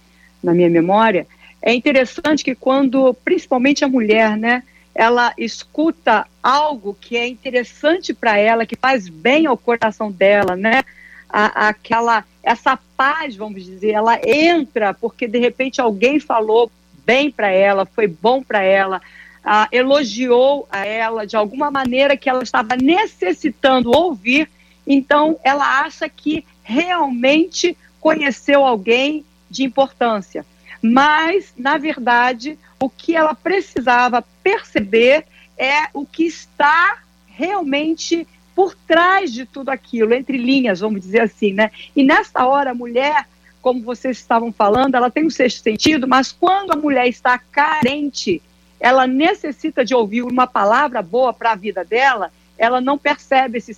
na 0.42 0.53
minha 0.53 0.68
memória, 0.68 1.27
é 1.62 1.73
interessante 1.73 2.44
que 2.44 2.55
quando, 2.55 3.14
principalmente 3.25 3.83
a 3.83 3.88
mulher, 3.88 4.37
né, 4.37 4.62
ela 4.94 5.33
escuta 5.38 6.27
algo 6.42 6.97
que 7.01 7.16
é 7.16 7.27
interessante 7.27 8.12
para 8.12 8.37
ela, 8.37 8.66
que 8.66 8.77
faz 8.77 9.09
bem 9.09 9.47
ao 9.47 9.57
coração 9.57 10.12
dela, 10.12 10.55
né? 10.55 10.85
A, 11.29 11.68
aquela 11.68 12.23
essa 12.42 12.79
paz, 12.97 13.35
vamos 13.35 13.64
dizer, 13.64 13.92
ela 13.92 14.20
entra 14.23 14.92
porque 14.92 15.27
de 15.27 15.38
repente 15.38 15.81
alguém 15.81 16.20
falou 16.20 16.70
bem 17.05 17.31
para 17.31 17.51
ela, 17.51 17.87
foi 17.87 18.07
bom 18.07 18.43
para 18.43 18.62
ela, 18.62 19.01
ah, 19.45 19.69
elogiou 19.71 20.67
a 20.71 20.87
ela 20.87 21.27
de 21.27 21.37
alguma 21.37 21.71
maneira 21.71 22.17
que 22.17 22.29
ela 22.29 22.43
estava 22.43 22.77
necessitando 22.77 23.90
ouvir, 23.90 24.51
então 24.87 25.38
ela 25.45 25.81
acha 25.81 26.09
que 26.09 26.45
realmente 26.62 27.77
conheceu 28.01 28.64
alguém 28.64 29.25
de 29.51 29.64
importância. 29.64 30.45
Mas, 30.83 31.53
na 31.57 31.79
verdade, 31.79 32.59
o 32.81 32.90
que 32.90 33.14
ela 33.17 33.35
precisava 33.35 34.23
perceber 34.43 35.25
é 35.57 35.88
o 35.95 36.05
que 36.05 36.25
está 36.25 36.99
realmente 37.27 38.27
por 38.55 38.75
trás 38.75 39.33
de 39.33 39.45
tudo 39.45 39.71
aquilo, 39.71 40.14
entre 40.14 40.37
linhas, 40.37 40.81
vamos 40.81 41.01
dizer 41.01 41.23
assim, 41.23 41.53
né? 41.53 41.71
E 41.97 42.05
nessa 42.05 42.47
hora 42.47 42.71
a 42.71 42.75
mulher 42.75 43.27
como 43.64 43.81
vocês 43.81 44.18
estavam 44.18 44.53
falando, 44.53 44.94
ela 44.94 45.11
tem 45.11 45.24
um 45.24 45.31
sexto 45.31 45.62
sentido, 45.62 46.07
mas 46.07 46.31
quando 46.31 46.72
a 46.72 46.77
mulher 46.77 47.09
está 47.09 47.38
carente, 47.38 48.42
ela 48.79 49.07
necessita 49.07 49.83
de 49.83 49.94
ouvir 49.94 50.22
uma 50.22 50.46
palavra 50.46 51.00
boa 51.00 51.33
para 51.33 51.53
a 51.53 51.55
vida 51.55 51.83
dela, 51.83 52.31
ela 52.59 52.79
não 52.79 52.98
percebe 52.98 53.57
esse 53.57 53.74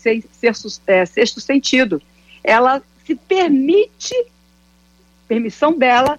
é, 0.89 1.07
sexto 1.07 1.41
sentido. 1.41 2.03
Ela 2.43 2.83
se 3.05 3.15
permite, 3.15 4.13
permissão 5.29 5.79
dela, 5.79 6.19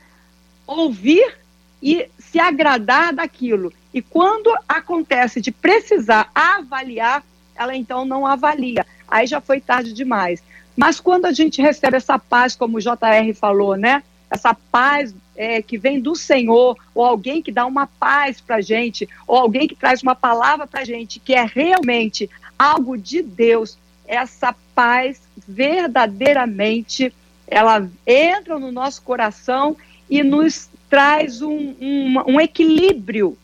ouvir 0.66 1.38
e 1.84 2.08
se 2.18 2.40
agradar 2.40 3.14
daquilo. 3.14 3.74
E 3.94 4.02
quando 4.02 4.50
acontece 4.66 5.42
de 5.42 5.52
precisar 5.52 6.32
avaliar, 6.34 7.22
ela 7.54 7.76
então 7.76 8.06
não 8.06 8.26
avalia. 8.26 8.86
Aí 9.10 9.28
já 9.28 9.42
foi 9.42 9.60
tarde 9.60 9.92
demais. 9.92 10.42
Mas 10.78 11.00
quando 11.00 11.26
a 11.26 11.32
gente 11.32 11.60
recebe 11.60 11.98
essa 11.98 12.20
paz, 12.20 12.56
como 12.56 12.78
o 12.78 12.80
JR 12.80 13.34
falou, 13.34 13.76
né? 13.76 14.04
Essa 14.30 14.54
paz 14.54 15.14
é, 15.36 15.60
que 15.60 15.76
vem 15.76 16.00
do 16.00 16.16
Senhor, 16.16 16.78
ou 16.94 17.04
alguém 17.04 17.42
que 17.42 17.52
dá 17.52 17.66
uma 17.66 17.88
paz 17.88 18.40
para 18.40 18.62
gente, 18.62 19.10
ou 19.26 19.38
alguém 19.38 19.68
que 19.68 19.76
traz 19.76 20.04
uma 20.04 20.14
palavra 20.14 20.68
para 20.68 20.82
a 20.82 20.86
gente, 20.86 21.20
que 21.20 21.34
é 21.34 21.44
realmente 21.44 22.30
algo 22.60 22.96
de 22.96 23.24
Deus, 23.24 23.76
essa 24.08 24.56
paz 24.76 25.20
verdadeiramente, 25.48 27.12
ela 27.48 27.90
entra 28.06 28.60
no 28.60 28.72
nosso 28.72 29.02
coração 29.02 29.76
e 30.08 30.22
nos 30.22 30.70
traz 30.88 31.42
um, 31.42 31.76
um, 31.82 32.24
um 32.28 32.40
equilíbrio. 32.40 33.36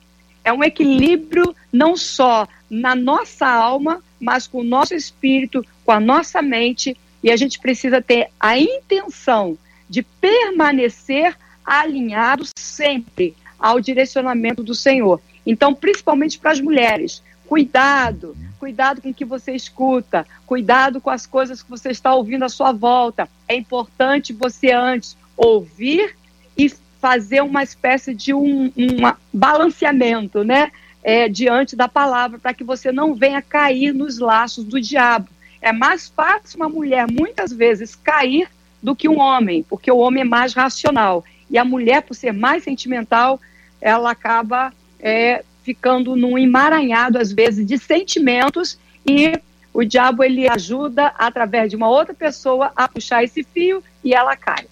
É 0.44 0.54
um 0.54 0.64
equilíbrio 0.64 1.56
não 1.72 1.98
só 1.98 2.48
na 2.70 2.94
nossa 2.96 3.48
alma, 3.48 4.04
mas 4.20 4.46
com 4.46 4.60
o 4.60 4.64
nosso 4.64 4.94
espírito, 4.94 5.66
com 5.84 5.92
a 5.92 6.00
nossa 6.00 6.42
mente 6.42 6.96
e 7.24 7.32
a 7.32 7.38
gente 7.38 7.60
precisa 7.60 8.02
ter 8.02 8.30
a 8.40 8.60
intenção 8.60 9.58
de 9.90 10.04
permanecer 10.04 11.36
alinhado 11.66 12.44
sempre 12.58 13.36
ao 13.58 13.80
direcionamento 13.80 14.62
do 14.62 14.76
Senhor. 14.76 15.22
Então, 15.46 15.74
principalmente 15.74 16.38
para 16.38 16.52
as 16.52 16.60
mulheres, 16.60 17.24
cuidado, 17.48 18.36
cuidado 18.60 19.02
com 19.02 19.10
o 19.10 19.14
que 19.14 19.26
você 19.26 19.54
escuta, 19.54 20.26
cuidado 20.46 21.00
com 21.00 21.10
as 21.10 21.26
coisas 21.26 21.62
que 21.62 21.70
você 21.70 21.90
está 21.90 22.14
ouvindo 22.14 22.44
à 22.44 22.50
sua 22.50 22.72
volta. 22.72 23.30
É 23.48 23.56
importante 23.56 24.34
você 24.34 24.72
antes 24.72 25.16
ouvir 25.38 26.16
e 26.58 26.70
fazer 27.00 27.42
uma 27.42 27.64
espécie 27.64 28.14
de 28.14 28.34
um, 28.34 28.72
um 28.78 29.14
balanceamento, 29.34 30.44
né? 30.44 30.72
É, 31.06 31.28
diante 31.28 31.76
da 31.76 31.90
palavra, 31.90 32.40
para 32.40 32.54
que 32.54 32.64
você 32.64 32.90
não 32.90 33.14
venha 33.14 33.42
cair 33.42 33.94
nos 33.94 34.20
laços 34.20 34.64
do 34.64 34.80
diabo. 34.80 35.28
É 35.64 35.72
mais 35.72 36.10
fácil 36.10 36.58
uma 36.58 36.68
mulher, 36.68 37.08
muitas 37.10 37.54
vezes, 37.54 37.96
cair 37.96 38.50
do 38.82 38.94
que 38.94 39.08
um 39.08 39.18
homem, 39.18 39.64
porque 39.64 39.90
o 39.90 39.98
homem 39.98 40.22
é 40.22 40.26
mais 40.26 40.54
racional. 40.54 41.24
E 41.50 41.58
a 41.58 41.64
mulher, 41.64 42.02
por 42.02 42.14
ser 42.14 42.34
mais 42.34 42.66
sentimental, 42.66 43.40
ela 43.80 44.12
acaba 44.12 44.74
é, 45.00 45.42
ficando 45.64 46.18
num 46.18 46.38
emaranhado, 46.38 47.18
às 47.18 47.32
vezes, 47.32 47.66
de 47.66 47.78
sentimentos 47.78 48.78
e 49.08 49.40
o 49.74 49.86
diabo 49.86 50.22
ele 50.22 50.50
ajuda 50.50 51.14
através 51.18 51.70
de 51.70 51.78
uma 51.78 51.88
outra 51.88 52.14
pessoa 52.14 52.74
a 52.76 52.86
puxar 52.90 53.24
esse 53.24 53.42
fio 53.42 53.82
e 54.04 54.14
ela 54.14 54.36
cai. 54.36 54.66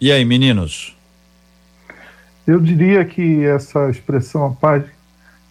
E 0.00 0.10
aí, 0.10 0.24
meninos? 0.24 0.96
Eu 2.44 2.58
diria 2.58 3.04
que 3.04 3.44
essa 3.44 3.88
expressão 3.88 4.46
a 4.46 4.50
paz 4.50 4.84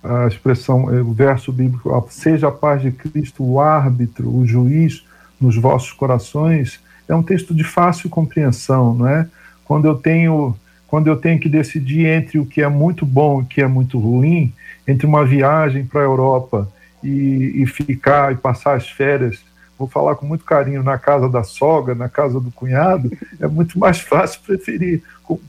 a 0.03 0.27
expressão, 0.27 0.93
é, 0.93 1.01
o 1.01 1.13
verso 1.13 1.51
bíblico, 1.51 2.07
seja 2.09 2.47
a 2.47 2.51
paz 2.51 2.81
de 2.81 2.91
Cristo 2.91 3.43
o 3.43 3.59
árbitro, 3.59 4.33
o 4.35 4.45
juiz 4.45 5.05
nos 5.39 5.55
vossos 5.55 5.91
corações, 5.91 6.79
é 7.07 7.15
um 7.15 7.23
texto 7.23 7.53
de 7.53 7.63
fácil 7.63 8.09
compreensão, 8.09 8.93
não 8.93 9.07
é? 9.07 9.27
Quando 9.65 9.85
eu 9.87 9.95
tenho, 9.95 10.55
quando 10.87 11.07
eu 11.07 11.15
tenho 11.15 11.39
que 11.39 11.49
decidir 11.49 12.05
entre 12.05 12.39
o 12.39 12.45
que 12.45 12.61
é 12.61 12.67
muito 12.67 13.05
bom 13.05 13.39
e 13.39 13.43
o 13.43 13.45
que 13.45 13.61
é 13.61 13.67
muito 13.67 13.99
ruim, 13.99 14.53
entre 14.87 15.05
uma 15.05 15.25
viagem 15.25 15.85
para 15.85 16.01
a 16.01 16.05
Europa 16.05 16.67
e, 17.03 17.61
e 17.61 17.65
ficar 17.65 18.31
e 18.31 18.35
passar 18.35 18.75
as 18.75 18.87
férias 18.87 19.39
vou 19.81 19.87
falar 19.87 20.15
com 20.15 20.27
muito 20.27 20.45
carinho, 20.45 20.83
na 20.83 20.97
casa 20.97 21.27
da 21.27 21.43
sogra, 21.43 21.95
na 21.95 22.07
casa 22.07 22.39
do 22.39 22.51
cunhado, 22.51 23.11
é 23.39 23.47
muito 23.47 23.79
mais 23.79 23.99
fácil 24.01 24.39
preferir, 24.45 25.01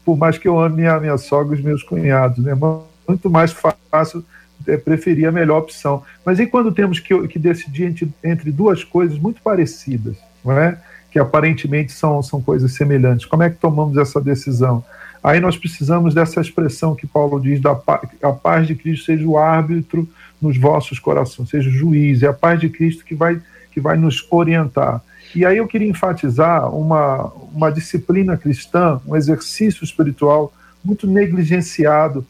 por 0.05 0.17
mais 0.17 0.39
que 0.39 0.49
eu 0.49 0.59
ame 0.59 0.87
a 0.87 0.99
minha 0.99 1.19
sogra 1.19 1.55
e 1.55 1.59
os 1.59 1.65
meus 1.65 1.83
cunhados, 1.83 2.39
né? 2.39 2.55
Muito 3.07 3.29
mais 3.29 3.53
fácil 3.91 4.25
preferir 4.85 5.29
a 5.29 5.33
melhor 5.33 5.59
opção. 5.59 6.03
Mas 6.25 6.39
e 6.39 6.47
quando 6.47 6.73
temos 6.73 6.99
que, 6.99 7.29
que 7.29 7.39
decidir 7.39 7.85
entre, 7.85 8.13
entre 8.23 8.51
duas 8.51 8.85
coisas 8.85 9.19
muito 9.19 9.41
parecidas, 9.43 10.17
não 10.45 10.57
é? 10.59 10.79
que 11.11 11.19
aparentemente 11.19 11.93
são, 11.93 12.23
são 12.23 12.41
coisas 12.41 12.73
semelhantes? 12.73 13.27
Como 13.27 13.43
é 13.43 13.51
que 13.51 13.57
tomamos 13.57 13.99
essa 13.99 14.21
decisão? 14.21 14.83
Aí 15.23 15.39
nós 15.39 15.57
precisamos 15.57 16.15
dessa 16.15 16.41
expressão 16.41 16.97
que 16.97 17.07
Paulo 17.07 17.39
diz, 17.39 17.61
da 17.61 17.79
a 18.23 18.33
paz 18.33 18.67
de 18.67 18.75
Cristo 18.75 19.05
seja 19.05 19.27
o 19.27 19.39
árbitro 19.39 20.09
nos 20.41 20.59
vossos 20.59 20.99
corações, 20.99 21.51
seja 21.51 21.69
o 21.69 21.73
juiz, 21.73 22.23
é 22.23 22.27
a 22.27 22.33
paz 22.33 22.59
de 22.59 22.69
Cristo 22.69 23.05
que 23.05 23.15
vai, 23.15 23.41
que 23.71 23.81
vai 23.81 23.97
nos 23.97 24.27
orientar. 24.31 25.01
E 25.35 25.47
aí 25.47 25.59
eu 25.59 25.67
queria 25.67 25.89
enfatizar 25.89 26.75
uma, 26.75 27.33
uma 27.55 27.71
disciplina 27.71 28.37
cristã, 28.37 29.01
um 29.07 29.15
exercício 29.15 29.85
espiritual 29.85 30.53
muito 30.85 31.07
negligenciado, 31.07 32.27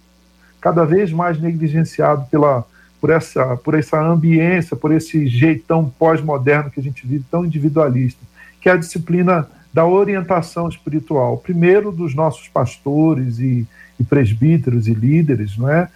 cada 0.63 0.85
vez 0.85 1.13
mais 1.13 1.39
negligenciado 1.39 2.25
pela, 2.31 2.65
por, 3.01 3.11
essa, 3.11 3.57
por 3.57 3.75
essa 3.75 4.01
ambiência, 4.01 4.77
por 4.77 4.93
esse 4.93 5.27
jeitão 5.27 5.93
pós-moderno 5.99 6.71
que 6.71 6.79
a 6.79 6.83
gente 6.83 7.05
vive, 7.05 7.25
tão 7.29 7.45
individualista, 7.45 8.21
que 8.61 8.69
é 8.69 8.73
a 8.73 8.77
disciplina 8.77 9.49
da 9.75 9.85
orientação 9.85 10.69
espiritual. 10.69 11.37
Primeiro, 11.39 11.91
dos 11.91 12.15
nossos 12.15 12.47
pastores 12.49 13.41
e, 13.41 13.67
e 13.99 14.05
presbíteros 14.05 14.87
e 14.87 14.95
líderes, 14.95 15.59
não 15.59 15.69
é? 15.69 15.89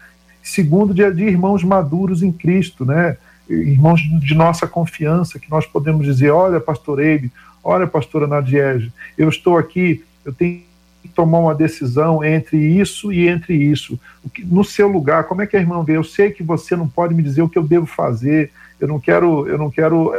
Segundo, 0.43 0.93
de, 0.93 1.09
de 1.13 1.25
irmãos 1.25 1.63
maduros 1.63 2.23
em 2.23 2.33
Cristo, 2.33 2.85
né? 2.85 3.17
irmãos 3.49 4.01
de 4.01 4.35
nossa 4.35 4.67
confiança, 4.67 5.39
que 5.39 5.51
nós 5.51 5.65
podemos 5.65 6.05
dizer: 6.05 6.31
olha, 6.31 6.61
pastor 6.61 7.01
Eibe, 7.01 7.31
olha, 7.63 7.87
pastora 7.87 8.27
Nadiege, 8.27 8.93
eu 9.17 9.29
estou 9.29 9.57
aqui, 9.57 10.05
eu 10.25 10.33
tenho 10.33 10.66
tomar 11.07 11.39
uma 11.39 11.55
decisão 11.55 12.25
entre 12.25 12.57
isso 12.57 13.13
e 13.13 13.29
entre 13.29 13.55
isso. 13.55 13.99
No 14.45 14.65
seu 14.65 14.89
lugar, 14.89 15.25
como 15.25 15.43
é 15.43 15.47
que 15.47 15.57
a 15.57 15.61
irmã 15.61 15.83
vê? 15.83 15.97
Eu 15.97 16.05
sei 16.05 16.31
que 16.31 16.43
você 16.43 16.75
não 16.75 16.89
pode 16.89 17.15
me 17.15 17.23
dizer 17.23 17.43
o 17.43 17.49
que 17.49 17.59
eu 17.59 17.63
devo 17.63 17.87
fazer, 17.87 18.53
eu 18.81 18.89
não 18.89 18.99
quero, 18.99 19.47
eu 19.47 19.59
não 19.59 19.71
quero 19.71 20.13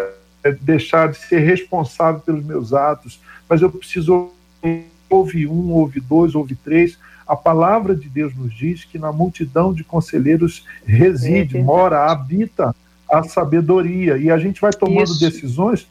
é, 0.43 0.51
deixar 0.51 1.09
de 1.09 1.17
ser 1.17 1.39
responsável 1.39 2.21
pelos 2.21 2.43
meus 2.43 2.73
atos, 2.73 3.19
mas 3.49 3.61
eu 3.61 3.69
preciso 3.69 4.31
ouvir 5.09 5.47
um, 5.47 5.71
ouvir 5.71 6.01
dois, 6.01 6.35
ouvir 6.35 6.55
três. 6.55 6.97
A 7.27 7.35
palavra 7.35 7.95
de 7.95 8.07
Deus 8.07 8.35
nos 8.35 8.53
diz 8.53 8.85
que 8.85 8.97
na 8.97 9.11
multidão 9.11 9.73
de 9.73 9.83
conselheiros 9.83 10.65
reside, 10.85 11.59
mora, 11.59 12.09
habita 12.09 12.75
a 13.11 13.23
sabedoria. 13.23 14.17
E 14.17 14.31
a 14.31 14.37
gente 14.37 14.61
vai 14.61 14.71
tomando 14.71 15.11
Isso. 15.11 15.19
decisões, 15.19 15.87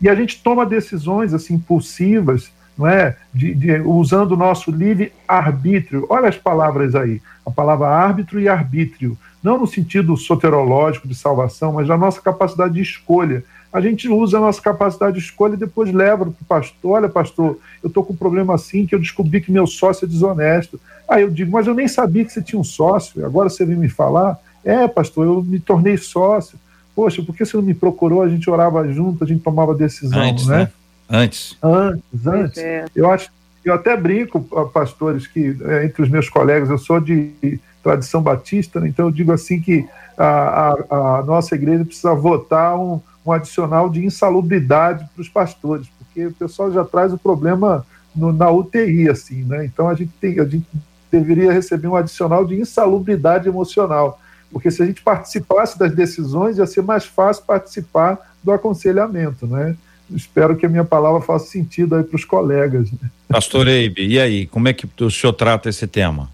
e 0.00 0.08
a 0.08 0.14
gente 0.14 0.42
toma 0.42 0.64
decisões 0.64 1.34
assim 1.34 1.54
impulsivas, 1.54 2.50
não 2.80 2.88
é? 2.88 3.14
De, 3.32 3.54
de, 3.54 3.80
usando 3.80 4.32
o 4.32 4.36
nosso 4.36 4.70
livre 4.70 5.12
arbítrio. 5.28 6.06
Olha 6.08 6.28
as 6.28 6.36
palavras 6.36 6.94
aí, 6.94 7.20
a 7.44 7.50
palavra 7.50 7.88
árbitro 7.88 8.40
e 8.40 8.48
arbítrio, 8.48 9.16
não 9.42 9.58
no 9.58 9.66
sentido 9.66 10.16
soterológico 10.16 11.06
de 11.06 11.14
salvação, 11.14 11.74
mas 11.74 11.86
da 11.86 11.96
nossa 11.96 12.20
capacidade 12.20 12.74
de 12.74 12.80
escolha. 12.80 13.44
A 13.72 13.80
gente 13.80 14.08
usa 14.08 14.38
a 14.38 14.40
nossa 14.40 14.60
capacidade 14.60 15.18
de 15.18 15.24
escolha 15.24 15.54
e 15.54 15.58
depois 15.58 15.92
leva 15.92 16.24
para 16.24 16.30
o 16.30 16.44
pastor, 16.48 16.90
olha 16.92 17.08
pastor, 17.08 17.58
eu 17.82 17.88
estou 17.88 18.02
com 18.02 18.14
um 18.14 18.16
problema 18.16 18.54
assim 18.54 18.84
que 18.84 18.94
eu 18.94 18.98
descobri 18.98 19.40
que 19.40 19.52
meu 19.52 19.66
sócio 19.66 20.06
é 20.06 20.08
desonesto. 20.08 20.80
Aí 21.08 21.22
eu 21.22 21.30
digo, 21.30 21.52
mas 21.52 21.66
eu 21.66 21.74
nem 21.74 21.86
sabia 21.86 22.24
que 22.24 22.32
você 22.32 22.42
tinha 22.42 22.58
um 22.58 22.64
sócio, 22.64 23.24
agora 23.24 23.48
você 23.48 23.64
vem 23.64 23.76
me 23.76 23.88
falar. 23.88 24.38
É, 24.64 24.88
pastor, 24.88 25.26
eu 25.26 25.42
me 25.42 25.60
tornei 25.60 25.96
sócio. 25.96 26.58
Poxa, 26.96 27.22
por 27.22 27.34
que 27.36 27.44
você 27.44 27.56
não 27.56 27.64
me 27.64 27.74
procurou? 27.74 28.22
A 28.22 28.28
gente 28.28 28.50
orava 28.50 28.90
junto, 28.92 29.22
a 29.22 29.26
gente 29.26 29.42
tomava 29.42 29.74
decisão, 29.74 30.20
antes, 30.20 30.46
né? 30.46 30.58
né? 30.58 30.72
Antes. 31.10 31.56
Antes, 31.62 32.26
antes. 32.26 32.58
É. 32.58 32.84
Eu 32.94 33.10
acho, 33.10 33.30
eu 33.64 33.74
até 33.74 33.96
brinco, 33.96 34.40
pastores, 34.72 35.26
que 35.26 35.56
é, 35.62 35.84
entre 35.84 36.02
os 36.02 36.08
meus 36.08 36.28
colegas, 36.28 36.70
eu 36.70 36.78
sou 36.78 37.00
de 37.00 37.60
tradição 37.82 38.22
batista, 38.22 38.78
né? 38.78 38.88
então 38.88 39.06
eu 39.06 39.10
digo 39.10 39.32
assim 39.32 39.60
que 39.60 39.86
a, 40.16 40.76
a, 40.90 41.18
a 41.18 41.22
nossa 41.22 41.54
igreja 41.54 41.84
precisa 41.84 42.14
votar 42.14 42.78
um, 42.78 43.00
um 43.24 43.32
adicional 43.32 43.88
de 43.88 44.04
insalubridade 44.04 45.08
para 45.14 45.22
os 45.22 45.28
pastores, 45.28 45.88
porque 45.98 46.26
o 46.26 46.32
pessoal 46.32 46.70
já 46.70 46.84
traz 46.84 47.12
o 47.12 47.18
problema 47.18 47.84
no, 48.14 48.32
na 48.32 48.50
UTI, 48.50 49.08
assim, 49.08 49.44
né? 49.44 49.64
Então 49.64 49.88
a 49.88 49.94
gente 49.94 50.12
tem, 50.20 50.38
a 50.38 50.44
gente 50.44 50.66
deveria 51.10 51.52
receber 51.52 51.88
um 51.88 51.96
adicional 51.96 52.44
de 52.44 52.54
insalubridade 52.60 53.48
emocional 53.48 54.20
porque 54.52 54.70
se 54.70 54.82
a 54.82 54.86
gente 54.86 55.02
participasse 55.02 55.78
das 55.78 55.94
decisões, 55.94 56.58
ia 56.58 56.66
ser 56.66 56.82
mais 56.82 57.04
fácil 57.04 57.44
participar 57.44 58.18
do 58.42 58.52
aconselhamento, 58.52 59.46
né? 59.46 59.76
Espero 60.14 60.56
que 60.56 60.66
a 60.66 60.68
minha 60.68 60.84
palavra 60.84 61.20
faça 61.20 61.46
sentido 61.46 61.94
aí 61.94 62.02
para 62.02 62.16
os 62.16 62.24
colegas. 62.24 62.90
Né? 62.92 63.10
Pastor 63.28 63.68
Eibe, 63.68 64.06
e 64.06 64.18
aí, 64.18 64.46
como 64.46 64.68
é 64.68 64.72
que 64.72 64.88
o 65.02 65.10
senhor 65.10 65.32
trata 65.32 65.68
esse 65.68 65.86
tema? 65.86 66.30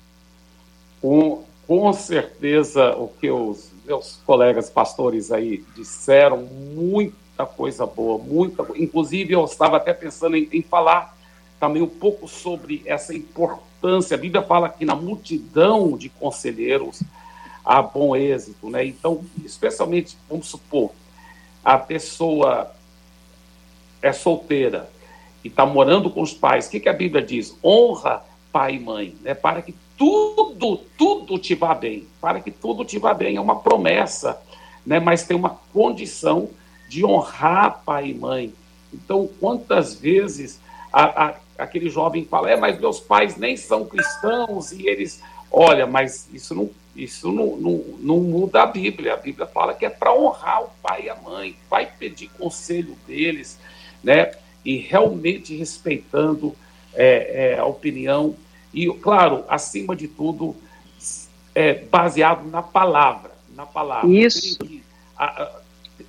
Com, 1.00 1.44
com 1.66 1.92
certeza, 1.92 2.96
o 2.96 3.08
que 3.08 3.30
os 3.30 3.70
meus 3.86 4.18
colegas 4.26 4.70
pastores 4.70 5.30
aí 5.30 5.62
disseram, 5.76 6.38
muita 6.74 7.46
coisa 7.46 7.86
boa, 7.86 8.18
muita, 8.18 8.66
inclusive 8.76 9.32
eu 9.32 9.44
estava 9.44 9.76
até 9.76 9.92
pensando 9.92 10.36
em, 10.36 10.48
em 10.52 10.62
falar 10.62 11.16
também 11.60 11.82
um 11.82 11.88
pouco 11.88 12.26
sobre 12.28 12.82
essa 12.84 13.14
importância. 13.14 14.16
A 14.16 14.18
Bíblia 14.18 14.42
fala 14.42 14.68
que 14.68 14.84
na 14.84 14.94
multidão 14.94 15.96
de 15.96 16.08
conselheiros 16.08 17.02
a 17.64 17.82
bom 17.82 18.14
êxito, 18.14 18.70
né? 18.70 18.84
Então, 18.84 19.24
especialmente, 19.44 20.16
vamos 20.30 20.46
supor, 20.46 20.92
a 21.64 21.76
pessoa 21.76 22.70
é 24.02 24.12
solteira 24.12 24.88
e 25.44 25.48
está 25.48 25.64
morando 25.64 26.10
com 26.10 26.22
os 26.22 26.32
pais, 26.32 26.66
o 26.66 26.70
que, 26.70 26.80
que 26.80 26.88
a 26.88 26.92
Bíblia 26.92 27.22
diz? 27.22 27.56
Honra 27.62 28.24
pai 28.52 28.76
e 28.76 28.80
mãe, 28.80 29.14
né? 29.22 29.34
Para 29.34 29.62
que 29.62 29.74
tudo, 29.96 30.78
tudo 30.96 31.38
te 31.38 31.54
vá 31.54 31.74
bem, 31.74 32.06
para 32.20 32.40
que 32.40 32.50
tudo 32.50 32.84
te 32.84 32.98
vá 32.98 33.12
bem, 33.14 33.36
é 33.36 33.40
uma 33.40 33.60
promessa, 33.60 34.40
né? 34.84 34.98
Mas 34.98 35.24
tem 35.24 35.36
uma 35.36 35.58
condição 35.72 36.48
de 36.88 37.04
honrar 37.04 37.82
pai 37.84 38.08
e 38.08 38.14
mãe. 38.14 38.52
Então, 38.92 39.28
quantas 39.40 39.94
vezes 39.94 40.60
a, 40.92 41.26
a, 41.26 41.34
aquele 41.58 41.88
jovem 41.88 42.24
fala, 42.24 42.50
é, 42.50 42.56
mas 42.56 42.78
meus 42.78 42.98
pais 42.98 43.36
nem 43.36 43.56
são 43.56 43.84
cristãos 43.84 44.72
e 44.72 44.86
eles, 44.86 45.22
olha, 45.50 45.86
mas 45.86 46.28
isso 46.32 46.54
não 46.54 46.70
isso 46.96 47.30
não, 47.30 47.56
não, 47.56 47.84
não, 47.98 48.20
muda 48.20 48.62
a 48.62 48.66
Bíblia. 48.66 49.12
A 49.12 49.18
Bíblia 49.18 49.46
fala 49.46 49.74
que 49.74 49.84
é 49.84 49.90
para 49.90 50.14
honrar 50.14 50.64
o 50.64 50.70
pai 50.82 51.04
e 51.04 51.10
a 51.10 51.14
mãe, 51.14 51.54
vai 51.68 51.84
pedir 51.84 52.30
conselho 52.30 52.96
deles, 53.06 53.58
né? 54.06 54.32
E 54.64 54.76
realmente 54.76 55.56
respeitando 55.56 56.54
é, 56.94 57.54
é, 57.54 57.58
a 57.58 57.64
opinião. 57.64 58.36
E, 58.72 58.86
claro, 58.94 59.44
acima 59.48 59.96
de 59.96 60.06
tudo, 60.06 60.54
é, 61.52 61.74
baseado 61.74 62.48
na 62.48 62.62
palavra. 62.62 63.32
Na 63.54 63.66
palavra. 63.66 64.08
Isso. 64.08 64.58
A, 65.18 65.50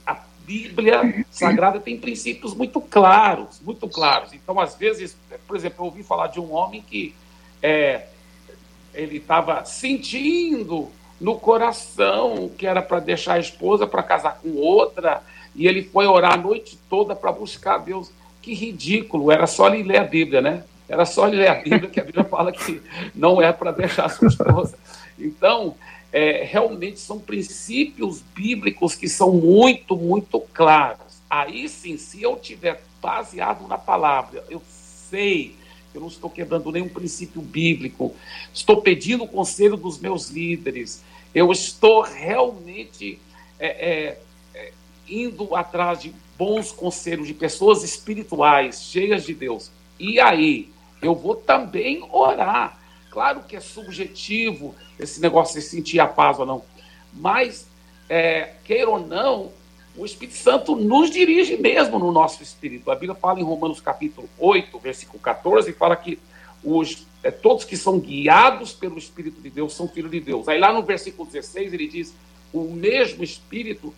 a 0.05 0.19
Bíblia 0.45 1.25
Sagrada 1.31 1.79
tem 1.79 1.97
princípios 1.97 2.53
muito 2.53 2.79
claros, 2.79 3.59
muito 3.61 3.89
claros. 3.89 4.31
Então, 4.31 4.59
às 4.59 4.75
vezes, 4.75 5.17
por 5.47 5.55
exemplo, 5.55 5.77
eu 5.79 5.85
ouvi 5.85 6.03
falar 6.03 6.27
de 6.27 6.39
um 6.39 6.53
homem 6.53 6.81
que 6.81 7.15
é, 7.63 8.05
ele 8.93 9.17
estava 9.17 9.65
sentindo 9.65 10.91
no 11.19 11.37
coração 11.39 12.49
que 12.57 12.67
era 12.67 12.81
para 12.81 12.99
deixar 12.99 13.33
a 13.33 13.39
esposa 13.39 13.87
para 13.87 14.03
casar 14.03 14.39
com 14.41 14.55
outra, 14.55 15.21
e 15.55 15.67
ele 15.67 15.83
foi 15.83 16.05
orar 16.05 16.33
a 16.33 16.37
noite 16.37 16.77
toda 16.89 17.15
para 17.15 17.31
buscar 17.31 17.79
Deus. 17.79 18.11
Que 18.41 18.53
ridículo, 18.53 19.31
era 19.31 19.45
só 19.47 19.67
ele 19.67 19.83
ler 19.83 19.97
a 19.97 20.03
Bíblia, 20.03 20.41
né? 20.41 20.63
Era 20.87 21.05
só 21.05 21.27
ele 21.27 21.37
ler 21.37 21.49
a 21.49 21.55
Bíblia, 21.55 21.89
que 21.89 21.99
a 21.99 22.03
Bíblia 22.03 22.23
fala 22.29 22.51
que 22.51 22.81
não 23.13 23.41
é 23.41 23.51
para 23.51 23.71
deixar 23.71 24.05
a 24.05 24.09
sua 24.09 24.27
esposa. 24.27 24.77
Então, 25.19 25.75
é, 26.13 26.43
realmente 26.43 26.99
são 26.99 27.19
princípios 27.19 28.23
bíblicos 28.33 28.95
que 28.95 29.09
são 29.09 29.33
muito, 29.33 29.97
muito 29.97 30.39
claros. 30.53 31.21
Aí 31.29 31.67
sim, 31.67 31.97
se 31.97 32.21
eu 32.21 32.37
tiver 32.37 32.81
baseado 33.01 33.67
na 33.67 33.77
palavra, 33.77 34.43
eu 34.49 34.61
sei 35.09 35.56
eu 35.97 36.01
não 36.01 36.07
estou 36.07 36.29
quebrando 36.29 36.71
nenhum 36.71 36.87
princípio 36.87 37.41
bíblico, 37.41 38.15
estou 38.53 38.81
pedindo 38.81 39.23
o 39.23 39.27
conselho 39.27 39.75
dos 39.75 39.99
meus 39.99 40.29
líderes, 40.29 41.03
eu 41.33 41.51
estou 41.51 42.01
realmente 42.01 43.19
é, 43.59 43.67
é, 43.67 44.21
é, 44.53 44.73
indo 45.09 45.55
atrás 45.55 46.01
de 46.01 46.13
bons 46.37 46.71
conselhos 46.71 47.27
de 47.27 47.33
pessoas 47.33 47.83
espirituais, 47.83 48.83
cheias 48.83 49.25
de 49.25 49.33
Deus. 49.33 49.71
E 49.99 50.19
aí, 50.19 50.69
eu 51.01 51.15
vou 51.15 51.35
também 51.35 52.07
orar. 52.11 52.79
Claro 53.09 53.41
que 53.43 53.55
é 53.55 53.59
subjetivo 53.59 54.75
esse 54.99 55.19
negócio 55.19 55.59
de 55.59 55.65
sentir 55.65 55.99
a 55.99 56.07
paz 56.07 56.37
ou 56.37 56.45
não, 56.45 56.63
mas, 57.11 57.67
é, 58.07 58.53
queira 58.63 58.89
ou 58.89 58.99
não, 58.99 59.51
o 59.97 60.05
Espírito 60.05 60.37
Santo 60.37 60.75
nos 60.75 61.09
dirige 61.09 61.57
mesmo 61.57 61.97
no 61.97 62.11
nosso 62.11 62.43
espírito. 62.43 62.91
A 62.91 62.95
Bíblia 62.95 63.15
fala 63.15 63.39
em 63.39 63.43
Romanos 63.43 63.81
capítulo 63.81 64.29
8, 64.37 64.77
versículo 64.79 65.19
14, 65.19 65.71
e 65.71 65.73
fala 65.73 65.95
que 65.95 66.19
os, 66.63 67.07
é, 67.23 67.31
todos 67.31 67.65
que 67.65 67.75
são 67.75 67.99
guiados 67.99 68.73
pelo 68.73 68.97
Espírito 68.97 69.41
de 69.41 69.49
Deus 69.49 69.73
são 69.73 69.87
filhos 69.87 70.11
de 70.11 70.19
Deus. 70.19 70.47
Aí 70.47 70.59
lá 70.59 70.71
no 70.71 70.83
versículo 70.83 71.27
16 71.27 71.73
ele 71.73 71.87
diz: 71.87 72.13
o 72.53 72.61
mesmo 72.63 73.23
Espírito 73.23 73.93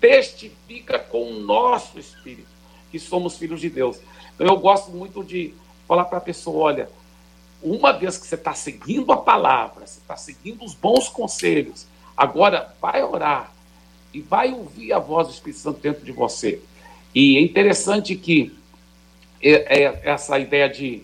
testifica 0.00 0.98
com 0.98 1.32
o 1.32 1.40
nosso 1.40 1.98
Espírito 1.98 2.48
que 2.92 2.98
somos 3.00 3.36
filhos 3.36 3.60
de 3.60 3.68
Deus. 3.68 3.98
Então 4.34 4.46
eu 4.46 4.56
gosto 4.58 4.92
muito 4.92 5.24
de 5.24 5.54
falar 5.88 6.04
para 6.04 6.18
a 6.18 6.22
pessoa: 6.22 6.66
olha, 6.66 6.88
uma 7.60 7.92
vez 7.92 8.16
que 8.16 8.28
você 8.28 8.36
está 8.36 8.54
seguindo 8.54 9.10
a 9.10 9.16
palavra, 9.16 9.86
você 9.86 9.98
está 9.98 10.16
seguindo 10.16 10.64
os 10.64 10.74
bons 10.74 11.08
conselhos, 11.08 11.86
agora 12.16 12.74
vai 12.80 13.02
orar 13.02 13.51
e 14.12 14.20
vai 14.20 14.52
ouvir 14.52 14.92
a 14.92 14.98
voz 14.98 15.28
do 15.28 15.34
Espírito 15.34 15.60
Santo 15.60 15.80
dentro 15.80 16.04
de 16.04 16.12
você. 16.12 16.60
E 17.14 17.36
é 17.36 17.40
interessante 17.40 18.14
que 18.16 18.54
é, 19.40 19.84
é 19.84 20.00
essa 20.04 20.38
ideia 20.38 20.68
de 20.68 21.02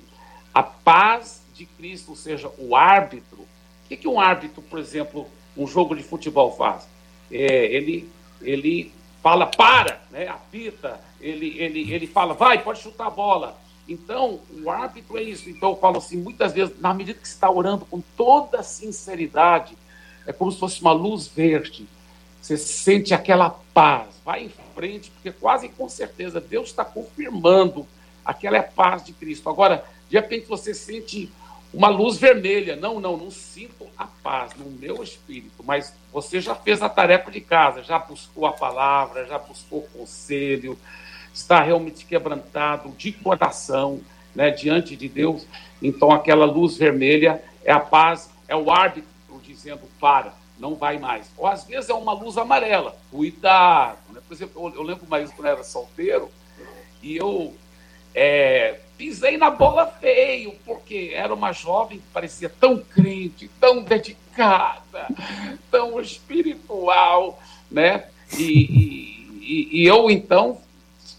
a 0.54 0.62
paz 0.62 1.42
de 1.54 1.66
Cristo 1.66 2.14
seja 2.14 2.50
o 2.59 2.74
árbitro. 2.74 3.40
O 3.40 3.88
que, 3.88 3.96
que 3.96 4.09
um 4.09 4.20
árbitro, 4.20 4.62
por 4.62 4.78
exemplo, 4.78 5.26
um 5.56 5.66
jogo 5.66 5.94
de 5.96 6.02
futebol 6.02 6.54
faz? 6.56 6.86
É, 7.30 7.66
ele, 7.66 8.09
ele 8.40 8.92
fala 9.22 9.46
para, 9.46 10.00
né, 10.11 10.28
apita, 10.28 11.00
ele, 11.20 11.59
ele, 11.59 11.92
ele 11.92 12.06
fala, 12.06 12.34
vai, 12.34 12.62
pode 12.62 12.80
chutar 12.80 13.06
a 13.06 13.11
bola. 13.11 13.59
Então, 13.88 14.40
o 14.62 14.70
árbitro 14.70 15.16
é 15.16 15.22
isso. 15.22 15.48
Então, 15.48 15.70
eu 15.70 15.76
falo 15.76 15.98
assim, 15.98 16.18
muitas 16.18 16.52
vezes, 16.52 16.78
na 16.78 16.92
medida 16.92 17.18
que 17.18 17.26
você 17.26 17.34
está 17.34 17.50
orando 17.50 17.86
com 17.86 18.02
toda 18.16 18.62
sinceridade, 18.62 19.76
é 20.26 20.32
como 20.32 20.52
se 20.52 20.59
fosse 20.59 20.80
uma 20.80 20.92
luz 20.92 21.26
verde. 21.26 21.88
Você 22.49 22.57
sente 22.57 23.12
aquela 23.12 23.51
paz. 23.74 24.07
Vai 24.24 24.44
em 24.44 24.53
frente, 24.74 25.11
porque 25.11 25.30
quase 25.30 25.68
com 25.68 25.86
certeza 25.86 26.40
Deus 26.40 26.70
está 26.70 26.82
confirmando 26.82 27.86
aquela 28.24 28.57
é 28.57 28.62
paz 28.62 29.05
de 29.05 29.12
Cristo. 29.12 29.51
Agora, 29.51 29.84
de 30.09 30.16
repente 30.16 30.46
você 30.46 30.72
sente 30.72 31.30
uma 31.74 31.90
luz 31.90 32.16
vermelha. 32.16 32.74
Não, 32.74 33.01
não, 33.01 33.18
não 33.18 33.30
sinto 33.30 33.86
a 33.99 34.07
paz 34.07 34.53
no 34.57 34.64
meu 34.70 35.03
espírito, 35.03 35.62
mas 35.62 35.92
você 36.11 36.40
já 36.40 36.55
fez 36.55 36.80
a 36.80 36.88
tarefa 36.88 37.30
de 37.30 37.42
casa, 37.42 37.82
já 37.82 37.99
buscou 37.99 38.46
a 38.46 38.53
palavra, 38.53 39.26
já 39.26 39.36
buscou 39.38 39.82
conselho, 39.92 40.78
está 41.34 41.61
realmente 41.61 42.07
quebrantado 42.07 42.88
de 42.96 43.12
coração, 43.12 44.01
né, 44.34 44.51
diante 44.51 44.96
de 44.96 45.07
Deus. 45.07 45.46
Então, 45.82 46.11
aquela 46.11 46.46
luz 46.46 46.78
vermelha 46.78 47.44
é 47.62 47.72
a 47.72 47.80
paz, 47.80 48.30
é 48.49 48.57
o 48.57 48.70
árbitro 48.70 49.18
dizendo 49.42 49.82
para, 50.01 50.32
não 50.59 50.74
vai 50.74 50.98
mais. 50.98 51.30
Ou 51.36 51.46
às 51.46 51.64
vezes 51.64 51.88
é 51.88 51.94
uma 51.94 52.12
luz 52.12 52.36
amarela, 52.36 52.96
cuidado. 53.11 53.98
Né? 54.12 54.20
Por 54.26 54.34
exemplo, 54.34 54.68
eu, 54.68 54.74
eu 54.74 54.82
lembro 54.82 55.06
mais 55.06 55.30
quando 55.30 55.46
eu 55.46 55.52
era 55.52 55.64
solteiro 55.64 56.30
e 57.02 57.16
eu 57.16 57.54
é, 58.14 58.80
pisei 58.96 59.36
na 59.36 59.50
bola 59.50 59.86
feio, 59.86 60.54
porque 60.64 61.12
era 61.14 61.32
uma 61.32 61.52
jovem 61.52 61.98
que 61.98 62.06
parecia 62.12 62.48
tão 62.48 62.78
crente, 62.78 63.48
tão 63.61 63.82
dedicada, 63.82 65.09
tão 65.70 66.00
espiritual, 66.00 67.40
né? 67.70 68.06
E, 68.36 69.28
e, 69.40 69.68
e 69.80 69.86
eu 69.86 70.11
então 70.11 70.61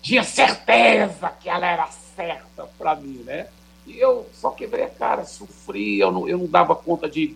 tinha 0.01 0.23
certeza 0.23 1.29
que 1.39 1.49
ela 1.49 1.65
era 1.65 1.87
certa 1.87 2.65
para 2.77 2.95
mim, 2.95 3.23
né? 3.25 3.47
E 3.87 3.97
eu 3.97 4.29
só 4.33 4.51
quebrei 4.51 4.83
a 4.83 4.89
cara, 4.89 5.25
sofri, 5.25 5.99
eu 5.99 6.11
não, 6.11 6.27
eu 6.27 6.37
não 6.37 6.47
dava 6.47 6.75
conta 6.75 7.09
de, 7.09 7.35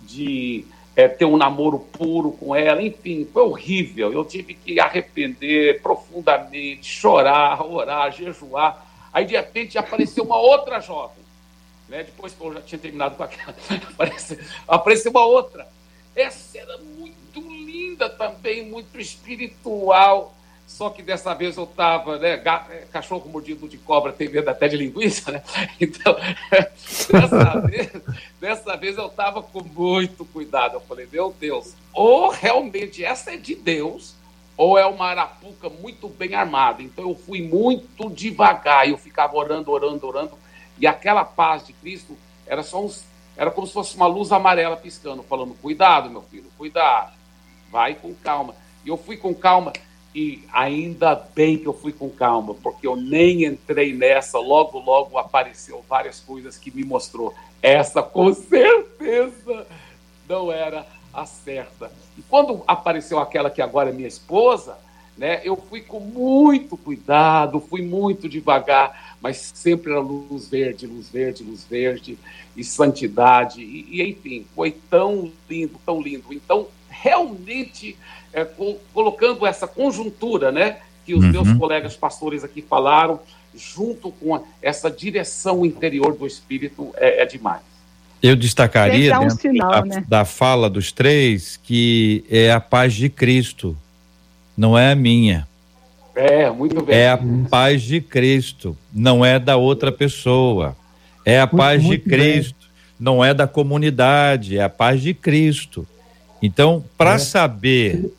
de 0.00 0.64
é, 0.94 1.08
ter 1.08 1.24
um 1.24 1.36
namoro 1.36 1.78
puro 1.78 2.32
com 2.32 2.54
ela, 2.54 2.82
enfim, 2.82 3.26
foi 3.32 3.42
horrível. 3.42 4.12
Eu 4.12 4.24
tive 4.24 4.54
que 4.54 4.78
arrepender 4.78 5.80
profundamente, 5.80 6.86
chorar, 6.86 7.64
orar, 7.64 8.12
jejuar. 8.12 8.86
Aí 9.12 9.24
de 9.24 9.34
repente 9.34 9.78
apareceu 9.78 10.24
uma 10.24 10.36
outra 10.36 10.80
jovem, 10.80 11.22
né? 11.88 12.02
Depois 12.02 12.32
que 12.32 12.40
eu 12.42 12.52
já 12.54 12.60
tinha 12.60 12.78
terminado 12.78 13.16
com 13.16 13.22
aquela, 13.22 13.54
apareceu, 13.92 14.38
apareceu 14.68 15.10
uma 15.10 15.24
outra. 15.24 15.66
Essa 16.14 16.58
era 16.58 16.78
muito 16.78 17.40
linda 17.40 18.08
também, 18.08 18.66
muito 18.66 19.00
espiritual. 19.00 20.34
Só 20.66 20.88
que 20.88 21.02
dessa 21.02 21.34
vez 21.34 21.56
eu 21.56 21.64
estava, 21.64 22.18
né? 22.18 22.32
É, 22.32 22.86
cachorro 22.90 23.28
mordido 23.28 23.68
de 23.68 23.76
cobra 23.76 24.12
tem 24.12 24.28
medo 24.28 24.48
até 24.48 24.68
de 24.68 24.76
linguiça, 24.76 25.30
né? 25.30 25.42
Então, 25.80 26.16
dessa 26.50 27.60
vez, 27.60 27.90
dessa 28.40 28.76
vez 28.76 28.96
eu 28.96 29.06
estava 29.06 29.42
com 29.42 29.62
muito 29.62 30.24
cuidado. 30.24 30.74
Eu 30.74 30.80
falei, 30.80 31.06
meu 31.10 31.34
Deus, 31.38 31.74
ou 31.92 32.30
realmente 32.30 33.04
essa 33.04 33.32
é 33.32 33.36
de 33.36 33.54
Deus, 33.54 34.14
ou 34.56 34.78
é 34.78 34.86
uma 34.86 35.06
arapuca 35.06 35.68
muito 35.68 36.08
bem 36.08 36.34
armada. 36.34 36.82
Então 36.82 37.08
eu 37.08 37.14
fui 37.14 37.42
muito 37.42 38.08
devagar, 38.10 38.88
eu 38.88 38.96
ficava 38.96 39.36
orando, 39.36 39.70
orando, 39.70 40.06
orando, 40.06 40.38
e 40.78 40.86
aquela 40.86 41.24
paz 41.24 41.66
de 41.66 41.72
Cristo 41.72 42.16
era 42.46 42.62
só 42.62 42.82
uns, 42.82 43.04
era 43.36 43.50
como 43.50 43.66
se 43.66 43.72
fosse 43.72 43.96
uma 43.96 44.06
luz 44.06 44.32
amarela 44.32 44.76
piscando, 44.76 45.22
falando: 45.22 45.54
cuidado, 45.54 46.10
meu 46.10 46.22
filho, 46.22 46.50
cuidado, 46.56 47.12
vai 47.70 47.94
com 47.94 48.14
calma. 48.14 48.54
E 48.84 48.88
eu 48.88 48.96
fui 48.96 49.16
com 49.16 49.34
calma 49.34 49.72
e 50.14 50.44
ainda 50.52 51.14
bem 51.14 51.56
que 51.56 51.66
eu 51.66 51.72
fui 51.72 51.92
com 51.92 52.10
calma, 52.10 52.54
porque 52.54 52.86
eu 52.86 52.96
nem 52.96 53.44
entrei 53.44 53.94
nessa. 53.94 54.38
Logo, 54.38 54.78
logo 54.78 55.16
apareceu 55.16 55.82
várias 55.88 56.20
coisas 56.20 56.58
que 56.58 56.70
me 56.70 56.84
mostrou. 56.84 57.34
Essa 57.62 58.02
com 58.02 58.32
certeza 58.34 59.66
não 60.28 60.52
era 60.52 60.86
a 61.12 61.24
certa. 61.24 61.90
E 62.16 62.22
quando 62.22 62.62
apareceu 62.66 63.18
aquela 63.18 63.50
que 63.50 63.62
agora 63.62 63.90
é 63.90 63.92
minha 63.92 64.08
esposa, 64.08 64.76
né, 65.16 65.40
eu 65.44 65.56
fui 65.56 65.80
com 65.80 66.00
muito 66.00 66.76
cuidado, 66.76 67.60
fui 67.60 67.82
muito 67.82 68.28
devagar, 68.28 69.16
mas 69.20 69.52
sempre 69.54 69.92
era 69.92 70.00
luz 70.00 70.48
verde, 70.48 70.86
luz 70.86 71.08
verde, 71.08 71.44
luz 71.44 71.64
verde, 71.64 72.18
e 72.56 72.64
santidade, 72.64 73.62
e, 73.62 73.86
e 73.90 74.02
enfim, 74.02 74.46
foi 74.54 74.72
tão 74.90 75.30
lindo, 75.48 75.78
tão 75.84 76.00
lindo. 76.00 76.32
Então, 76.32 76.68
realmente 76.88 77.96
é, 78.32 78.44
co 78.44 78.76
colocando 78.92 79.46
essa 79.46 79.66
conjuntura, 79.66 80.50
né, 80.50 80.78
que 81.04 81.14
os 81.14 81.24
uhum. 81.24 81.32
meus 81.32 81.52
colegas 81.58 81.96
pastores 81.96 82.44
aqui 82.44 82.62
falaram, 82.62 83.20
junto 83.54 84.10
com 84.12 84.34
a, 84.34 84.42
essa 84.60 84.90
direção 84.90 85.64
interior 85.64 86.16
do 86.16 86.26
Espírito, 86.26 86.94
é, 86.96 87.22
é 87.22 87.26
demais. 87.26 87.62
Eu 88.22 88.36
destacaria 88.36 89.18
um 89.18 89.30
sinal, 89.30 89.70
da, 89.70 89.84
né? 89.84 90.04
da 90.06 90.24
fala 90.24 90.70
dos 90.70 90.92
três 90.92 91.56
que 91.56 92.24
é 92.30 92.52
a 92.52 92.60
paz 92.60 92.94
de 92.94 93.08
Cristo, 93.08 93.76
não 94.56 94.76
é 94.76 94.92
a 94.92 94.94
minha. 94.94 95.46
É, 96.14 96.50
muito 96.50 96.82
bem. 96.82 96.96
É 96.96 97.10
a 97.10 97.18
paz 97.48 97.82
de 97.82 98.00
Cristo, 98.00 98.76
não 98.92 99.24
é 99.24 99.38
da 99.38 99.56
outra 99.56 99.90
pessoa. 99.90 100.76
É 101.24 101.40
a 101.40 101.46
muito, 101.46 101.56
paz 101.56 101.82
de 101.84 101.98
Cristo, 101.98 102.56
bem. 102.60 102.68
não 102.98 103.24
é 103.24 103.32
da 103.32 103.46
comunidade, 103.46 104.58
é 104.58 104.62
a 104.62 104.68
paz 104.68 105.00
de 105.00 105.14
Cristo. 105.14 105.86
Então, 106.42 106.84
para 106.98 107.14
é. 107.14 107.18
saber 107.18 108.12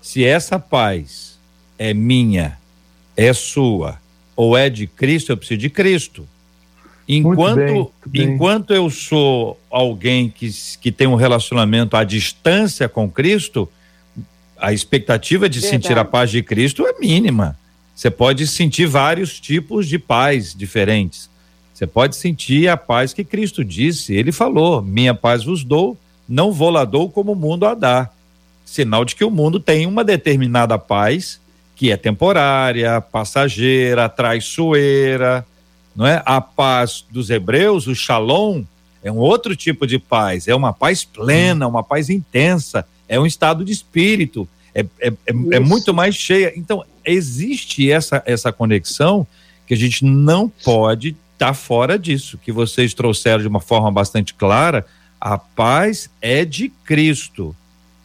se 0.00 0.24
essa 0.24 0.58
paz 0.58 1.38
é 1.78 1.92
minha, 1.92 2.58
é 3.16 3.32
sua 3.32 3.98
ou 4.34 4.56
é 4.56 4.68
de 4.68 4.86
Cristo, 4.86 5.32
eu 5.32 5.36
preciso 5.36 5.60
de 5.60 5.70
Cristo. 5.70 6.26
Enquanto, 7.08 7.56
bem, 7.56 8.26
bem. 8.26 8.34
enquanto 8.34 8.74
eu 8.74 8.90
sou 8.90 9.58
alguém 9.70 10.28
que, 10.28 10.50
que 10.80 10.90
tem 10.90 11.06
um 11.06 11.14
relacionamento 11.14 11.96
à 11.96 12.02
distância 12.02 12.88
com 12.88 13.08
Cristo, 13.08 13.68
a 14.58 14.72
expectativa 14.72 15.48
de 15.48 15.60
Verdade. 15.60 15.82
sentir 15.82 15.98
a 15.98 16.04
paz 16.04 16.30
de 16.30 16.42
Cristo 16.42 16.86
é 16.86 16.98
mínima. 16.98 17.58
Você 17.94 18.10
pode 18.10 18.46
sentir 18.46 18.86
vários 18.86 19.40
tipos 19.40 19.86
de 19.86 19.98
paz 19.98 20.54
diferentes. 20.54 21.30
Você 21.72 21.86
pode 21.86 22.16
sentir 22.16 22.68
a 22.68 22.76
paz 22.76 23.12
que 23.12 23.24
Cristo 23.24 23.64
disse. 23.64 24.14
Ele 24.14 24.32
falou: 24.32 24.82
Minha 24.82 25.14
paz 25.14 25.44
vos 25.44 25.64
dou, 25.64 25.96
não 26.28 26.52
vou 26.52 26.70
lá 26.70 26.84
dou 26.84 27.10
como 27.10 27.32
o 27.32 27.36
mundo 27.36 27.66
a 27.66 27.74
dá 27.74 28.10
sinal 28.66 29.04
de 29.04 29.14
que 29.14 29.24
o 29.24 29.30
mundo 29.30 29.60
tem 29.60 29.86
uma 29.86 30.02
determinada 30.02 30.76
paz 30.76 31.40
que 31.76 31.92
é 31.92 31.96
temporária, 31.96 33.00
passageira, 33.00 34.08
traiçoeira, 34.08 35.46
não 35.94 36.06
é? 36.06 36.22
A 36.24 36.40
paz 36.40 37.04
dos 37.10 37.30
hebreus, 37.30 37.86
o 37.86 37.94
shalom, 37.94 38.64
é 39.02 39.12
um 39.12 39.18
outro 39.18 39.54
tipo 39.54 39.86
de 39.86 39.98
paz, 39.98 40.48
é 40.48 40.54
uma 40.54 40.72
paz 40.72 41.04
plena, 41.04 41.68
uma 41.68 41.84
paz 41.84 42.10
intensa, 42.10 42.86
é 43.08 43.18
um 43.18 43.26
estado 43.26 43.64
de 43.64 43.72
espírito, 43.72 44.48
é, 44.74 44.84
é, 45.00 45.08
é, 45.08 45.32
é 45.52 45.60
muito 45.60 45.94
mais 45.94 46.14
cheia. 46.14 46.52
Então, 46.56 46.84
existe 47.04 47.90
essa, 47.90 48.22
essa 48.26 48.52
conexão 48.52 49.26
que 49.66 49.74
a 49.74 49.76
gente 49.76 50.04
não 50.04 50.48
pode 50.48 51.16
estar 51.32 51.48
tá 51.48 51.54
fora 51.54 51.98
disso, 51.98 52.38
que 52.38 52.52
vocês 52.52 52.94
trouxeram 52.94 53.42
de 53.42 53.48
uma 53.48 53.60
forma 53.60 53.90
bastante 53.90 54.34
clara. 54.34 54.84
A 55.20 55.38
paz 55.38 56.10
é 56.20 56.44
de 56.44 56.68
Cristo. 56.84 57.54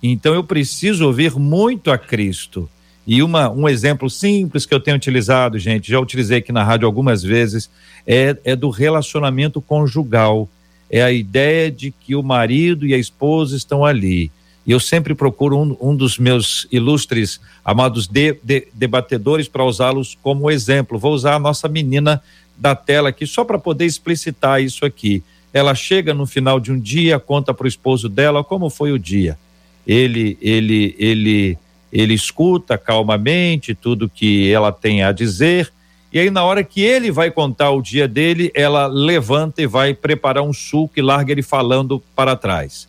Então 0.02 0.34
eu 0.34 0.44
preciso 0.44 1.06
ouvir 1.06 1.36
muito 1.36 1.92
a 1.92 1.98
Cristo. 1.98 2.70
E 3.06 3.22
uma, 3.22 3.50
um 3.50 3.68
exemplo 3.68 4.10
simples 4.10 4.66
que 4.66 4.74
eu 4.74 4.80
tenho 4.80 4.98
utilizado, 4.98 5.60
gente, 5.60 5.92
já 5.92 6.00
utilizei 6.00 6.38
aqui 6.40 6.52
na 6.52 6.64
rádio 6.64 6.86
algumas 6.86 7.24
vezes, 7.24 7.70
é, 8.06 8.38
é 8.44 8.56
do 8.56 8.70
relacionamento 8.70 9.62
conjugal. 9.62 10.50
É 10.90 11.02
a 11.02 11.12
ideia 11.12 11.72
de 11.72 11.92
que 11.92 12.16
o 12.16 12.24
marido 12.24 12.86
e 12.86 12.94
a 12.94 12.98
esposa 12.98 13.56
estão 13.56 13.86
ali. 13.86 14.32
E 14.66 14.72
eu 14.72 14.80
sempre 14.80 15.16
procuro 15.16 15.58
um, 15.58 15.76
um 15.82 15.96
dos 15.96 16.18
meus 16.18 16.68
ilustres, 16.72 17.40
amados 17.66 18.08
de, 18.08 18.38
de, 18.44 18.68
debatedores, 18.74 19.48
para 19.48 19.66
usá-los 19.66 20.18
como 20.22 20.52
exemplo. 20.52 21.00
Vou 21.00 21.14
usar 21.14 21.36
a 21.36 21.40
nossa 21.40 21.68
menina 21.68 22.22
da 22.58 22.76
tela 22.76 23.10
aqui, 23.10 23.26
só 23.26 23.44
para 23.44 23.58
poder 23.58 23.86
explicitar 23.86 24.62
isso 24.62 24.86
aqui. 24.86 25.24
Ela 25.52 25.74
chega 25.74 26.14
no 26.14 26.26
final 26.26 26.60
de 26.60 26.72
um 26.72 26.80
dia, 26.80 27.20
conta 27.20 27.54
para 27.54 27.66
o 27.66 27.68
esposo 27.68 28.08
dela 28.08 28.44
como 28.44 28.70
foi 28.70 28.92
o 28.92 29.00
dia 29.00 29.38
ele 29.86 30.38
ele 30.42 30.96
ele 30.98 31.58
ele 31.92 32.14
escuta 32.14 32.78
calmamente 32.78 33.76
tudo 33.76 34.10
que 34.10 34.50
ela 34.52 34.72
tem 34.72 35.04
a 35.04 35.12
dizer 35.12 35.72
e 36.14 36.20
aí 36.20 36.30
na 36.30 36.44
hora 36.44 36.64
que 36.64 36.82
ele 36.82 37.12
vai 37.12 37.32
contar 37.32 37.72
o 37.72 37.82
dia 37.82 38.06
dele, 38.06 38.52
ela 38.54 38.86
levanta 38.86 39.62
e 39.62 39.68
vai 39.68 39.94
preparar 39.94 40.44
um 40.44 40.52
suco 40.52 40.94
e 40.98 41.02
larga 41.02 41.32
ele 41.32 41.42
falando 41.42 42.04
para 42.14 42.36
trás. 42.36 42.86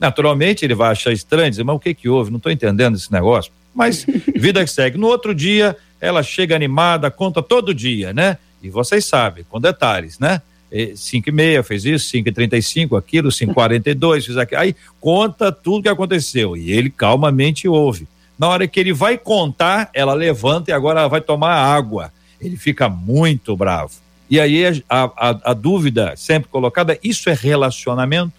Naturalmente 0.00 0.64
ele 0.64 0.74
vai 0.74 0.90
achar 0.90 1.12
estranho, 1.12 1.50
dizer, 1.50 1.62
mas 1.62 1.76
o 1.76 1.78
que 1.78 1.92
que 1.92 2.08
houve? 2.08 2.30
Não 2.30 2.38
estou 2.38 2.50
entendendo 2.50 2.96
esse 2.96 3.12
negócio. 3.12 3.52
Mas 3.74 4.06
vida 4.34 4.64
que 4.64 4.70
segue. 4.70 4.96
No 4.96 5.06
outro 5.06 5.34
dia, 5.34 5.76
ela 6.00 6.22
chega 6.22 6.56
animada, 6.56 7.10
conta 7.10 7.42
todo 7.42 7.74
dia, 7.74 8.12
né? 8.12 8.38
E 8.62 8.70
vocês 8.70 9.04
sabem, 9.04 9.44
com 9.48 9.60
detalhes, 9.60 10.18
né? 10.18 10.40
5 10.94 11.28
e 11.28 11.32
meia 11.32 11.62
fez 11.62 11.84
isso, 11.84 12.08
5 12.10 12.28
e 12.28 12.32
35 12.32 12.96
aquilo, 12.96 13.32
5 13.32 13.50
e 13.50 13.54
42 13.54 14.26
fez 14.26 14.38
aquilo. 14.38 14.60
Aí 14.60 14.74
conta 15.00 15.50
tudo 15.50 15.82
que 15.82 15.88
aconteceu 15.88 16.56
e 16.56 16.70
ele 16.70 16.90
calmamente 16.90 17.66
ouve. 17.66 18.06
Na 18.38 18.48
hora 18.48 18.66
que 18.66 18.78
ele 18.78 18.92
vai 18.92 19.18
contar, 19.18 19.90
ela 19.92 20.14
levanta 20.14 20.70
e 20.70 20.74
agora 20.74 21.08
vai 21.08 21.20
tomar 21.20 21.54
água. 21.54 22.12
Ele 22.40 22.56
fica 22.56 22.88
muito 22.88 23.56
bravo. 23.56 23.92
E 24.30 24.38
aí 24.38 24.64
a, 24.88 25.04
a, 25.16 25.50
a 25.50 25.52
dúvida 25.52 26.14
sempre 26.16 26.48
colocada: 26.48 26.96
isso 27.02 27.28
é 27.28 27.34
relacionamento? 27.34 28.32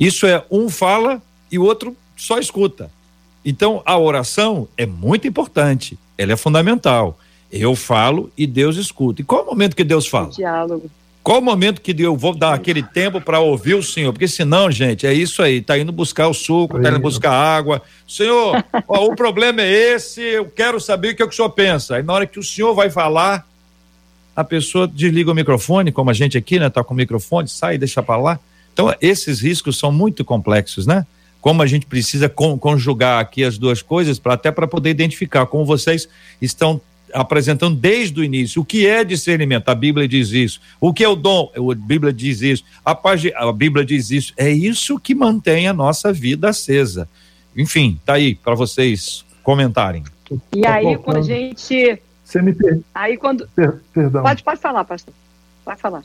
Isso 0.00 0.26
é 0.26 0.42
um 0.50 0.70
fala 0.70 1.20
e 1.52 1.58
o 1.58 1.62
outro 1.62 1.94
só 2.16 2.38
escuta. 2.38 2.90
Então 3.44 3.82
a 3.84 3.98
oração 3.98 4.66
é 4.74 4.86
muito 4.86 5.28
importante, 5.28 5.98
ela 6.16 6.32
é 6.32 6.36
fundamental. 6.36 7.18
Eu 7.52 7.76
falo 7.76 8.32
e 8.38 8.46
Deus 8.46 8.76
escuta. 8.76 9.20
E 9.20 9.24
qual 9.24 9.42
é 9.42 9.44
o 9.44 9.46
momento 9.46 9.76
que 9.76 9.84
Deus 9.84 10.06
fala? 10.06 10.30
diálogo. 10.30 10.90
Qual 11.22 11.38
o 11.38 11.42
momento 11.42 11.82
que 11.82 11.94
eu 12.00 12.16
vou 12.16 12.34
dar 12.34 12.54
aquele 12.54 12.82
tempo 12.82 13.20
para 13.20 13.40
ouvir 13.40 13.74
o 13.74 13.82
Senhor? 13.82 14.10
Porque 14.10 14.26
senão, 14.26 14.70
gente, 14.70 15.06
é 15.06 15.12
isso 15.12 15.42
aí, 15.42 15.60
tá 15.60 15.76
indo 15.76 15.92
buscar 15.92 16.28
o 16.28 16.34
suco, 16.34 16.80
tá 16.80 16.88
indo 16.88 16.98
buscar 16.98 17.32
água. 17.32 17.82
Senhor, 18.08 18.64
ó, 18.88 19.04
o 19.04 19.14
problema 19.14 19.60
é 19.60 19.70
esse, 19.70 20.22
eu 20.22 20.46
quero 20.46 20.80
saber 20.80 21.12
o 21.12 21.16
que, 21.16 21.22
é 21.22 21.26
que 21.26 21.32
o 21.32 21.36
Senhor 21.36 21.50
pensa. 21.50 21.96
Aí 21.96 22.02
na 22.02 22.14
hora 22.14 22.26
que 22.26 22.38
o 22.38 22.42
Senhor 22.42 22.74
vai 22.74 22.88
falar, 22.88 23.46
a 24.34 24.42
pessoa 24.42 24.88
desliga 24.88 25.30
o 25.30 25.34
microfone, 25.34 25.92
como 25.92 26.08
a 26.08 26.14
gente 26.14 26.38
aqui, 26.38 26.58
né, 26.58 26.70
tá 26.70 26.82
com 26.82 26.94
o 26.94 26.96
microfone, 26.96 27.48
sai 27.48 27.74
e 27.74 27.78
deixa 27.78 28.02
para 28.02 28.16
lá. 28.16 28.40
Então, 28.72 28.94
esses 29.00 29.40
riscos 29.40 29.78
são 29.78 29.92
muito 29.92 30.24
complexos, 30.24 30.86
né? 30.86 31.06
Como 31.40 31.62
a 31.62 31.66
gente 31.66 31.86
precisa 31.86 32.28
conjugar 32.28 33.20
aqui 33.20 33.42
as 33.42 33.56
duas 33.56 33.80
coisas 33.80 34.18
para 34.18 34.34
até 34.34 34.50
para 34.50 34.66
poder 34.66 34.90
identificar 34.90 35.46
como 35.46 35.64
vocês 35.64 36.08
estão 36.40 36.80
apresentando 37.12 37.76
desde 37.76 38.20
o 38.20 38.24
início 38.24 38.62
o 38.62 38.64
que 38.64 38.86
é 38.86 39.04
discernimento. 39.04 39.68
A 39.68 39.74
Bíblia 39.74 40.06
diz 40.06 40.30
isso. 40.30 40.60
O 40.80 40.92
que 40.92 41.04
é 41.04 41.08
o 41.08 41.16
dom? 41.16 41.50
A 41.56 41.74
Bíblia 41.74 42.12
diz 42.12 42.40
isso. 42.42 42.64
A, 42.84 42.96
a 43.36 43.52
Bíblia 43.52 43.84
diz 43.84 44.10
isso. 44.10 44.32
É 44.36 44.50
isso 44.50 44.98
que 44.98 45.14
mantém 45.14 45.66
a 45.66 45.72
nossa 45.72 46.12
vida 46.12 46.50
acesa. 46.50 47.08
Enfim, 47.56 47.98
tá 48.04 48.14
aí 48.14 48.34
para 48.34 48.54
vocês 48.54 49.24
comentarem. 49.42 50.04
E 50.54 50.66
aí, 50.66 50.96
quando 50.98 51.16
a 51.18 51.22
gente. 51.22 52.00
Você 52.24 52.40
me 52.40 52.52
per... 52.52 52.80
Aí, 52.94 53.16
quando. 53.16 53.48
Per... 53.48 53.80
Perdão. 53.92 54.22
Pode, 54.22 54.42
pode 54.44 54.60
falar, 54.60 54.84
pastor. 54.84 55.12
Pode 55.64 55.80
falar. 55.80 56.04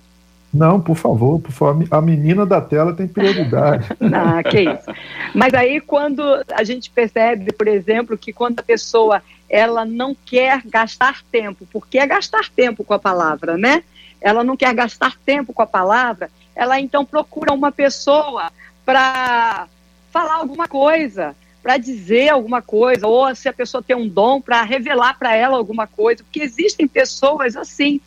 Não, 0.55 0.79
por 0.79 0.95
favor, 0.95 1.41
por 1.41 1.51
favor. 1.51 1.85
A 1.91 1.99
menina 1.99 2.45
da 2.45 2.61
tela 2.61 2.93
tem 2.93 3.07
prioridade. 3.07 3.89
ah, 4.13 4.41
que 4.41 4.61
isso. 4.61 4.89
Mas 5.33 5.53
aí, 5.53 5.81
quando 5.81 6.23
a 6.53 6.63
gente 6.63 6.89
percebe, 6.89 7.51
por 7.51 7.67
exemplo, 7.67 8.17
que 8.17 8.31
quando 8.31 8.59
a 8.59 8.63
pessoa 8.63 9.21
ela 9.49 9.83
não 9.83 10.15
quer 10.15 10.61
gastar 10.65 11.21
tempo, 11.29 11.67
porque 11.71 11.99
é 11.99 12.07
gastar 12.07 12.49
tempo 12.49 12.85
com 12.85 12.93
a 12.93 12.99
palavra, 12.99 13.57
né? 13.57 13.83
Ela 14.21 14.45
não 14.45 14.55
quer 14.55 14.73
gastar 14.73 15.17
tempo 15.25 15.53
com 15.53 15.61
a 15.61 15.67
palavra, 15.67 16.31
ela 16.55 16.79
então 16.79 17.03
procura 17.03 17.53
uma 17.53 17.71
pessoa 17.71 18.49
para 18.85 19.67
falar 20.09 20.35
alguma 20.35 20.69
coisa, 20.69 21.35
para 21.61 21.77
dizer 21.77 22.29
alguma 22.29 22.61
coisa, 22.61 23.05
ou 23.05 23.35
se 23.35 23.49
a 23.49 23.53
pessoa 23.53 23.83
tem 23.83 23.95
um 23.95 24.07
dom, 24.07 24.39
para 24.39 24.63
revelar 24.63 25.19
para 25.19 25.35
ela 25.35 25.57
alguma 25.57 25.85
coisa, 25.85 26.23
porque 26.23 26.39
existem 26.39 26.87
pessoas 26.87 27.57
assim, 27.57 27.99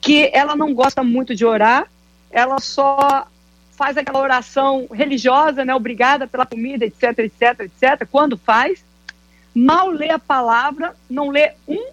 que 0.00 0.30
ela 0.34 0.54
não 0.54 0.74
gosta 0.74 1.02
muito 1.02 1.34
de 1.34 1.46
orar, 1.46 1.88
ela 2.34 2.58
só 2.58 3.28
faz 3.76 3.96
aquela 3.96 4.20
oração 4.20 4.88
religiosa, 4.92 5.64
né, 5.64 5.72
obrigada 5.72 6.26
pela 6.26 6.44
comida, 6.44 6.84
etc, 6.84 7.20
etc, 7.20 7.60
etc, 7.60 8.08
quando 8.10 8.36
faz, 8.36 8.84
mal 9.54 9.88
lê 9.88 10.10
a 10.10 10.18
palavra, 10.18 10.96
não 11.08 11.30
lê 11.30 11.52
um 11.66 11.90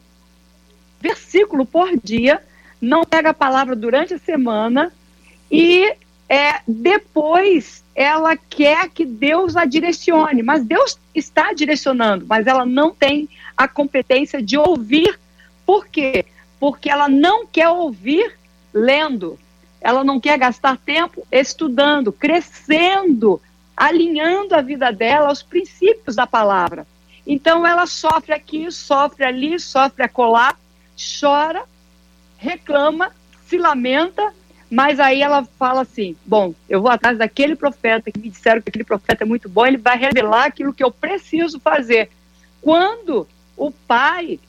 versículo 0.99 1.63
por 1.63 1.95
dia, 2.03 2.43
não 2.81 3.03
pega 3.03 3.29
a 3.29 3.35
palavra 3.35 3.75
durante 3.75 4.15
a 4.15 4.19
semana 4.19 4.91
e 5.49 5.93
é, 6.27 6.61
depois 6.67 7.83
ela 7.93 8.35
quer 8.35 8.89
que 8.89 9.05
Deus 9.05 9.55
a 9.55 9.65
direcione, 9.65 10.41
mas 10.41 10.63
Deus 10.63 10.97
está 11.13 11.53
direcionando, 11.53 12.25
mas 12.27 12.47
ela 12.47 12.65
não 12.65 12.91
tem 12.91 13.29
a 13.55 13.67
competência 13.67 14.41
de 14.41 14.57
ouvir. 14.57 15.19
Por 15.65 15.87
quê? 15.87 16.25
Porque 16.59 16.89
ela 16.89 17.07
não 17.07 17.45
quer 17.45 17.69
ouvir 17.69 18.35
lendo, 18.73 19.37
ela 19.81 20.03
não 20.03 20.19
quer 20.19 20.37
gastar 20.37 20.77
tempo 20.77 21.25
estudando, 21.31 22.11
crescendo, 22.11 23.41
alinhando 23.75 24.55
a 24.55 24.61
vida 24.61 24.91
dela 24.91 25.29
aos 25.29 25.41
princípios 25.41 26.15
da 26.15 26.27
palavra. 26.27 26.85
Então 27.25 27.65
ela 27.65 27.85
sofre 27.85 28.33
aqui, 28.33 28.71
sofre 28.71 29.25
ali, 29.25 29.59
sofre 29.59 30.03
acolá, 30.03 30.55
chora, 31.19 31.63
reclama, 32.37 33.11
se 33.47 33.57
lamenta, 33.57 34.33
mas 34.69 34.99
aí 34.99 35.21
ela 35.21 35.43
fala 35.57 35.81
assim: 35.81 36.15
bom, 36.25 36.53
eu 36.69 36.81
vou 36.81 36.91
atrás 36.91 37.17
daquele 37.17 37.55
profeta 37.55 38.11
que 38.11 38.19
me 38.19 38.29
disseram 38.29 38.61
que 38.61 38.69
aquele 38.69 38.85
profeta 38.85 39.23
é 39.23 39.27
muito 39.27 39.49
bom, 39.49 39.65
ele 39.65 39.77
vai 39.77 39.97
revelar 39.97 40.45
aquilo 40.45 40.73
que 40.73 40.83
eu 40.83 40.91
preciso 40.91 41.59
fazer. 41.59 42.09
Quando 42.61 43.27
o 43.57 43.71
pai 43.71 44.39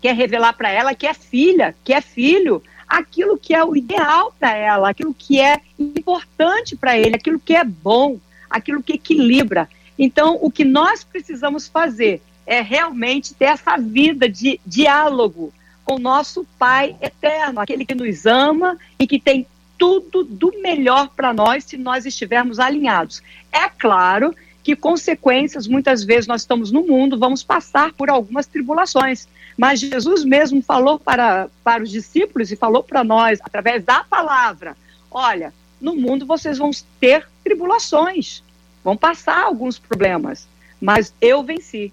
quer 0.00 0.14
revelar 0.14 0.52
para 0.54 0.70
ela 0.70 0.94
que 0.94 1.06
é 1.06 1.12
filha, 1.12 1.74
que 1.84 1.92
é 1.92 2.00
filho, 2.00 2.62
aquilo 2.90 3.38
que 3.38 3.54
é 3.54 3.64
o 3.64 3.76
ideal 3.76 4.34
para 4.38 4.52
ela, 4.52 4.90
aquilo 4.90 5.14
que 5.14 5.40
é 5.40 5.60
importante 5.78 6.74
para 6.74 6.98
ele, 6.98 7.14
aquilo 7.14 7.38
que 7.38 7.54
é 7.54 7.62
bom, 7.62 8.18
aquilo 8.50 8.82
que 8.82 8.94
equilibra. 8.94 9.68
Então, 9.96 10.36
o 10.42 10.50
que 10.50 10.64
nós 10.64 11.04
precisamos 11.04 11.68
fazer 11.68 12.20
é 12.44 12.60
realmente 12.60 13.32
ter 13.32 13.44
essa 13.44 13.76
vida 13.76 14.28
de 14.28 14.60
diálogo 14.66 15.52
com 15.84 15.94
o 15.94 16.00
nosso 16.00 16.44
Pai 16.58 16.96
eterno, 17.00 17.60
aquele 17.60 17.84
que 17.84 17.94
nos 17.94 18.26
ama 18.26 18.76
e 18.98 19.06
que 19.06 19.20
tem 19.20 19.46
tudo 19.78 20.24
do 20.24 20.52
melhor 20.60 21.10
para 21.10 21.32
nós 21.32 21.64
se 21.64 21.76
nós 21.76 22.04
estivermos 22.04 22.58
alinhados. 22.58 23.22
É 23.52 23.68
claro 23.68 24.34
que 24.70 24.76
consequências, 24.80 25.66
muitas 25.66 26.04
vezes 26.04 26.26
nós 26.26 26.42
estamos 26.42 26.70
no 26.70 26.86
mundo, 26.86 27.18
vamos 27.18 27.42
passar 27.42 27.92
por 27.92 28.08
algumas 28.08 28.46
tribulações. 28.46 29.26
Mas 29.56 29.80
Jesus 29.80 30.24
mesmo 30.24 30.62
falou 30.62 30.98
para, 30.98 31.48
para 31.64 31.82
os 31.82 31.90
discípulos 31.90 32.52
e 32.52 32.56
falou 32.56 32.82
para 32.82 33.02
nós, 33.02 33.40
através 33.42 33.84
da 33.84 34.04
palavra: 34.04 34.76
olha, 35.10 35.52
no 35.80 35.96
mundo 35.96 36.24
vocês 36.24 36.58
vão 36.58 36.70
ter 37.00 37.26
tribulações 37.42 38.42
vão 38.82 38.96
passar 38.96 39.44
alguns 39.44 39.78
problemas, 39.78 40.46
mas 40.80 41.14
eu 41.20 41.42
venci. 41.42 41.92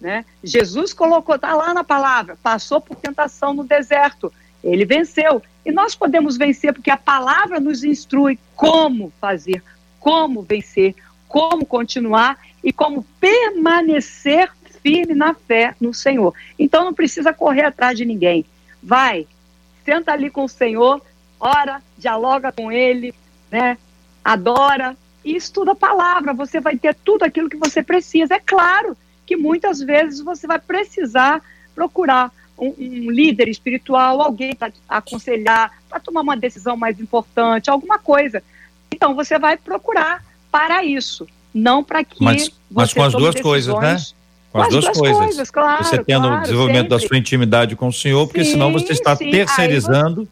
Né? 0.00 0.24
Jesus 0.44 0.92
colocou, 0.92 1.36
está 1.36 1.54
lá 1.54 1.72
na 1.72 1.82
palavra, 1.82 2.36
passou 2.42 2.80
por 2.80 2.96
tentação 2.96 3.54
no 3.54 3.64
deserto, 3.64 4.32
ele 4.62 4.84
venceu. 4.84 5.42
E 5.64 5.72
nós 5.72 5.94
podemos 5.94 6.36
vencer 6.36 6.72
porque 6.72 6.90
a 6.90 6.96
palavra 6.96 7.58
nos 7.58 7.82
instrui 7.82 8.38
como 8.54 9.12
fazer, 9.20 9.62
como 9.98 10.42
vencer, 10.42 10.94
como 11.28 11.66
continuar 11.66 12.38
e 12.62 12.72
como 12.72 13.04
permanecer 13.20 14.50
firme 14.82 15.14
na 15.14 15.34
fé 15.34 15.74
no 15.80 15.92
Senhor. 15.92 16.32
Então 16.58 16.84
não 16.84 16.94
precisa 16.94 17.32
correr 17.32 17.64
atrás 17.64 17.96
de 17.96 18.04
ninguém. 18.04 18.44
Vai, 18.82 19.26
senta 19.84 20.12
ali 20.12 20.30
com 20.30 20.44
o 20.44 20.48
Senhor, 20.48 21.02
ora, 21.40 21.82
dialoga 21.98 22.52
com 22.52 22.70
Ele, 22.70 23.14
né? 23.50 23.78
adora, 24.24 24.96
e 25.24 25.36
estuda 25.36 25.72
a 25.72 25.76
palavra, 25.76 26.32
você 26.32 26.60
vai 26.60 26.76
ter 26.76 26.94
tudo 26.94 27.24
aquilo 27.24 27.48
que 27.48 27.56
você 27.56 27.82
precisa. 27.82 28.34
É 28.34 28.40
claro 28.40 28.96
que 29.24 29.36
muitas 29.36 29.80
vezes 29.80 30.20
você 30.20 30.46
vai 30.46 30.58
precisar 30.58 31.42
procurar 31.74 32.32
um, 32.58 32.68
um 32.68 33.10
líder 33.10 33.48
espiritual, 33.48 34.20
alguém 34.20 34.54
para 34.54 34.72
aconselhar, 34.88 35.72
para 35.88 36.00
tomar 36.00 36.22
uma 36.22 36.36
decisão 36.36 36.76
mais 36.76 37.00
importante, 37.00 37.70
alguma 37.70 37.98
coisa. 37.98 38.42
Então 38.90 39.14
você 39.14 39.38
vai 39.38 39.56
procurar 39.56 40.24
para 40.58 40.84
isso, 40.84 41.26
não 41.54 41.82
para 41.82 42.04
que 42.04 42.22
mas, 42.22 42.50
mas 42.70 42.92
com 42.92 43.02
as 43.02 43.12
duas 43.12 43.40
coisas, 43.40 43.74
né? 43.80 43.96
Com 44.52 44.62
as, 44.62 44.68
duas, 44.68 44.84
duas 44.84 44.98
coisas. 44.98 45.18
coisas 45.18 45.50
claro, 45.50 45.84
você 45.84 46.02
tendo 46.02 46.26
claro, 46.26 46.38
o 46.38 46.42
desenvolvimento 46.42 46.88
sempre. 46.88 47.02
da 47.02 47.08
sua 47.08 47.18
intimidade 47.18 47.76
com 47.76 47.88
o 47.88 47.92
Senhor, 47.92 48.26
porque 48.26 48.44
sim, 48.44 48.52
senão 48.52 48.72
você 48.72 48.92
está 48.92 49.14
sim. 49.14 49.30
terceirizando 49.30 50.26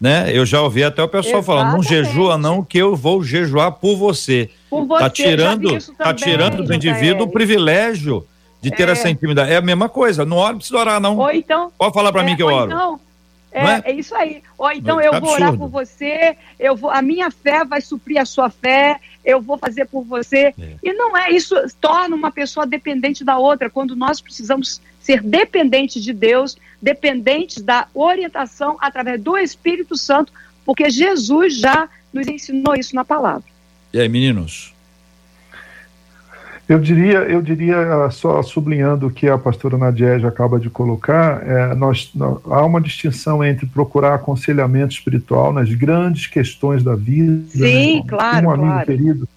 né? 0.00 0.30
Eu 0.32 0.46
já 0.46 0.62
ouvi 0.62 0.82
até 0.82 1.02
o 1.02 1.08
pessoal 1.08 1.40
Exatamente. 1.40 1.46
falando, 1.46 1.72
não 1.74 1.82
jejua 1.82 2.38
não, 2.38 2.64
que 2.64 2.78
eu 2.78 2.96
vou 2.96 3.22
jejuar 3.22 3.72
por 3.72 3.96
você. 3.96 4.48
Por 4.70 4.86
você, 4.86 5.02
tá 5.02 5.10
tirando, 5.10 5.78
tá 5.98 6.14
tirando 6.14 6.64
do 6.64 6.72
indivíduo 6.72 7.26
o 7.26 7.30
privilégio 7.30 8.26
de 8.62 8.70
ter 8.70 8.88
é. 8.88 8.92
essa 8.92 9.10
intimidade. 9.10 9.52
É 9.52 9.56
a 9.56 9.60
mesma 9.60 9.90
coisa, 9.90 10.24
não 10.24 10.38
ora, 10.38 10.52
não 10.52 10.58
precisa 10.58 10.78
orar 10.78 11.00
não. 11.00 11.18
Ou 11.18 11.30
então, 11.30 11.70
Pode 11.76 11.92
falar 11.92 12.10
para 12.12 12.22
é, 12.22 12.24
mim 12.24 12.34
que 12.36 12.42
eu 12.42 12.46
oro. 12.46 12.72
Então, 12.72 13.00
é, 13.52 13.64
é? 13.64 13.82
é, 13.86 13.92
isso 13.92 14.14
aí. 14.14 14.42
Ou 14.56 14.70
então 14.70 15.00
eu 15.00 15.20
vou 15.20 15.30
orar 15.32 15.56
por 15.56 15.68
você, 15.68 16.36
eu 16.58 16.76
vou, 16.76 16.90
a 16.90 17.02
minha 17.02 17.30
fé 17.30 17.64
vai 17.64 17.80
suprir 17.80 18.20
a 18.20 18.24
sua 18.24 18.48
fé, 18.48 18.98
eu 19.24 19.40
vou 19.40 19.58
fazer 19.58 19.86
por 19.86 20.04
você. 20.04 20.54
É. 20.58 20.76
E 20.82 20.92
não 20.92 21.16
é 21.16 21.30
isso, 21.30 21.54
torna 21.80 22.14
uma 22.14 22.30
pessoa 22.30 22.66
dependente 22.66 23.24
da 23.24 23.38
outra, 23.38 23.68
quando 23.68 23.96
nós 23.96 24.20
precisamos 24.20 24.80
ser 25.00 25.22
dependentes 25.22 26.02
de 26.02 26.12
Deus, 26.12 26.56
dependentes 26.80 27.62
da 27.62 27.88
orientação 27.94 28.76
através 28.80 29.20
do 29.20 29.36
Espírito 29.36 29.96
Santo, 29.96 30.32
porque 30.64 30.88
Jesus 30.88 31.58
já 31.58 31.88
nos 32.12 32.28
ensinou 32.28 32.74
isso 32.74 32.94
na 32.94 33.04
palavra. 33.04 33.44
E 33.92 33.98
aí, 33.98 34.08
meninos? 34.08 34.72
Eu 36.70 36.78
diria, 36.78 37.18
eu 37.24 37.42
diria 37.42 38.08
só 38.12 38.40
sublinhando 38.44 39.08
o 39.08 39.10
que 39.10 39.28
a 39.28 39.36
pastora 39.36 39.76
Nadiege 39.76 40.24
acaba 40.24 40.56
de 40.56 40.70
colocar, 40.70 41.44
é, 41.44 41.74
nós, 41.74 42.12
há 42.48 42.64
uma 42.64 42.80
distinção 42.80 43.42
entre 43.42 43.66
procurar 43.66 44.14
aconselhamento 44.14 44.94
espiritual 44.94 45.52
nas 45.52 45.68
grandes 45.74 46.28
questões 46.28 46.84
da 46.84 46.94
vida. 46.94 47.44
Sim, 47.50 47.96
né? 47.96 48.04
claro. 48.06 48.46
Um 48.46 48.50
amigo 48.52 48.68
claro. 48.68 48.86
querido, 48.86 49.28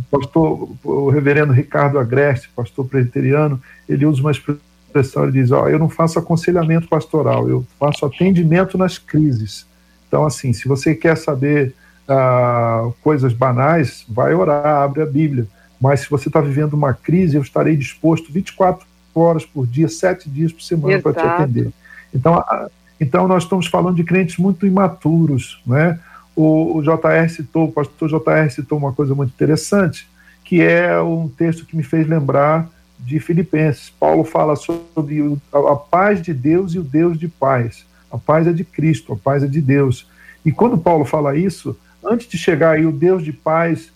o 0.00 0.18
pastor, 0.18 0.68
o 0.82 1.10
reverendo 1.10 1.52
Ricardo 1.52 1.96
Agreste, 1.96 2.50
pastor 2.56 2.84
presbiteriano, 2.84 3.62
ele 3.88 4.04
usa 4.04 4.20
uma 4.20 4.32
expressão, 4.32 5.22
ele 5.22 5.40
diz, 5.40 5.52
ó, 5.52 5.68
eu 5.68 5.78
não 5.78 5.88
faço 5.88 6.18
aconselhamento 6.18 6.88
pastoral, 6.88 7.48
eu 7.48 7.64
faço 7.78 8.04
atendimento 8.04 8.76
nas 8.76 8.98
crises. 8.98 9.64
Então, 10.08 10.26
assim, 10.26 10.52
se 10.52 10.66
você 10.66 10.92
quer 10.96 11.16
saber 11.16 11.72
ah, 12.08 12.90
coisas 13.00 13.32
banais, 13.32 14.04
vai 14.08 14.34
orar, 14.34 14.82
abre 14.82 15.02
a 15.02 15.06
Bíblia. 15.06 15.46
Mas 15.80 16.00
se 16.00 16.10
você 16.10 16.28
está 16.28 16.40
vivendo 16.40 16.74
uma 16.74 16.92
crise, 16.92 17.36
eu 17.36 17.42
estarei 17.42 17.76
disposto 17.76 18.32
24 18.32 18.86
horas 19.14 19.46
por 19.46 19.66
dia, 19.66 19.88
sete 19.88 20.28
dias 20.28 20.52
por 20.52 20.62
semana 20.62 21.00
para 21.00 21.12
te 21.14 21.20
atender. 21.20 21.72
Então, 22.12 22.34
a, 22.34 22.68
então, 23.00 23.26
nós 23.26 23.44
estamos 23.44 23.66
falando 23.66 23.96
de 23.96 24.04
crentes 24.04 24.36
muito 24.36 24.66
imaturos. 24.66 25.62
Né? 25.66 25.98
O, 26.36 26.76
o 26.76 26.82
JR 26.82 27.28
citou, 27.30 27.68
o 27.68 27.72
pastor 27.72 28.10
JR 28.10 28.50
citou 28.50 28.76
uma 28.76 28.92
coisa 28.92 29.14
muito 29.14 29.30
interessante, 29.30 30.06
que 30.44 30.60
é 30.60 31.00
um 31.00 31.28
texto 31.28 31.64
que 31.64 31.76
me 31.76 31.82
fez 31.82 32.06
lembrar 32.06 32.68
de 32.98 33.18
Filipenses. 33.18 33.90
Paulo 33.98 34.22
fala 34.24 34.54
sobre 34.54 35.38
a 35.52 35.76
paz 35.76 36.20
de 36.20 36.34
Deus 36.34 36.74
e 36.74 36.78
o 36.78 36.82
Deus 36.82 37.18
de 37.18 37.28
paz. 37.28 37.86
A 38.10 38.18
paz 38.18 38.46
é 38.46 38.52
de 38.52 38.64
Cristo, 38.64 39.14
a 39.14 39.16
paz 39.16 39.42
é 39.42 39.46
de 39.46 39.60
Deus. 39.62 40.06
E 40.44 40.52
quando 40.52 40.76
Paulo 40.76 41.04
fala 41.04 41.36
isso, 41.36 41.76
antes 42.04 42.28
de 42.28 42.36
chegar 42.36 42.72
aí 42.72 42.84
o 42.84 42.92
Deus 42.92 43.24
de 43.24 43.32
paz 43.32 43.90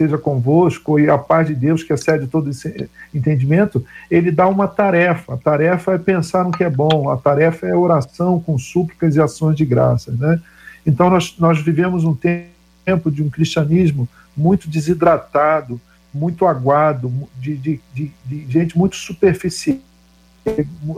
seja 0.00 0.16
convosco 0.16 0.98
e 0.98 1.10
a 1.10 1.18
paz 1.18 1.46
de 1.46 1.54
Deus 1.54 1.82
que 1.82 1.92
excede 1.92 2.26
todo 2.26 2.48
esse 2.48 2.88
entendimento, 3.14 3.84
ele 4.10 4.30
dá 4.30 4.48
uma 4.48 4.66
tarefa. 4.66 5.34
A 5.34 5.36
tarefa 5.36 5.92
é 5.92 5.98
pensar 5.98 6.42
no 6.42 6.50
que 6.50 6.64
é 6.64 6.70
bom, 6.70 7.10
a 7.10 7.18
tarefa 7.18 7.66
é 7.66 7.76
oração 7.76 8.40
com 8.40 8.58
súplicas 8.58 9.14
e 9.14 9.20
ações 9.20 9.56
de 9.56 9.64
graças, 9.66 10.18
né? 10.18 10.40
Então 10.86 11.10
nós, 11.10 11.36
nós 11.38 11.60
vivemos 11.60 12.04
um 12.04 12.14
tempo 12.14 13.10
de 13.10 13.22
um 13.22 13.28
cristianismo 13.28 14.08
muito 14.34 14.70
desidratado, 14.70 15.78
muito 16.14 16.46
aguado, 16.46 17.12
de, 17.38 17.54
de, 17.58 17.80
de, 17.92 18.10
de 18.24 18.50
gente 18.50 18.78
muito 18.78 18.96
superficial, 18.96 19.78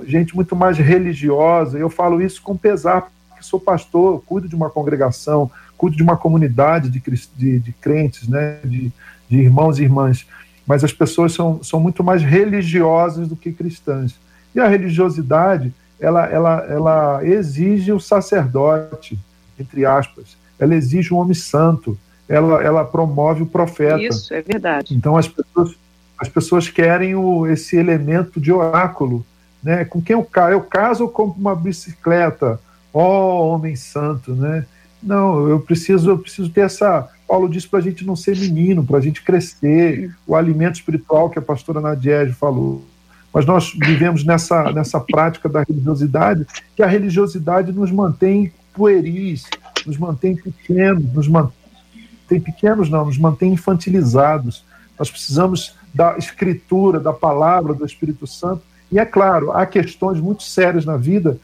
gente 0.07 0.33
muito 0.37 0.55
mais 0.55 0.79
religiosa. 0.79 1.77
Eu 1.77 1.91
falo 1.91 2.23
isso 2.23 2.41
com 2.41 2.57
pesar, 2.57 3.11
porque 3.29 3.43
sou 3.43 3.59
pastor, 3.59 4.23
cuido 4.25 4.49
de 4.49 4.55
uma 4.55 4.71
congregação, 4.71 5.51
cuido 5.83 5.97
de 5.97 6.03
uma 6.05 6.17
comunidade 6.17 6.89
de, 6.89 7.03
de, 7.37 7.59
de 7.59 7.73
crentes, 7.73 8.29
né, 8.29 8.61
de, 8.65 8.93
de 9.29 9.39
irmãos 9.39 9.81
e 9.81 9.83
irmãs. 9.83 10.25
Mas 10.65 10.85
as 10.85 10.93
pessoas 10.93 11.33
são, 11.33 11.61
são 11.61 11.81
muito 11.81 12.05
mais 12.05 12.23
religiosas 12.23 13.27
do 13.27 13.35
que 13.35 13.53
cristãs. 13.53 14.15
E 14.55 14.61
a 14.61 14.69
religiosidade, 14.69 15.75
ela, 15.99 16.25
ela, 16.27 16.67
ela 16.69 17.27
exige 17.27 17.91
o 17.91 17.99
sacerdote, 17.99 19.19
entre 19.59 19.85
aspas. 19.85 20.37
Ela 20.57 20.77
exige 20.77 21.13
um 21.13 21.17
homem 21.17 21.35
santo 21.35 21.99
ela, 22.29 22.63
ela 22.63 22.85
promove 22.85 23.43
o 23.43 23.47
profeta. 23.47 24.01
Isso, 24.01 24.33
é 24.33 24.41
verdade. 24.41 24.95
Então 24.95 25.17
as 25.17 25.27
pessoas, 25.27 25.75
as 26.17 26.29
pessoas 26.29 26.69
querem 26.69 27.17
o, 27.17 27.45
esse 27.45 27.77
elemento 27.77 28.41
de 28.41 28.53
oráculo, 28.53 29.27
né? 29.61 29.85
Com 29.85 30.01
quem 30.01 30.15
eu 30.15 30.23
caso? 30.23 30.53
Eu 30.53 30.61
caso 30.61 31.03
ou 31.03 31.11
compro 31.11 31.41
uma 31.41 31.57
bicicleta? 31.57 32.61
Ó 32.95 33.03
oh, 33.03 33.49
homem 33.49 33.75
santo, 33.75 34.33
né? 34.33 34.65
Não, 35.03 35.49
eu 35.49 35.59
preciso, 35.59 36.11
eu 36.11 36.19
preciso 36.19 36.49
ter 36.51 36.63
essa. 36.63 37.09
Paulo 37.27 37.49
disse 37.49 37.67
para 37.67 37.81
a 37.81 37.83
gente 37.83 38.05
não 38.05 38.15
ser 38.15 38.37
menino, 38.37 38.85
para 38.85 38.99
a 38.99 39.01
gente 39.01 39.23
crescer, 39.23 40.15
o 40.27 40.37
alimento 40.37 40.77
espiritual 40.77 41.31
que 41.31 41.39
a 41.39 41.43
pastora 41.43 41.81
Nadiege 41.81 42.33
falou. 42.33 42.85
Mas 43.33 43.47
nós 43.47 43.73
vivemos 43.75 44.25
nessa, 44.25 44.71
nessa 44.73 45.01
prática 45.01 45.49
da 45.49 45.65
religiosidade, 45.67 46.47
que 46.77 46.83
a 46.83 46.87
religiosidade 46.87 47.73
nos 47.73 47.91
mantém 47.91 48.53
pueris, 48.75 49.45
nos 49.87 49.97
mantém 49.97 50.37
pequenos, 50.37 51.13
nos 51.13 51.29
mantém 51.29 52.41
pequenos, 52.41 52.91
não, 52.91 53.07
nos 53.07 53.19
mantém 53.19 53.55
infantilizados. 53.55 54.65
Nós 54.99 55.11
precisamos 55.11 55.75
da 55.95 56.17
escritura, 56.19 57.01
da 57.01 57.13
palavra 57.13 57.75
do 57.75 57.85
Espírito 57.85 58.27
Santo. 58.27 58.63
E 58.91 58.99
é 58.99 59.07
claro, 59.07 59.53
há 59.53 59.65
questões 59.65 60.21
muito 60.21 60.43
sérias 60.43 60.85
na 60.85 60.99
vida 60.99 61.39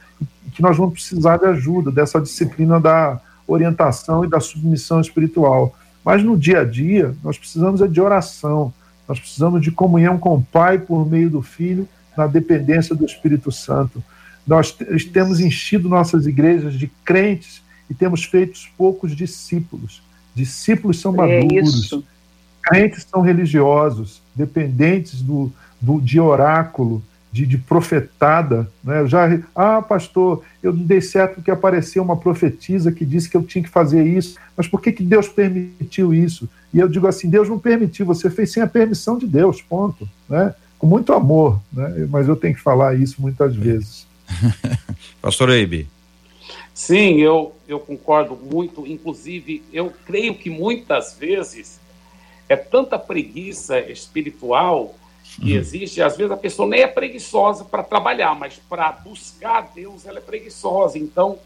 que 0.52 0.60
nós 0.60 0.76
vamos 0.76 0.94
precisar 0.94 1.38
de 1.38 1.46
ajuda, 1.46 1.90
dessa 1.90 2.20
disciplina 2.20 2.78
da 2.78 3.20
orientação 3.48 4.24
e 4.24 4.28
da 4.28 4.38
submissão 4.38 5.00
espiritual. 5.00 5.74
Mas 6.04 6.22
no 6.22 6.36
dia 6.38 6.60
a 6.60 6.64
dia, 6.64 7.14
nós 7.24 7.36
precisamos 7.36 7.80
de 7.90 8.00
oração, 8.00 8.72
nós 9.08 9.18
precisamos 9.18 9.62
de 9.62 9.70
comunhão 9.70 10.18
com 10.18 10.36
o 10.36 10.42
Pai 10.42 10.78
por 10.78 11.08
meio 11.08 11.30
do 11.30 11.42
Filho, 11.42 11.88
na 12.16 12.26
dependência 12.26 12.94
do 12.94 13.04
Espírito 13.04 13.50
Santo. 13.50 14.02
Nós 14.46 14.72
temos 15.12 15.40
enchido 15.40 15.88
nossas 15.88 16.26
igrejas 16.26 16.74
de 16.74 16.86
crentes 17.04 17.62
e 17.88 17.94
temos 17.94 18.24
feito 18.24 18.58
poucos 18.76 19.16
discípulos. 19.16 20.02
Discípulos 20.34 21.00
são 21.00 21.12
é 21.14 21.42
maduros, 21.42 21.92
é 21.92 21.98
crentes 22.62 23.06
são 23.10 23.20
religiosos, 23.20 24.22
dependentes 24.34 25.22
do, 25.22 25.50
do, 25.80 26.00
de 26.00 26.20
oráculo, 26.20 27.02
de, 27.30 27.46
de 27.46 27.58
profetada. 27.58 28.70
Né? 28.82 29.00
Eu 29.00 29.06
já, 29.06 29.40
ah, 29.54 29.82
pastor, 29.82 30.42
eu 30.62 30.72
não 30.72 30.84
dei 30.84 31.00
certo 31.00 31.36
porque 31.36 31.50
apareceu 31.50 32.02
uma 32.02 32.16
profetisa 32.16 32.92
que 32.92 33.04
disse 33.04 33.28
que 33.28 33.36
eu 33.36 33.42
tinha 33.42 33.62
que 33.62 33.70
fazer 33.70 34.04
isso, 34.04 34.38
mas 34.56 34.66
por 34.66 34.80
que, 34.80 34.92
que 34.92 35.02
Deus 35.02 35.28
permitiu 35.28 36.12
isso? 36.14 36.48
E 36.72 36.78
eu 36.78 36.88
digo 36.88 37.06
assim: 37.06 37.28
Deus 37.28 37.48
não 37.48 37.58
permitiu, 37.58 38.06
você 38.06 38.30
fez 38.30 38.52
sem 38.52 38.62
a 38.62 38.66
permissão 38.66 39.18
de 39.18 39.26
Deus, 39.26 39.62
ponto. 39.62 40.08
Né? 40.28 40.54
Com 40.78 40.86
muito 40.86 41.12
amor, 41.12 41.60
né? 41.72 42.06
mas 42.10 42.28
eu 42.28 42.36
tenho 42.36 42.54
que 42.54 42.60
falar 42.60 42.94
isso 42.94 43.20
muitas 43.20 43.54
vezes. 43.54 44.06
pastor 45.20 45.50
Eibe. 45.50 45.88
Sim, 46.72 47.16
eu, 47.20 47.56
eu 47.66 47.80
concordo 47.80 48.36
muito. 48.36 48.86
Inclusive, 48.86 49.64
eu 49.72 49.92
creio 50.06 50.34
que 50.36 50.48
muitas 50.48 51.16
vezes 51.18 51.80
é 52.48 52.54
tanta 52.56 52.98
preguiça 52.98 53.80
espiritual 53.80 54.94
que 55.40 55.52
uhum. 55.52 55.58
existe. 55.58 56.02
Às 56.02 56.16
vezes 56.16 56.32
a 56.32 56.36
pessoa 56.36 56.68
nem 56.68 56.82
é 56.82 56.86
preguiçosa 56.86 57.64
para 57.64 57.82
trabalhar, 57.82 58.34
mas 58.34 58.60
para 58.68 58.92
buscar 58.92 59.70
Deus 59.74 60.06
ela 60.06 60.18
é 60.18 60.22
preguiçosa. 60.22 60.98
Então, 60.98 61.38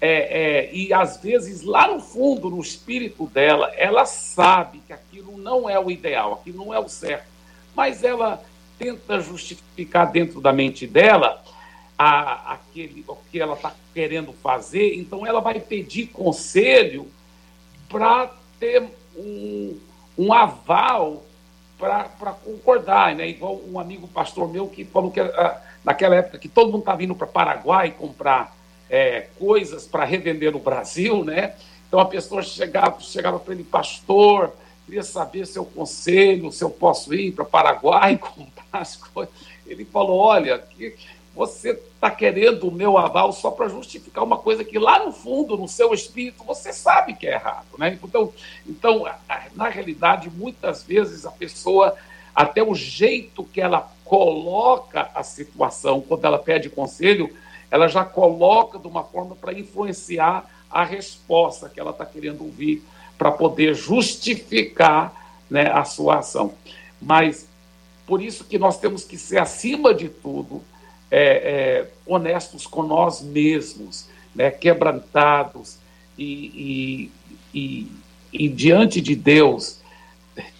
é, 0.00 0.68
é, 0.68 0.74
e 0.74 0.92
às 0.92 1.16
vezes 1.16 1.62
lá 1.62 1.88
no 1.88 2.00
fundo, 2.00 2.50
no 2.50 2.60
espírito 2.60 3.26
dela, 3.26 3.72
ela 3.76 4.04
sabe 4.04 4.80
que 4.86 4.92
aquilo 4.92 5.36
não 5.36 5.68
é 5.68 5.78
o 5.78 5.90
ideal, 5.90 6.34
aquilo 6.34 6.58
não 6.64 6.72
é 6.72 6.78
o 6.78 6.88
certo, 6.88 7.26
mas 7.74 8.04
ela 8.04 8.42
tenta 8.78 9.20
justificar 9.20 10.10
dentro 10.12 10.40
da 10.40 10.52
mente 10.52 10.86
dela 10.86 11.42
a, 11.98 12.52
aquele, 12.52 13.04
o 13.08 13.16
que 13.30 13.40
ela 13.40 13.54
está 13.54 13.74
querendo 13.92 14.32
fazer, 14.32 14.94
então 14.94 15.26
ela 15.26 15.40
vai 15.40 15.58
pedir 15.58 16.06
conselho 16.06 17.08
para 17.88 18.30
ter 18.60 18.84
um, 19.16 19.76
um 20.16 20.32
aval 20.32 21.24
para 21.78 22.32
concordar, 22.44 23.14
né? 23.14 23.28
Igual 23.28 23.60
um 23.70 23.78
amigo 23.78 24.08
pastor 24.08 24.50
meu 24.50 24.66
que 24.66 24.84
falou 24.84 25.10
que 25.10 25.20
ah, 25.20 25.62
naquela 25.84 26.16
época 26.16 26.38
que 26.38 26.48
todo 26.48 26.72
mundo 26.72 26.80
estava 26.80 27.02
indo 27.04 27.14
para 27.14 27.26
Paraguai 27.26 27.92
comprar 27.92 28.56
é, 28.90 29.28
coisas 29.38 29.86
para 29.86 30.04
revender 30.04 30.52
no 30.52 30.58
Brasil, 30.58 31.24
né? 31.24 31.54
Então 31.86 32.00
a 32.00 32.04
pessoa 32.04 32.42
chegava, 32.42 33.00
chegava 33.00 33.38
para 33.38 33.54
ele, 33.54 33.64
pastor, 33.64 34.52
queria 34.84 35.02
saber 35.02 35.46
seu 35.46 35.64
conselho, 35.64 36.50
se 36.50 36.64
eu 36.64 36.70
posso 36.70 37.14
ir 37.14 37.32
para 37.32 37.44
Paraguai 37.44 38.16
comprar 38.18 38.66
as 38.72 38.96
coisas. 38.96 39.32
Ele 39.66 39.84
falou, 39.84 40.18
olha, 40.18 40.58
que, 40.58 40.96
você 41.38 41.70
está 41.70 42.10
querendo 42.10 42.66
o 42.66 42.72
meu 42.72 42.98
aval 42.98 43.32
só 43.32 43.52
para 43.52 43.68
justificar 43.68 44.24
uma 44.24 44.38
coisa 44.38 44.64
que 44.64 44.76
lá 44.76 45.04
no 45.06 45.12
fundo, 45.12 45.56
no 45.56 45.68
seu 45.68 45.94
espírito, 45.94 46.42
você 46.42 46.72
sabe 46.72 47.14
que 47.14 47.28
é 47.28 47.34
errado. 47.34 47.68
Né? 47.78 47.96
Então, 48.02 48.32
então, 48.66 49.04
na 49.54 49.68
realidade, 49.68 50.28
muitas 50.28 50.82
vezes 50.82 51.24
a 51.24 51.30
pessoa, 51.30 51.94
até 52.34 52.60
o 52.60 52.74
jeito 52.74 53.44
que 53.44 53.60
ela 53.60 53.88
coloca 54.04 55.12
a 55.14 55.22
situação, 55.22 56.00
quando 56.00 56.24
ela 56.24 56.40
pede 56.40 56.68
conselho, 56.68 57.32
ela 57.70 57.86
já 57.86 58.04
coloca 58.04 58.76
de 58.76 58.88
uma 58.88 59.04
forma 59.04 59.36
para 59.36 59.52
influenciar 59.52 60.44
a 60.68 60.82
resposta 60.82 61.68
que 61.68 61.78
ela 61.78 61.92
está 61.92 62.04
querendo 62.04 62.42
ouvir, 62.42 62.82
para 63.16 63.30
poder 63.30 63.76
justificar 63.76 65.14
né, 65.48 65.70
a 65.70 65.84
sua 65.84 66.18
ação. 66.18 66.52
Mas 67.00 67.46
por 68.08 68.20
isso 68.20 68.44
que 68.44 68.58
nós 68.58 68.80
temos 68.80 69.04
que 69.04 69.16
ser, 69.16 69.38
acima 69.38 69.94
de 69.94 70.08
tudo, 70.08 70.64
é, 71.10 71.20
é, 71.20 71.86
honestos 72.06 72.66
com 72.66 72.82
nós 72.82 73.22
mesmos, 73.22 74.06
né, 74.34 74.50
quebrantados 74.50 75.78
e, 76.16 77.10
e, 77.54 77.58
e, 77.58 77.92
e, 78.32 78.48
diante 78.48 79.00
de 79.00 79.14
Deus, 79.14 79.80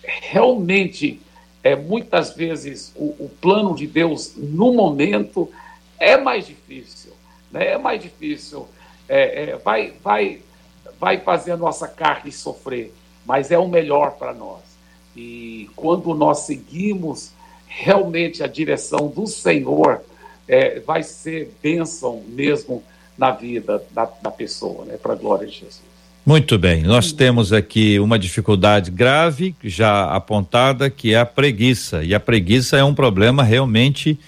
realmente, 0.02 1.20
é, 1.62 1.76
muitas 1.76 2.34
vezes, 2.34 2.92
o, 2.96 3.06
o, 3.18 3.30
plano 3.40 3.74
de 3.74 3.86
Deus 3.86 4.34
no 4.36 4.72
momento 4.72 5.50
é 5.98 6.16
mais 6.16 6.46
difícil, 6.46 7.12
né, 7.50 7.72
é 7.72 7.78
mais 7.78 8.02
difícil, 8.02 8.66
é, 9.08 9.50
é, 9.50 9.56
vai, 9.56 9.92
vai, 10.02 10.40
vai 10.98 11.18
fazer 11.18 11.52
a 11.52 11.56
nossa 11.56 11.86
carne 11.86 12.32
sofrer, 12.32 12.92
mas 13.24 13.50
é 13.50 13.58
o 13.58 13.68
melhor 13.68 14.12
para 14.12 14.32
nós. 14.32 14.62
E 15.14 15.68
quando 15.74 16.14
nós 16.14 16.40
seguimos 16.40 17.32
realmente 17.66 18.42
a 18.42 18.46
direção 18.46 19.08
do 19.08 19.26
Senhor, 19.26 20.02
é, 20.48 20.80
vai 20.80 21.02
ser 21.02 21.52
bênção 21.62 22.22
mesmo 22.28 22.82
na 23.16 23.30
vida 23.30 23.82
da, 23.92 24.08
da 24.22 24.30
pessoa, 24.30 24.84
né? 24.84 24.96
Para 24.96 25.12
a 25.12 25.16
glória 25.16 25.46
de 25.46 25.52
Jesus. 25.52 25.82
Muito 26.24 26.58
bem, 26.58 26.82
nós 26.82 27.10
temos 27.10 27.52
aqui 27.52 27.98
uma 27.98 28.18
dificuldade 28.18 28.90
grave 28.90 29.54
já 29.64 30.10
apontada 30.12 30.90
que 30.90 31.14
é 31.14 31.18
a 31.18 31.24
preguiça 31.24 32.04
e 32.04 32.14
a 32.14 32.20
preguiça 32.20 32.76
é 32.76 32.84
um 32.84 32.94
problema 32.94 33.42
realmente 33.42 34.18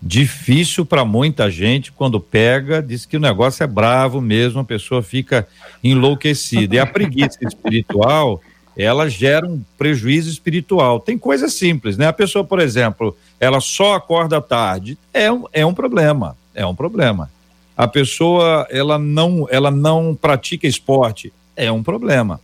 difícil 0.00 0.84
para 0.84 1.04
muita 1.04 1.50
gente 1.50 1.90
quando 1.90 2.20
pega, 2.20 2.82
diz 2.82 3.06
que 3.06 3.16
o 3.16 3.20
negócio 3.20 3.64
é 3.64 3.66
bravo 3.66 4.20
mesmo, 4.20 4.60
a 4.60 4.64
pessoa 4.64 5.02
fica 5.02 5.48
enlouquecida. 5.82 6.76
E 6.76 6.78
a 6.78 6.86
preguiça 6.86 7.38
espiritual, 7.42 8.40
ela 8.76 9.08
gera 9.08 9.46
um 9.46 9.62
prejuízo 9.78 10.30
espiritual. 10.30 11.00
Tem 11.00 11.16
coisas 11.16 11.54
simples, 11.54 11.96
né? 11.96 12.06
A 12.06 12.12
pessoa, 12.12 12.44
por 12.44 12.60
exemplo, 12.60 13.16
ela 13.40 13.60
só 13.60 13.94
acorda 13.94 14.40
tarde, 14.40 14.98
é 15.12 15.32
um, 15.32 15.44
é 15.52 15.64
um 15.64 15.72
problema, 15.72 16.36
é 16.54 16.66
um 16.66 16.74
problema. 16.74 17.30
A 17.76 17.88
pessoa, 17.88 18.66
ela 18.70 18.98
não, 18.98 19.46
ela 19.50 19.70
não 19.70 20.14
pratica 20.14 20.66
esporte, 20.66 21.32
é 21.56 21.70
um 21.72 21.82
problema. 21.82 22.40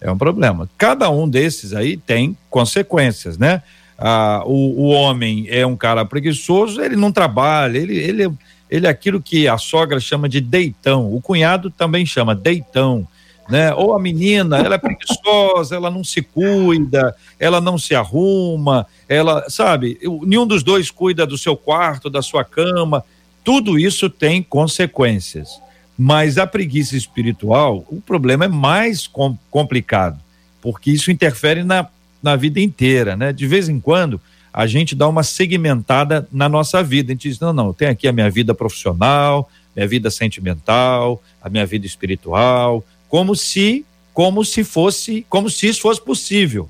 É 0.00 0.10
um 0.10 0.18
problema. 0.18 0.68
Cada 0.76 1.10
um 1.10 1.28
desses 1.28 1.72
aí 1.72 1.96
tem 1.96 2.36
consequências, 2.50 3.38
né? 3.38 3.62
Ah, 3.98 4.42
o, 4.44 4.82
o 4.82 4.88
homem 4.88 5.46
é 5.48 5.66
um 5.66 5.76
cara 5.76 6.04
preguiçoso, 6.04 6.82
ele 6.82 6.96
não 6.96 7.10
trabalha, 7.10 7.78
ele, 7.78 7.96
ele, 7.96 8.30
ele 8.70 8.86
é 8.86 8.90
aquilo 8.90 9.22
que 9.22 9.48
a 9.48 9.56
sogra 9.56 9.98
chama 9.98 10.28
de 10.28 10.40
deitão, 10.40 11.14
o 11.14 11.20
cunhado 11.20 11.70
também 11.70 12.04
chama 12.04 12.34
deitão, 12.34 13.08
né? 13.48 13.72
Ou 13.74 13.94
a 13.94 13.98
menina, 13.98 14.58
ela 14.58 14.74
é 14.74 14.78
preguiçosa, 14.78 15.76
ela 15.76 15.90
não 15.90 16.02
se 16.02 16.22
cuida, 16.22 17.14
ela 17.38 17.60
não 17.60 17.78
se 17.78 17.94
arruma, 17.94 18.86
ela, 19.08 19.48
sabe, 19.48 19.98
nenhum 20.22 20.46
dos 20.46 20.62
dois 20.62 20.90
cuida 20.90 21.26
do 21.26 21.38
seu 21.38 21.56
quarto, 21.56 22.10
da 22.10 22.22
sua 22.22 22.44
cama, 22.44 23.04
tudo 23.44 23.78
isso 23.78 24.10
tem 24.10 24.42
consequências. 24.42 25.60
Mas 25.98 26.36
a 26.36 26.46
preguiça 26.46 26.96
espiritual, 26.96 27.84
o 27.88 28.00
problema 28.00 28.44
é 28.44 28.48
mais 28.48 29.06
com, 29.06 29.36
complicado, 29.50 30.18
porque 30.60 30.90
isso 30.90 31.10
interfere 31.10 31.62
na, 31.62 31.86
na 32.22 32.36
vida 32.36 32.60
inteira, 32.60 33.16
né? 33.16 33.32
De 33.32 33.46
vez 33.46 33.68
em 33.68 33.80
quando, 33.80 34.20
a 34.52 34.66
gente 34.66 34.94
dá 34.94 35.06
uma 35.06 35.22
segmentada 35.22 36.26
na 36.32 36.48
nossa 36.48 36.82
vida. 36.82 37.12
A 37.12 37.14
gente 37.14 37.28
diz: 37.28 37.38
não, 37.38 37.52
não, 37.52 37.72
tenho 37.74 37.90
aqui 37.90 38.08
a 38.08 38.12
minha 38.12 38.30
vida 38.30 38.54
profissional, 38.54 39.50
minha 39.76 39.86
vida 39.86 40.10
sentimental, 40.10 41.22
a 41.42 41.50
minha 41.50 41.66
vida 41.66 41.86
espiritual, 41.86 42.82
como 43.08 43.34
se, 43.34 43.84
como 44.12 44.44
se 44.44 44.64
fosse, 44.64 45.26
como 45.28 45.48
se 45.50 45.68
isso 45.68 45.80
fosse 45.80 46.00
possível. 46.00 46.68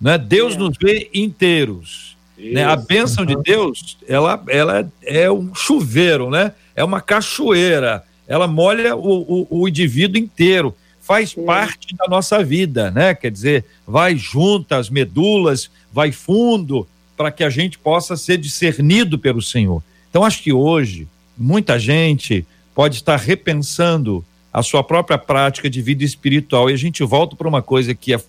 Né? 0.00 0.18
Deus 0.18 0.54
é. 0.54 0.58
nos 0.58 0.76
vê 0.80 1.10
inteiros. 1.14 2.16
Né? 2.36 2.64
A 2.64 2.74
bênção 2.74 3.24
de 3.24 3.36
Deus, 3.36 3.96
ela, 4.08 4.42
ela 4.48 4.90
é 5.02 5.30
um 5.30 5.54
chuveiro, 5.54 6.28
né? 6.28 6.52
É 6.74 6.82
uma 6.82 7.00
cachoeira 7.00 8.04
ela 8.32 8.46
molha 8.46 8.96
o, 8.96 9.46
o, 9.50 9.62
o 9.62 9.68
indivíduo 9.68 10.18
inteiro, 10.18 10.74
faz 11.00 11.30
Sim. 11.30 11.44
parte 11.44 11.94
da 11.94 12.06
nossa 12.08 12.42
vida, 12.42 12.90
né? 12.90 13.14
Quer 13.14 13.30
dizer, 13.30 13.64
vai 13.86 14.16
junto 14.16 14.74
às 14.74 14.88
medulas, 14.88 15.70
vai 15.92 16.12
fundo, 16.12 16.88
para 17.14 17.30
que 17.30 17.44
a 17.44 17.50
gente 17.50 17.78
possa 17.78 18.16
ser 18.16 18.38
discernido 18.38 19.18
pelo 19.18 19.42
Senhor. 19.42 19.82
Então, 20.08 20.24
acho 20.24 20.42
que 20.42 20.52
hoje, 20.52 21.06
muita 21.36 21.78
gente 21.78 22.46
pode 22.74 22.96
estar 22.96 23.16
repensando 23.16 24.24
a 24.52 24.62
sua 24.62 24.84
própria 24.84 25.18
prática 25.18 25.68
de 25.70 25.80
vida 25.80 26.04
espiritual. 26.04 26.68
E 26.68 26.74
a 26.74 26.76
gente 26.76 27.02
volta 27.02 27.34
para 27.34 27.48
uma 27.48 27.62
coisa 27.62 27.94
que 27.94 28.14
é, 28.14 28.20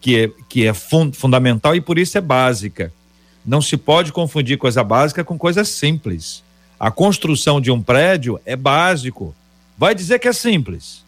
que 0.00 0.24
é, 0.24 0.30
que 0.48 0.66
é 0.66 0.72
fun 0.72 1.12
fundamental 1.12 1.74
e 1.74 1.80
por 1.80 1.98
isso 1.98 2.16
é 2.16 2.20
básica. 2.20 2.92
Não 3.44 3.60
se 3.60 3.76
pode 3.76 4.12
confundir 4.12 4.56
coisa 4.56 4.82
básica 4.82 5.22
com 5.22 5.36
coisa 5.36 5.64
simples. 5.64 6.42
A 6.80 6.90
construção 6.90 7.60
de 7.60 7.70
um 7.70 7.82
prédio 7.82 8.40
é 8.46 8.56
básico. 8.56 9.34
Vai 9.76 9.94
dizer 9.94 10.18
que 10.18 10.28
é 10.28 10.32
simples. 10.32 11.03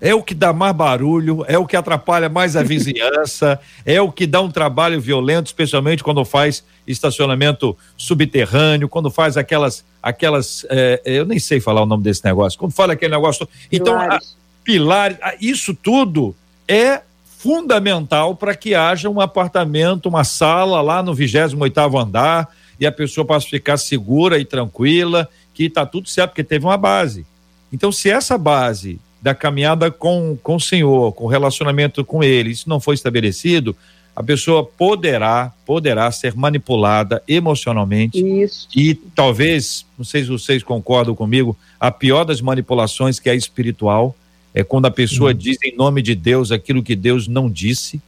É 0.00 0.14
o 0.14 0.22
que 0.22 0.34
dá 0.34 0.52
mais 0.52 0.74
barulho, 0.74 1.44
é 1.46 1.58
o 1.58 1.66
que 1.66 1.76
atrapalha 1.76 2.28
mais 2.28 2.56
a 2.56 2.62
vizinhança, 2.64 3.60
é 3.84 4.00
o 4.00 4.10
que 4.10 4.26
dá 4.26 4.40
um 4.40 4.50
trabalho 4.50 5.00
violento, 5.00 5.46
especialmente 5.46 6.02
quando 6.02 6.24
faz 6.24 6.64
estacionamento 6.86 7.76
subterrâneo, 7.96 8.88
quando 8.88 9.10
faz 9.10 9.36
aquelas, 9.36 9.84
aquelas, 10.02 10.66
é, 10.70 11.02
eu 11.04 11.26
nem 11.26 11.38
sei 11.38 11.60
falar 11.60 11.82
o 11.82 11.86
nome 11.86 12.02
desse 12.02 12.24
negócio, 12.24 12.58
quando 12.58 12.72
fala 12.72 12.94
aquele 12.94 13.14
negócio. 13.14 13.46
Então, 13.70 13.94
pilares, 13.94 14.24
a, 14.24 14.64
pilares 14.64 15.18
a, 15.20 15.34
isso 15.40 15.74
tudo 15.74 16.34
é 16.66 17.02
fundamental 17.38 18.34
para 18.36 18.54
que 18.54 18.74
haja 18.74 19.08
um 19.08 19.20
apartamento, 19.20 20.08
uma 20.08 20.24
sala 20.24 20.80
lá 20.80 21.02
no 21.02 21.14
28 21.14 21.60
oitavo 21.60 21.98
andar, 21.98 22.48
e 22.78 22.86
a 22.86 22.92
pessoa 22.92 23.26
possa 23.26 23.46
ficar 23.46 23.76
segura 23.76 24.38
e 24.38 24.44
tranquila, 24.44 25.28
que 25.52 25.64
está 25.64 25.84
tudo 25.84 26.08
certo, 26.08 26.30
porque 26.30 26.44
teve 26.44 26.64
uma 26.64 26.78
base. 26.78 27.26
Então, 27.70 27.92
se 27.92 28.10
essa 28.10 28.38
base 28.38 28.98
da 29.20 29.34
caminhada 29.34 29.90
com, 29.90 30.38
com 30.42 30.56
o 30.56 30.60
Senhor, 30.60 31.12
com 31.12 31.24
o 31.24 31.28
relacionamento 31.28 32.04
com 32.04 32.22
Ele, 32.22 32.50
isso 32.50 32.68
não 32.68 32.80
foi 32.80 32.94
estabelecido, 32.94 33.76
a 34.14 34.22
pessoa 34.22 34.64
poderá, 34.64 35.52
poderá 35.64 36.10
ser 36.10 36.34
manipulada 36.34 37.22
emocionalmente. 37.28 38.18
Isso. 38.18 38.68
E 38.74 38.94
talvez, 38.94 39.86
não 39.96 40.04
sei 40.04 40.22
se 40.22 40.28
vocês 40.28 40.62
concordam 40.62 41.14
comigo, 41.14 41.56
a 41.78 41.90
pior 41.90 42.24
das 42.24 42.40
manipulações, 42.40 43.18
que 43.18 43.28
é 43.28 43.32
a 43.32 43.36
espiritual, 43.36 44.14
é 44.52 44.64
quando 44.64 44.86
a 44.86 44.90
pessoa 44.90 45.30
hum. 45.30 45.34
diz 45.34 45.58
em 45.64 45.76
nome 45.76 46.02
de 46.02 46.14
Deus 46.14 46.50
aquilo 46.50 46.82
que 46.82 46.96
Deus 46.96 47.28
não 47.28 47.48
disse 47.48 48.00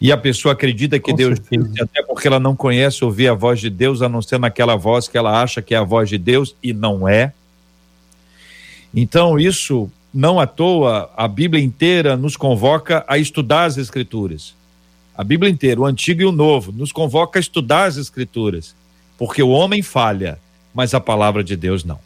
e 0.00 0.12
a 0.12 0.16
pessoa 0.16 0.52
acredita 0.52 0.98
que 0.98 1.10
Com 1.10 1.16
Deus 1.16 1.38
certeza. 1.38 1.68
disse, 1.68 1.82
até 1.82 2.02
porque 2.02 2.28
ela 2.28 2.38
não 2.38 2.54
conhece 2.54 3.04
ouvir 3.04 3.28
a 3.28 3.34
voz 3.34 3.60
de 3.60 3.70
Deus, 3.70 4.02
a 4.02 4.08
não 4.08 4.20
ser 4.20 4.38
naquela 4.38 4.76
voz 4.76 5.08
que 5.08 5.16
ela 5.16 5.40
acha 5.42 5.62
que 5.62 5.74
é 5.74 5.78
a 5.78 5.82
voz 5.82 6.08
de 6.08 6.18
Deus 6.18 6.54
e 6.62 6.72
não 6.72 7.08
é. 7.08 7.32
Então, 8.94 9.38
isso, 9.38 9.90
não 10.16 10.40
à 10.40 10.46
toa, 10.46 11.10
a 11.14 11.28
Bíblia 11.28 11.62
inteira 11.62 12.16
nos 12.16 12.36
convoca 12.36 13.04
a 13.06 13.18
estudar 13.18 13.64
as 13.64 13.76
Escrituras. 13.76 14.54
A 15.14 15.22
Bíblia 15.22 15.50
inteira, 15.50 15.80
o 15.80 15.84
Antigo 15.84 16.22
e 16.22 16.24
o 16.24 16.32
Novo, 16.32 16.72
nos 16.72 16.90
convoca 16.90 17.38
a 17.38 17.40
estudar 17.40 17.84
as 17.84 17.98
Escrituras. 17.98 18.74
Porque 19.18 19.42
o 19.42 19.50
homem 19.50 19.82
falha, 19.82 20.38
mas 20.74 20.94
a 20.94 21.00
palavra 21.00 21.44
de 21.44 21.54
Deus 21.54 21.84
não. 21.84 21.98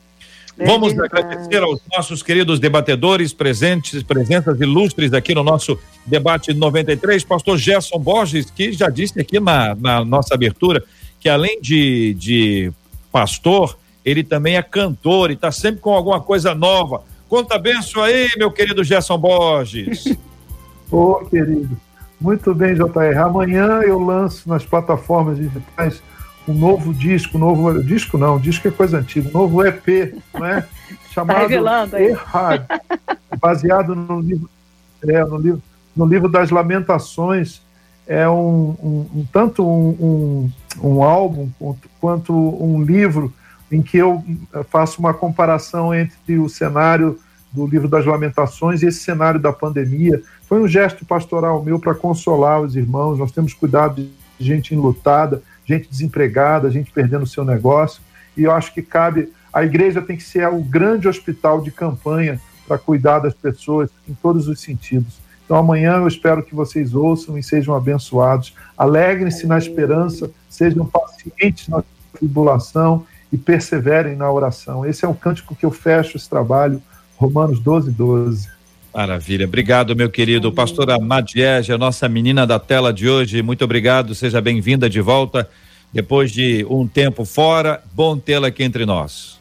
Vamos 0.59 0.99
agradecer 0.99 1.63
aos 1.63 1.81
nossos 1.97 2.23
queridos 2.23 2.59
debatedores 2.59 3.33
presentes, 3.33 4.03
presenças 4.03 4.61
ilustres 4.61 5.13
aqui 5.13 5.35
no 5.35 5.43
nosso 5.43 5.79
debate 6.05 6.53
93, 6.53 7.25
pastor 7.25 7.57
Gerson 7.57 7.99
Borges, 7.99 8.51
que 8.51 8.73
já 8.73 8.91
disse 8.91 9.19
aqui 9.21 9.41
na, 9.41 9.75
na 9.77 10.05
nossa 10.05 10.35
abertura 10.35 10.83
que 11.21 11.29
além 11.29 11.61
de, 11.61 12.15
de 12.15 12.73
pastor, 13.13 13.79
ele 14.05 14.25
também 14.25 14.57
é 14.57 14.63
cantor 14.63 15.31
e 15.31 15.35
está 15.35 15.53
sempre 15.53 15.81
com 15.81 15.95
alguma 15.95 16.21
coisa 16.21 16.55
nova. 16.55 17.03
Conta 17.31 17.57
benção 17.61 18.03
aí, 18.03 18.29
meu 18.37 18.51
querido 18.51 18.83
Gerson 18.83 19.17
Borges. 19.17 20.05
Ô, 20.91 21.13
oh, 21.13 21.25
querido. 21.27 21.79
Muito 22.21 22.53
bem, 22.53 22.75
JR. 22.75 23.19
Amanhã 23.25 23.83
eu 23.83 24.01
lanço 24.01 24.49
nas 24.49 24.67
plataformas 24.67 25.39
digitais 25.39 26.03
um 26.49 26.53
novo 26.53 26.93
disco, 26.93 27.37
um 27.37 27.41
novo 27.41 27.85
disco 27.85 28.19
não, 28.19 28.37
disco 28.37 28.67
é 28.67 28.73
coisa 28.73 28.99
antiga, 28.99 29.29
um 29.29 29.33
novo 29.33 29.65
EP, 29.65 30.13
não 30.35 30.45
é? 30.45 30.67
Chamado 31.13 31.89
tá 31.89 32.03
Errad, 32.03 32.65
baseado 33.39 33.95
no 33.95 34.21
livro, 34.21 34.51
é, 35.07 35.25
no 35.25 35.39
livro, 35.39 35.63
no 35.95 36.07
livro 36.07 36.29
das 36.29 36.51
Lamentações. 36.51 37.63
É 38.09 38.29
um, 38.29 38.77
um, 38.83 39.11
um 39.15 39.27
tanto 39.33 39.65
um, 39.65 40.51
um, 40.83 41.01
álbum 41.05 41.49
quanto 42.01 42.35
um 42.35 42.83
livro 42.83 43.33
em 43.71 43.83
que 43.83 43.99
eu 43.99 44.25
faço 44.69 45.01
uma 45.01 45.15
comparação 45.15 45.95
entre 45.95 46.39
o 46.39 46.49
cenário 46.49 47.19
do 47.53 47.67
livro 47.67 47.89
das 47.89 48.07
Lamentações 48.07 48.83
e 48.83 48.87
esse 48.87 49.01
cenário 49.01 49.41
da 49.41 49.53
pandemia. 49.53 50.23
Foi 50.49 50.61
um 50.61 50.69
gesto 50.69 51.05
pastoral 51.05 51.63
meu 51.63 51.79
para 51.79 51.95
consolar 51.95 52.61
os 52.61 52.77
irmãos. 52.77 53.19
Nós 53.19 53.33
temos 53.33 53.55
cuidado 53.55 53.97
de 53.97 54.11
gente 54.39 54.75
enlutada, 54.75 55.43
gente 55.65 55.89
desempregada, 55.89 56.71
gente 56.71 56.91
perdendo 56.91 57.23
o 57.23 57.27
seu 57.27 57.45
negócio. 57.45 58.01
E 58.37 58.45
eu 58.45 58.53
acho 58.53 58.73
que 58.73 58.83
cabe. 58.83 59.33
A 59.53 59.65
igreja 59.65 60.01
tem 60.01 60.17
que 60.17 60.23
ser 60.23 60.47
o 60.49 60.63
grande 60.63 61.09
hospital 61.09 61.61
de 61.61 61.71
campanha 61.71 62.41
para 62.67 62.79
cuidar 62.79 63.19
das 63.19 63.35
pessoas 63.35 63.91
em 64.09 64.15
todos 64.15 64.47
os 64.47 64.61
sentidos. 64.61 65.19
Então 65.45 65.59
amanhã 65.59 65.97
eu 65.97 66.07
espero 66.07 66.45
que 66.45 66.55
vocês 66.55 66.95
ouçam 66.95 67.37
e 67.37 67.43
sejam 67.43 67.75
abençoados. 67.75 68.55
Alegrem-se 68.79 69.47
na 69.49 69.59
esperança, 69.59 70.31
sejam 70.49 70.87
pacientes 70.87 71.67
na 71.67 71.83
tribulação 72.17 73.05
e 73.33 73.39
perseverem 73.39 74.17
na 74.17 74.31
oração. 74.31 74.85
Esse 74.85 75.05
é 75.05 75.09
o 75.09 75.15
cântico 75.15 75.55
que 75.55 75.65
eu 75.65 75.71
fecho 75.71 76.17
esse 76.17 76.29
trabalho, 76.29 76.83
Romanos 77.17 77.61
12, 77.61 77.91
12. 77.91 78.49
Maravilha. 78.93 79.47
Obrigado, 79.47 79.95
meu 79.95 80.11
querido. 80.11 80.53
Pastora 80.53 80.99
Madiege, 80.99 81.73
a 81.73 81.79
nossa 81.79 82.09
menina 82.09 82.47
da 82.47 82.59
tela 82.59 82.93
de 82.93 83.09
hoje. 83.09 83.41
Muito 83.41 83.65
obrigado. 83.65 84.15
Seja 84.15 84.41
bem-vinda 84.41 84.91
de 84.91 85.01
volta 85.01 85.49
depois 85.93 86.33
de 86.33 86.67
um 86.69 86.87
tempo 86.87 87.25
fora. 87.25 87.83
Bom 87.93 88.19
tê-la 88.19 88.49
aqui 88.49 88.65
entre 88.65 88.85
nós. 88.85 89.40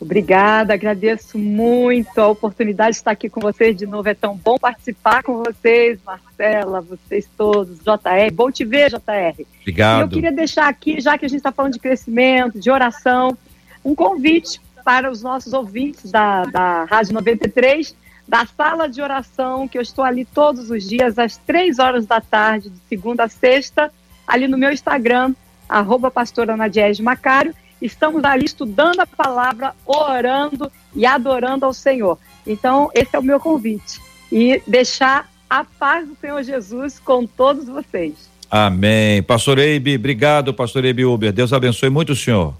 Obrigada, 0.00 0.72
agradeço 0.72 1.38
muito 1.38 2.18
a 2.18 2.28
oportunidade 2.28 2.92
de 2.92 2.96
estar 2.96 3.10
aqui 3.10 3.28
com 3.28 3.40
vocês 3.40 3.76
de 3.76 3.86
novo. 3.86 4.08
É 4.08 4.14
tão 4.14 4.34
bom 4.34 4.58
participar 4.58 5.22
com 5.22 5.42
vocês, 5.42 5.98
Marcela, 6.04 6.80
vocês 6.80 7.28
todos, 7.36 7.78
JR. 7.80 8.32
Bom 8.32 8.50
te 8.50 8.64
ver, 8.64 8.90
JR. 8.90 9.44
Obrigado. 9.60 10.00
E 10.00 10.02
eu 10.02 10.08
queria 10.08 10.32
deixar 10.32 10.68
aqui, 10.68 11.00
já 11.00 11.18
que 11.18 11.26
a 11.26 11.28
gente 11.28 11.38
está 11.38 11.52
falando 11.52 11.74
de 11.74 11.78
crescimento, 11.78 12.58
de 12.58 12.70
oração, 12.70 13.36
um 13.84 13.94
convite 13.94 14.60
para 14.82 15.10
os 15.10 15.22
nossos 15.22 15.52
ouvintes 15.52 16.10
da, 16.10 16.44
da 16.44 16.84
Rádio 16.84 17.12
93 17.12 17.94
da 18.30 18.46
sala 18.46 18.88
de 18.88 19.02
oração, 19.02 19.66
que 19.66 19.76
eu 19.76 19.82
estou 19.82 20.04
ali 20.04 20.24
todos 20.24 20.70
os 20.70 20.88
dias, 20.88 21.18
às 21.18 21.36
três 21.36 21.80
horas 21.80 22.06
da 22.06 22.20
tarde, 22.20 22.70
de 22.70 22.78
segunda 22.88 23.24
a 23.24 23.28
sexta, 23.28 23.92
ali 24.24 24.46
no 24.46 24.56
meu 24.56 24.70
Instagram, 24.70 25.34
arroba 25.68 26.12
pastora 26.12 26.56
Macário. 27.02 27.52
Estamos 27.80 28.24
ali 28.24 28.44
estudando 28.44 29.00
a 29.00 29.06
palavra, 29.06 29.74
orando 29.86 30.70
e 30.94 31.06
adorando 31.06 31.64
ao 31.64 31.72
Senhor. 31.72 32.18
Então, 32.46 32.90
esse 32.94 33.14
é 33.14 33.18
o 33.18 33.22
meu 33.22 33.40
convite. 33.40 34.00
E 34.30 34.62
deixar 34.66 35.30
a 35.48 35.64
paz 35.64 36.06
do 36.06 36.16
Senhor 36.20 36.42
Jesus 36.42 36.98
com 36.98 37.26
todos 37.26 37.66
vocês. 37.66 38.30
Amém. 38.50 39.22
Pastor 39.22 39.58
Eibe, 39.58 39.94
obrigado, 39.94 40.52
pastor 40.52 40.84
Eibe 40.84 41.04
Uber. 41.04 41.32
Deus 41.32 41.52
abençoe 41.52 41.88
muito 41.88 42.12
o 42.12 42.16
senhor. 42.16 42.54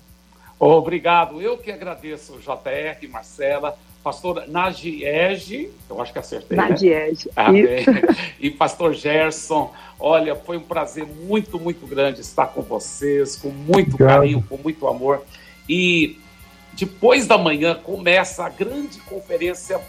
Obrigado. 0.61 1.41
Eu 1.41 1.57
que 1.57 1.73
agradeço, 1.73 2.39
JR, 2.39 3.09
Marcela, 3.09 3.79
pastor 4.05 4.45
Nagiege, 4.47 5.71
eu 5.89 6.01
acho 6.01 6.13
que 6.13 6.19
acertei. 6.19 6.57
Né? 6.57 6.69
Nagiege. 6.69 7.29
Né? 7.29 7.33
Amém. 7.35 7.85
E 8.39 8.51
pastor 8.51 8.95
Gerson, 8.95 9.73
olha, 9.99 10.37
foi 10.37 10.57
um 10.57 10.63
prazer 10.63 11.07
muito, 11.07 11.59
muito 11.59 11.87
grande 11.87 12.21
estar 12.21 12.47
com 12.47 12.63
vocês, 12.63 13.37
com 13.37 13.49
muito 13.49 13.95
Obrigado. 13.95 14.19
carinho, 14.19 14.45
com 14.49 14.57
muito 14.59 14.87
amor. 14.87 15.25
E 15.69 16.19
depois 16.75 17.27
da 17.27 17.37
manhã 17.37 17.75
começa 17.75 18.45
a 18.45 18.49
grande 18.49 18.99
conferência 19.01 19.81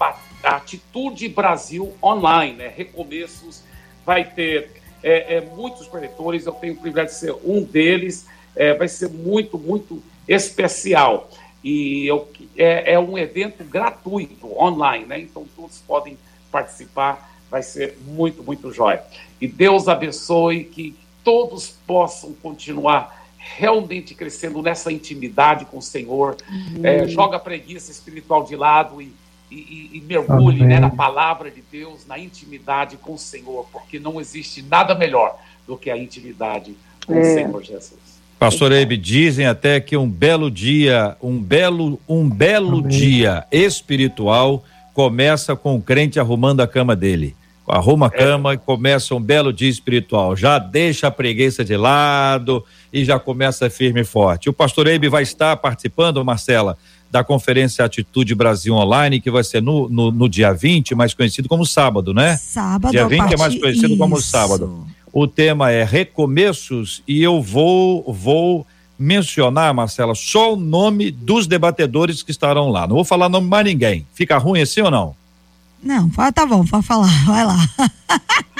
Atitude 0.44 1.28
Brasil 1.30 1.94
Online, 2.02 2.58
né? 2.58 2.74
Recomeços, 2.76 3.64
vai 4.06 4.24
ter 4.24 4.72
é, 5.04 5.36
é, 5.36 5.42
muitos 5.42 5.88
preletores, 5.88 6.46
eu 6.46 6.54
tenho 6.54 6.74
o 6.74 6.78
privilégio 6.78 7.14
de 7.14 7.20
ser 7.20 7.36
um 7.46 7.64
deles, 7.64 8.26
é, 8.56 8.74
vai 8.74 8.88
ser 8.88 9.10
muito, 9.10 9.58
muito 9.58 10.02
especial. 10.34 11.30
E 11.64 12.08
eu, 12.08 12.28
é, 12.58 12.94
é 12.94 13.00
um 13.00 13.18
evento 13.18 13.64
gratuito, 13.64 14.48
online, 14.60 15.06
né? 15.06 15.20
Então 15.20 15.46
todos 15.56 15.78
podem 15.80 16.18
participar, 16.52 17.32
vai 17.50 17.62
ser 17.62 17.98
muito, 18.06 18.44
muito 18.44 18.72
jóia. 18.72 19.04
E 19.40 19.48
Deus 19.48 19.88
abençoe 19.88 20.64
que 20.64 20.96
todos 21.24 21.70
possam 21.86 22.34
continuar 22.34 23.20
realmente 23.38 24.14
crescendo 24.14 24.62
nessa 24.62 24.92
intimidade 24.92 25.66
com 25.66 25.78
o 25.78 25.82
Senhor. 25.82 26.38
Uhum. 26.50 26.86
É, 26.86 27.08
joga 27.08 27.38
a 27.38 27.40
preguiça 27.40 27.92
espiritual 27.92 28.44
de 28.44 28.56
lado 28.56 29.02
e 29.02 29.14
e, 29.52 29.90
e, 29.94 30.02
mergulhe 30.02 30.64
né, 30.64 30.80
na 30.80 30.90
palavra 30.90 31.52
de 31.52 31.62
Deus, 31.62 32.08
na 32.08 32.18
intimidade 32.18 32.96
com 32.96 33.14
o 33.14 33.18
Senhor, 33.18 33.68
porque 33.72 34.00
não 34.00 34.20
existe 34.20 34.62
nada 34.62 34.96
melhor 34.96 35.38
do 35.68 35.78
que 35.78 35.92
a 35.92 35.98
intimidade 35.98 36.76
com 37.06 37.14
é. 37.16 37.20
o 37.20 37.24
Senhor 37.24 37.62
Jesus. 37.62 38.11
Pastor 38.42 38.72
Eibe, 38.72 38.98
dizem 38.98 39.46
até 39.46 39.80
que 39.80 39.96
um 39.96 40.10
belo 40.10 40.50
dia, 40.50 41.16
um 41.22 41.40
belo, 41.40 42.02
um 42.10 42.28
belo 42.28 42.80
Amém. 42.80 42.88
dia 42.88 43.46
espiritual 43.52 44.64
começa 44.96 45.56
com 45.56 45.76
o 45.76 45.82
crente 45.82 46.20
arrumando 46.20 46.62
a 46.62 46.68
cama 46.68 46.96
dele. 46.96 47.36
Arruma 47.68 48.08
a 48.08 48.12
é. 48.12 48.18
cama 48.18 48.50
é. 48.50 48.54
e 48.56 48.58
começa 48.58 49.14
um 49.14 49.22
belo 49.22 49.54
dia 49.54 49.70
espiritual. 49.70 50.36
Já 50.36 50.58
deixa 50.58 51.06
a 51.06 51.12
preguiça 51.12 51.64
de 51.64 51.78
lado 51.78 52.66
e 52.92 53.06
já 53.06 53.20
começa 53.20 53.70
firme 53.70 54.02
e 54.02 54.04
forte. 54.04 54.50
O 54.50 54.54
pastor 54.54 54.88
Eibe 54.88 55.08
vai 55.08 55.22
estar 55.22 55.56
participando, 55.58 56.26
Marcela, 56.26 56.80
da 57.12 57.24
Conferência 57.24 57.86
Atitude 57.86 58.34
Brasil 58.34 58.74
Online, 58.74 59.22
que 59.22 59.30
vai 59.30 59.44
ser 59.44 59.62
no, 59.62 59.88
no, 59.88 60.12
no 60.12 60.28
dia 60.28 60.52
20, 60.52 60.96
mais 60.96 61.14
conhecido 61.14 61.48
como 61.48 61.64
sábado, 61.64 62.12
né? 62.12 62.38
Sábado. 62.38 62.92
Dia 62.92 63.08
20 63.08 63.34
é 63.34 63.38
mais 63.38 63.56
conhecido 63.56 63.90
Isso. 63.90 63.98
como 63.98 64.20
sábado. 64.20 64.88
O 65.14 65.28
tema 65.28 65.72
é 65.72 65.84
recomeços 65.84 67.04
e 67.08 67.22
eu 67.22 67.42
vou 67.42 68.12
vou 68.14 68.66
mencionar, 68.98 69.74
Marcela, 69.74 70.14
só 70.14 70.54
o 70.54 70.56
nome 70.56 71.10
dos 71.10 71.48
debatedores 71.48 72.22
que 72.22 72.30
estarão 72.32 72.70
lá. 72.70 72.88
Não 72.88 72.96
vou 72.96 73.04
falar 73.04 73.28
nome 73.30 73.48
mais 73.48 73.66
ninguém. 73.66 74.06
Fica 74.14 74.38
ruim 74.38 74.62
assim 74.62 74.82
ou 74.82 74.92
não? 74.92 75.16
Não, 75.82 76.08
tá 76.10 76.46
bom, 76.46 76.64
pode 76.64 76.86
falar, 76.86 77.10
vai 77.26 77.44
lá. 77.44 77.58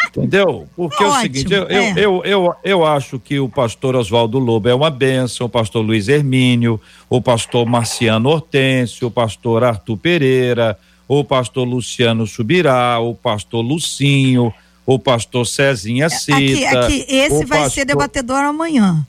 Entendeu? 0.10 0.68
Porque 0.76 1.04
Ótimo, 1.04 1.16
é 1.16 1.18
o 1.18 1.22
seguinte, 1.22 1.54
eu, 1.54 1.68
é. 1.70 1.92
eu, 1.92 1.96
eu, 1.96 2.22
eu, 2.26 2.56
eu, 2.64 2.86
acho 2.86 3.20
que 3.20 3.40
o 3.40 3.48
pastor 3.48 3.96
Oswaldo 3.96 4.40
Lobo 4.40 4.68
é 4.68 4.74
uma 4.74 4.90
benção, 4.90 5.46
o 5.46 5.50
pastor 5.50 5.86
Luiz 5.86 6.08
Hermínio, 6.08 6.82
o 7.08 7.22
pastor 7.22 7.66
Marciano 7.66 8.28
Hortêncio, 8.28 9.08
o 9.08 9.12
pastor 9.12 9.64
Arthur 9.64 9.98
Pereira, 9.98 10.78
o 11.08 11.24
pastor 11.24 11.68
Luciano 11.68 12.26
Subirá, 12.26 13.00
o 13.00 13.14
pastor 13.14 13.62
Lucinho, 13.62 14.52
o 14.94 15.00
pastor 15.00 15.46
Cezinha 15.46 16.10
Cita. 16.10 16.36
Aqui, 16.36 16.66
aqui 16.66 17.06
esse 17.08 17.46
vai 17.46 17.60
pastor... 17.60 17.72
ser 17.72 17.86
debatedor 17.86 18.38
amanhã. 18.38 19.06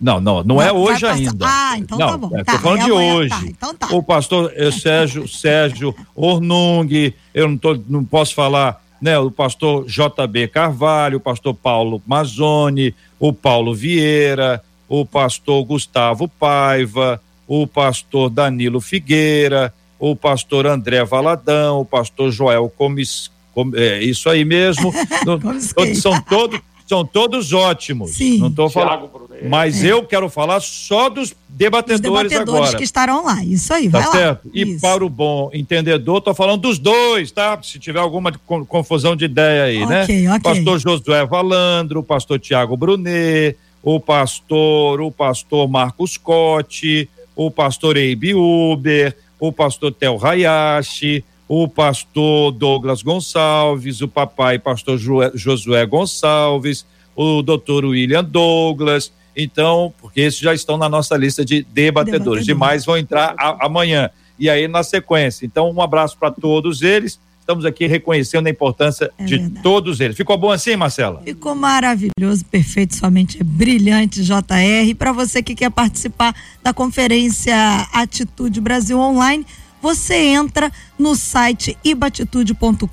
Não, 0.00 0.20
não, 0.20 0.36
não, 0.36 0.44
não 0.44 0.62
é 0.62 0.72
hoje 0.72 1.04
ainda. 1.06 1.44
Ah, 1.46 1.76
então 1.76 1.98
tá 1.98 2.04
não, 2.04 2.12
tá 2.12 2.18
bom. 2.18 2.38
É, 2.38 2.44
tá, 2.44 2.58
falando 2.58 2.82
é 2.82 2.84
de 2.84 2.90
amanhã, 2.90 3.14
hoje. 3.14 3.30
Tá, 3.30 3.42
então 3.44 3.74
tá. 3.74 3.88
O 3.90 4.02
pastor 4.02 4.52
eh, 4.54 4.70
Sérgio, 4.70 5.26
Sérgio 5.28 5.94
Ornung, 6.14 7.12
eu 7.34 7.48
não, 7.48 7.58
tô, 7.58 7.78
não 7.88 8.04
posso 8.04 8.34
falar, 8.34 8.80
né? 9.02 9.18
O 9.18 9.30
pastor 9.30 9.86
JB 9.86 10.48
Carvalho, 10.48 11.18
o 11.18 11.20
pastor 11.20 11.54
Paulo 11.54 12.00
Mazzoni, 12.06 12.94
o 13.18 13.32
Paulo 13.32 13.74
Vieira, 13.74 14.62
o 14.88 15.04
pastor 15.04 15.64
Gustavo 15.64 16.28
Paiva, 16.28 17.20
o 17.46 17.66
pastor 17.66 18.30
Danilo 18.30 18.80
Figueira, 18.80 19.74
o 19.98 20.14
pastor 20.14 20.66
André 20.66 21.04
Valadão, 21.04 21.80
o 21.80 21.84
pastor 21.84 22.30
Joel 22.30 22.72
Comis, 22.76 23.28
com, 23.28 23.37
é, 23.74 24.02
isso 24.02 24.28
aí 24.28 24.44
mesmo. 24.44 24.92
no, 25.24 25.60
são 25.94 26.20
todos 26.22 26.60
são 26.88 27.04
todos 27.04 27.52
ótimos. 27.52 28.12
Sim. 28.12 28.38
Não 28.38 28.48
estou 28.48 28.70
falando. 28.70 29.10
Mas 29.46 29.84
é. 29.84 29.92
eu 29.92 30.02
quero 30.04 30.28
falar 30.30 30.58
só 30.60 31.10
dos 31.10 31.36
debatedores, 31.46 32.00
debatedores 32.00 32.60
agora. 32.60 32.76
que 32.78 32.82
estarão 32.82 33.24
lá. 33.26 33.44
Isso 33.44 33.72
aí, 33.74 33.90
tá 33.90 34.00
vai 34.00 34.10
certo? 34.10 34.46
Lá. 34.46 34.50
E 34.54 34.62
Isso. 34.62 34.80
para 34.80 35.04
o 35.04 35.08
bom 35.10 35.50
entendedor, 35.52 36.18
estou 36.18 36.34
falando 36.34 36.62
dos 36.62 36.78
dois, 36.78 37.30
tá? 37.30 37.58
Se 37.62 37.78
tiver 37.78 38.00
alguma 38.00 38.32
confusão 38.66 39.14
de 39.14 39.26
ideia 39.26 39.64
aí, 39.64 39.86
né? 39.86 40.04
okay, 40.04 40.22
né? 40.22 40.36
Okay. 40.36 40.54
Pastor 40.54 40.78
Josué 40.78 41.26
Valandro, 41.26 42.00
o 42.00 42.02
pastor 42.02 42.40
Tiago 42.40 42.74
Brunet, 42.74 43.56
o 43.82 44.00
pastor, 44.00 45.02
o 45.02 45.10
pastor 45.10 45.68
Marcos 45.68 46.16
Cotti, 46.16 47.08
o 47.36 47.50
pastor 47.50 47.98
Eibe 47.98 48.34
Uber, 48.34 49.14
o 49.38 49.52
pastor 49.52 49.92
Tel 49.92 50.18
Hayashi, 50.20 51.22
o 51.48 51.66
pastor 51.66 52.52
Douglas 52.52 53.02
Gonçalves, 53.02 54.02
o 54.02 54.08
papai 54.08 54.58
pastor 54.58 54.98
Josué 55.34 55.86
Gonçalves, 55.86 56.84
o 57.16 57.40
doutor 57.42 57.86
William 57.86 58.22
Douglas. 58.22 59.10
Então, 59.34 59.92
porque 60.00 60.20
esses 60.20 60.40
já 60.40 60.52
estão 60.52 60.76
na 60.76 60.88
nossa 60.88 61.16
lista 61.16 61.44
de 61.44 61.62
debatedores. 61.62 62.12
Debatedor. 62.12 62.40
Demais 62.42 62.84
vão 62.84 62.98
entrar 62.98 63.34
a, 63.38 63.66
amanhã. 63.66 64.10
E 64.38 64.50
aí, 64.50 64.68
na 64.68 64.82
sequência. 64.82 65.46
Então, 65.46 65.70
um 65.70 65.80
abraço 65.80 66.18
para 66.18 66.30
todos 66.30 66.82
eles. 66.82 67.18
Estamos 67.40 67.64
aqui 67.64 67.86
reconhecendo 67.86 68.46
a 68.46 68.50
importância 68.50 69.10
é 69.16 69.24
de 69.24 69.38
verdade. 69.38 69.62
todos 69.62 70.00
eles. 70.00 70.16
Ficou 70.16 70.36
bom 70.36 70.50
assim, 70.50 70.76
Marcela? 70.76 71.22
Ficou 71.24 71.54
maravilhoso, 71.54 72.44
perfeito, 72.44 72.94
somente 72.94 73.40
é 73.40 73.42
brilhante, 73.42 74.22
JR. 74.22 74.94
Para 74.98 75.12
você 75.12 75.42
que 75.42 75.54
quer 75.54 75.70
participar 75.70 76.34
da 76.62 76.74
conferência 76.74 77.56
Atitude 77.94 78.60
Brasil 78.60 78.98
Online, 78.98 79.46
você 79.80 80.14
entra 80.14 80.72
no 80.98 81.14
site 81.14 81.76
ibatitude.com.br, 81.84 82.86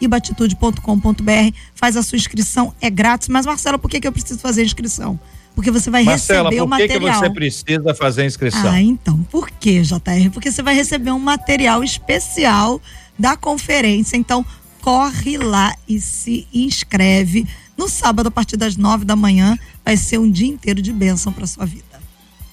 ibatitude.com.br, 0.00 1.56
faz 1.74 1.96
a 1.96 2.02
sua 2.02 2.16
inscrição, 2.16 2.74
é 2.80 2.88
grátis. 2.90 3.28
Mas, 3.28 3.46
Marcela, 3.46 3.78
por 3.78 3.90
que, 3.90 4.00
que 4.00 4.08
eu 4.08 4.12
preciso 4.12 4.40
fazer 4.40 4.62
a 4.62 4.64
inscrição? 4.64 5.18
Porque 5.54 5.70
você 5.70 5.90
vai 5.90 6.04
Marcela, 6.04 6.50
receber 6.50 6.62
o 6.62 6.68
material. 6.68 7.00
Por 7.00 7.10
que 7.10 7.18
você 7.18 7.30
precisa 7.30 7.94
fazer 7.94 8.22
a 8.22 8.26
inscrição? 8.26 8.70
Ah, 8.70 8.80
então, 8.80 9.22
por 9.24 9.50
que, 9.50 9.82
JR? 9.82 10.30
Porque 10.32 10.52
você 10.52 10.62
vai 10.62 10.74
receber 10.74 11.10
um 11.10 11.18
material 11.18 11.82
especial 11.82 12.80
da 13.18 13.36
conferência. 13.36 14.16
Então, 14.16 14.46
corre 14.80 15.36
lá 15.36 15.74
e 15.88 16.00
se 16.00 16.46
inscreve. 16.54 17.46
No 17.76 17.88
sábado, 17.88 18.28
a 18.28 18.30
partir 18.30 18.56
das 18.56 18.76
nove 18.76 19.04
da 19.04 19.16
manhã, 19.16 19.58
vai 19.84 19.96
ser 19.96 20.18
um 20.18 20.30
dia 20.30 20.46
inteiro 20.46 20.80
de 20.80 20.92
bênção 20.92 21.32
para 21.32 21.46
sua 21.46 21.66
vida. 21.66 21.87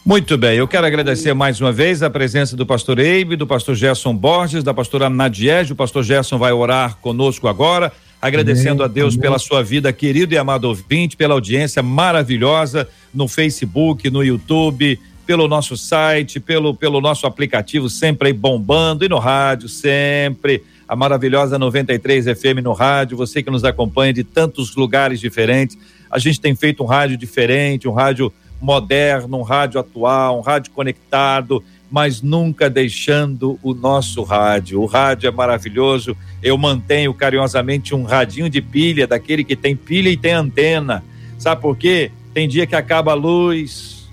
Muito 0.06 0.38
bem, 0.38 0.56
eu 0.56 0.68
quero 0.68 0.86
agradecer 0.86 1.34
mais 1.34 1.60
uma 1.60 1.72
vez 1.72 2.04
a 2.04 2.12
presença 2.12 2.56
do 2.56 2.64
pastor 2.64 3.00
Eibe, 3.00 3.36
do 3.36 3.48
pastor 3.48 3.74
Gerson 3.74 4.16
Borges, 4.16 4.64
da 4.64 4.72
pastora 4.72 5.10
Nadiege. 5.10 5.74
O 5.74 5.76
pastor 5.76 6.04
Gerson 6.04 6.38
vai 6.38 6.52
orar 6.54 6.98
conosco 6.98 7.48
agora, 7.48 7.92
agradecendo 8.22 8.84
amém, 8.84 8.86
a 8.86 8.88
Deus 8.88 9.16
amém. 9.16 9.22
pela 9.24 9.40
sua 9.40 9.64
vida, 9.64 9.92
querido 9.92 10.36
e 10.36 10.38
amado 10.38 10.66
ouvinte, 10.66 11.18
pela 11.18 11.34
audiência 11.34 11.82
maravilhosa 11.82 12.88
no 13.12 13.28
Facebook, 13.28 14.08
no 14.12 14.24
YouTube, 14.24 15.00
pelo 15.26 15.48
nosso 15.48 15.76
site, 15.76 16.40
pelo, 16.40 16.76
pelo 16.76 17.02
nosso 17.02 17.26
aplicativo, 17.26 17.90
sempre 17.90 18.28
aí 18.28 18.34
bombando, 18.34 19.04
e 19.04 19.10
no 19.10 19.18
rádio, 19.18 19.68
sempre. 19.68 20.62
A 20.88 20.96
maravilhosa 20.96 21.58
93 21.58 22.26
FM 22.26 22.62
no 22.64 22.74
rádio, 22.74 23.18
você 23.18 23.42
que 23.42 23.50
nos 23.50 23.64
acompanha 23.64 24.14
de 24.14 24.24
tantos 24.24 24.76
lugares 24.76 25.20
diferentes. 25.20 25.76
A 26.12 26.20
gente 26.20 26.40
tem 26.40 26.56
feito 26.56 26.84
um 26.84 26.86
rádio 26.86 27.18
diferente, 27.18 27.88
um 27.88 27.92
rádio 27.92 28.32
moderno, 28.66 29.38
um 29.38 29.44
rádio 29.44 29.80
atual, 29.80 30.40
um 30.40 30.42
rádio 30.42 30.72
conectado, 30.74 31.64
mas 31.90 32.22
nunca 32.22 32.70
deixando 32.70 33.60
o 33.62 33.74
nosso 33.74 34.24
rádio. 34.24 34.82
O 34.82 34.86
rádio 34.86 35.28
é 35.28 35.32
maravilhoso. 35.32 36.18
Eu 36.42 36.58
mantenho 36.58 37.14
carinhosamente 37.14 37.94
um 37.94 38.04
radinho 38.04 38.50
de 38.50 38.62
pilha, 38.62 39.06
daquele 39.06 39.44
que 39.44 39.56
tem 39.56 39.76
pilha 39.76 40.10
e 40.10 40.18
tem 40.18 40.34
antena. 40.34 41.04
Sabe 41.38 41.62
por 41.62 41.78
quê? 41.78 42.12
Tem 42.34 42.48
dia 42.48 42.66
que 42.66 42.76
acaba 42.76 43.12
a 43.12 43.16
luz, 43.16 44.10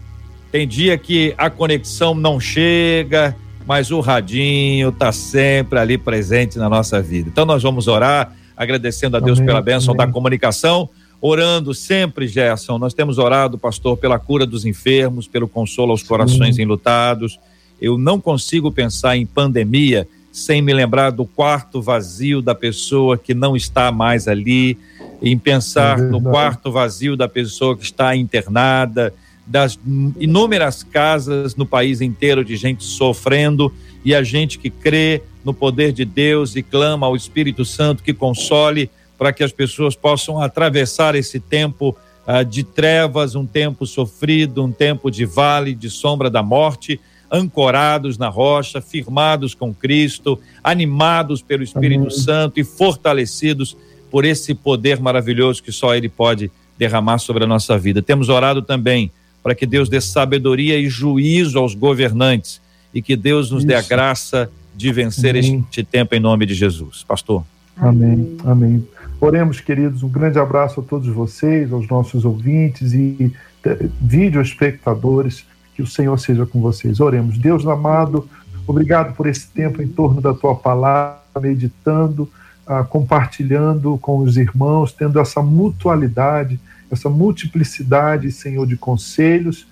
tem 0.52 0.68
dia 0.68 0.98
que 0.98 1.34
a 1.38 1.48
conexão 1.48 2.14
não 2.14 2.38
chega, 2.38 3.34
mas 3.66 3.90
o 3.90 4.00
radinho 4.00 4.90
está 4.90 5.10
sempre 5.10 5.78
ali 5.78 5.96
presente 5.96 6.58
na 6.58 6.68
nossa 6.68 7.00
vida. 7.00 7.28
Então 7.28 7.46
nós 7.46 7.62
vamos 7.62 7.88
orar, 7.88 8.32
agradecendo 8.56 9.16
a 9.16 9.20
Deus 9.20 9.38
amém, 9.38 9.46
pela 9.46 9.62
bênção 9.62 9.94
amém. 9.94 10.06
da 10.06 10.12
comunicação 10.12 10.88
orando 11.22 11.72
sempre, 11.72 12.26
Gerson. 12.26 12.78
Nós 12.78 12.92
temos 12.92 13.16
orado, 13.16 13.56
pastor, 13.56 13.96
pela 13.96 14.18
cura 14.18 14.44
dos 14.44 14.66
enfermos, 14.66 15.28
pelo 15.28 15.46
consolo 15.46 15.92
aos 15.92 16.02
corações 16.02 16.56
Sim. 16.56 16.62
enlutados. 16.62 17.38
Eu 17.80 17.96
não 17.96 18.20
consigo 18.20 18.72
pensar 18.72 19.16
em 19.16 19.24
pandemia 19.24 20.08
sem 20.32 20.60
me 20.60 20.72
lembrar 20.72 21.10
do 21.10 21.24
quarto 21.24 21.80
vazio 21.80 22.42
da 22.42 22.54
pessoa 22.54 23.16
que 23.16 23.34
não 23.34 23.54
está 23.54 23.92
mais 23.92 24.26
ali, 24.26 24.76
em 25.22 25.38
pensar 25.38 25.98
é 25.98 26.02
no 26.02 26.20
quarto 26.20 26.72
vazio 26.72 27.16
da 27.16 27.28
pessoa 27.28 27.76
que 27.76 27.84
está 27.84 28.16
internada, 28.16 29.14
das 29.46 29.78
inúmeras 30.18 30.82
casas 30.82 31.54
no 31.54 31.66
país 31.66 32.00
inteiro 32.00 32.44
de 32.44 32.56
gente 32.56 32.82
sofrendo 32.82 33.72
e 34.04 34.14
a 34.14 34.22
gente 34.24 34.58
que 34.58 34.70
crê 34.70 35.22
no 35.44 35.52
poder 35.52 35.92
de 35.92 36.04
Deus 36.04 36.56
e 36.56 36.62
clama 36.62 37.06
ao 37.06 37.14
Espírito 37.14 37.64
Santo 37.64 38.02
que 38.02 38.14
console 38.14 38.90
para 39.22 39.32
que 39.32 39.44
as 39.44 39.52
pessoas 39.52 39.94
possam 39.94 40.42
atravessar 40.42 41.14
esse 41.14 41.38
tempo 41.38 41.96
uh, 42.26 42.44
de 42.44 42.64
trevas, 42.64 43.36
um 43.36 43.46
tempo 43.46 43.86
sofrido, 43.86 44.64
um 44.64 44.72
tempo 44.72 45.12
de 45.12 45.24
vale, 45.24 45.76
de 45.76 45.88
sombra 45.88 46.28
da 46.28 46.42
morte, 46.42 46.98
ancorados 47.30 48.18
na 48.18 48.28
rocha, 48.28 48.80
firmados 48.80 49.54
com 49.54 49.72
Cristo, 49.72 50.40
animados 50.60 51.40
pelo 51.40 51.62
Espírito 51.62 52.00
Amém. 52.00 52.10
Santo 52.10 52.58
e 52.58 52.64
fortalecidos 52.64 53.76
por 54.10 54.24
esse 54.24 54.54
poder 54.54 54.98
maravilhoso 54.98 55.62
que 55.62 55.70
só 55.70 55.94
Ele 55.94 56.08
pode 56.08 56.50
derramar 56.76 57.18
sobre 57.18 57.44
a 57.44 57.46
nossa 57.46 57.78
vida. 57.78 58.02
Temos 58.02 58.28
orado 58.28 58.60
também 58.60 59.08
para 59.40 59.54
que 59.54 59.64
Deus 59.64 59.88
dê 59.88 60.00
sabedoria 60.00 60.76
e 60.80 60.88
juízo 60.88 61.60
aos 61.60 61.76
governantes 61.76 62.60
e 62.92 63.00
que 63.00 63.14
Deus 63.14 63.52
nos 63.52 63.60
Isso. 63.60 63.68
dê 63.68 63.76
a 63.76 63.82
graça 63.82 64.50
de 64.74 64.90
vencer 64.90 65.36
Amém. 65.36 65.64
este 65.70 65.84
tempo 65.84 66.12
em 66.12 66.18
nome 66.18 66.44
de 66.44 66.54
Jesus. 66.54 67.04
Pastor. 67.06 67.44
Amém. 67.76 68.36
Amém. 68.44 68.86
Oremos, 69.24 69.60
queridos, 69.60 70.02
um 70.02 70.08
grande 70.08 70.36
abraço 70.40 70.80
a 70.80 70.82
todos 70.82 71.06
vocês, 71.06 71.72
aos 71.72 71.86
nossos 71.86 72.24
ouvintes 72.24 72.92
e 72.92 73.32
eh, 73.64 73.88
vídeo 74.00 74.42
espectadores. 74.42 75.46
Que 75.76 75.80
o 75.80 75.86
Senhor 75.86 76.18
seja 76.18 76.44
com 76.44 76.60
vocês. 76.60 76.98
Oremos. 76.98 77.38
Deus 77.38 77.64
amado, 77.64 78.28
obrigado 78.66 79.14
por 79.14 79.28
esse 79.28 79.46
tempo 79.46 79.80
em 79.80 79.86
torno 79.86 80.20
da 80.20 80.34
tua 80.34 80.56
palavra, 80.56 81.20
meditando, 81.40 82.28
ah, 82.66 82.82
compartilhando 82.82 83.96
com 83.98 84.18
os 84.18 84.36
irmãos, 84.36 84.92
tendo 84.92 85.20
essa 85.20 85.40
mutualidade, 85.40 86.58
essa 86.90 87.08
multiplicidade, 87.08 88.32
Senhor, 88.32 88.66
de 88.66 88.76
conselhos 88.76 89.68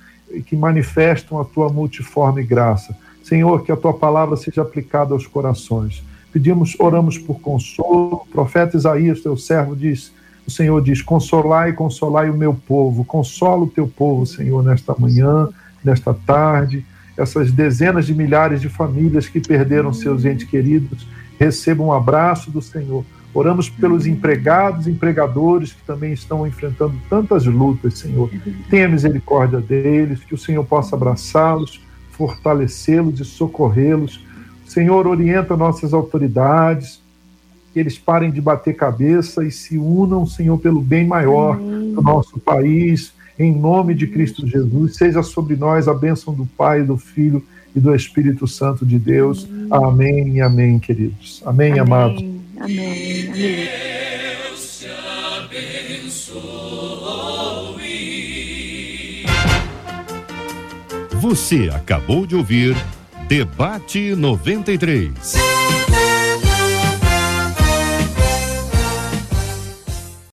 que 0.47 0.55
manifestam 0.55 1.41
a 1.41 1.45
tua 1.45 1.69
multiforme 1.69 2.45
graça. 2.45 2.97
Senhor, 3.25 3.65
que 3.65 3.73
a 3.73 3.77
tua 3.77 3.95
palavra 3.95 4.37
seja 4.37 4.63
aplicada 4.63 5.13
aos 5.13 5.27
corações. 5.27 6.05
Pedimos, 6.33 6.77
oramos 6.79 7.19
por 7.19 7.41
consolo. 7.41 8.23
O 8.23 8.27
profeta 8.33 8.77
Isaías, 8.77 9.21
teu 9.21 9.37
servo, 9.37 9.75
diz: 9.75 10.13
o 10.47 10.51
Senhor 10.51 10.83
diz: 10.83 11.01
Consolai, 11.01 11.73
consolai 11.73 12.29
o 12.29 12.37
meu 12.37 12.53
povo. 12.55 13.05
Consola 13.05 13.63
o 13.63 13.69
teu 13.69 13.87
povo, 13.87 14.27
Senhor, 14.27 14.63
nesta 14.65 14.95
manhã, 14.99 15.49
nesta 15.85 16.13
tarde. 16.13 16.85
Essas 17.17 17.53
dezenas 17.53 18.07
de 18.07 18.15
milhares 18.15 18.61
de 18.61 18.69
famílias 18.69 19.29
que 19.29 19.41
perderam 19.41 19.93
seus 19.93 20.25
entes 20.25 20.49
queridos, 20.49 21.07
recebam 21.39 21.89
um 21.89 21.93
abraço 21.93 22.51
do 22.51 22.61
Senhor. 22.61 23.05
Oramos 23.33 23.69
pelos 23.69 24.07
empregados, 24.07 24.89
empregadores 24.89 25.73
que 25.73 25.83
também 25.83 26.13
estão 26.13 26.45
enfrentando 26.47 26.95
tantas 27.09 27.47
lutas, 27.47 27.99
Senhor. 27.99 28.29
Tenha 28.69 28.89
misericórdia 28.89 29.61
deles, 29.61 30.25
que 30.25 30.35
o 30.35 30.39
Senhor 30.39 30.65
possa 30.65 30.97
abraçá-los, 30.97 31.81
fortalecê-los 32.11 33.21
e 33.21 33.25
socorrê-los 33.25 34.25
Senhor, 34.71 35.05
orienta 35.09 35.57
nossas 35.57 35.93
autoridades, 35.93 37.01
que 37.73 37.81
eles 37.81 37.99
parem 37.99 38.31
de 38.31 38.41
bater 38.41 38.77
cabeça 38.77 39.45
e 39.45 39.51
se 39.51 39.77
unam, 39.77 40.25
Senhor, 40.25 40.59
pelo 40.59 40.81
bem 40.81 41.05
maior 41.05 41.57
Amém. 41.57 41.93
do 41.93 42.01
nosso 42.01 42.39
país, 42.39 43.13
em 43.37 43.53
nome 43.53 43.95
de 43.95 44.07
Cristo 44.07 44.47
Jesus. 44.47 44.95
Seja 44.95 45.25
sobre 45.25 45.57
nós 45.57 45.89
a 45.89 45.95
bênção 45.95 46.33
do 46.33 46.47
Pai, 46.47 46.85
do 46.85 46.97
Filho 46.97 47.45
e 47.75 47.81
do 47.81 47.93
Espírito 47.93 48.47
Santo 48.47 48.87
de 48.87 48.97
Deus. 48.97 49.49
Amém 49.69 50.37
e 50.37 50.41
amém, 50.41 50.79
queridos. 50.79 51.43
Amém, 51.45 51.73
amém. 51.73 51.81
amados. 51.81 52.23
Amém. 52.23 52.47
amém. 52.61 53.33
Deus 53.33 54.79
te 54.79 54.87
abençoe. 55.43 56.41
Você 61.21 61.69
acabou 61.75 62.25
de 62.25 62.37
ouvir 62.37 62.77
Debate 63.31 64.17
93. 64.17 65.80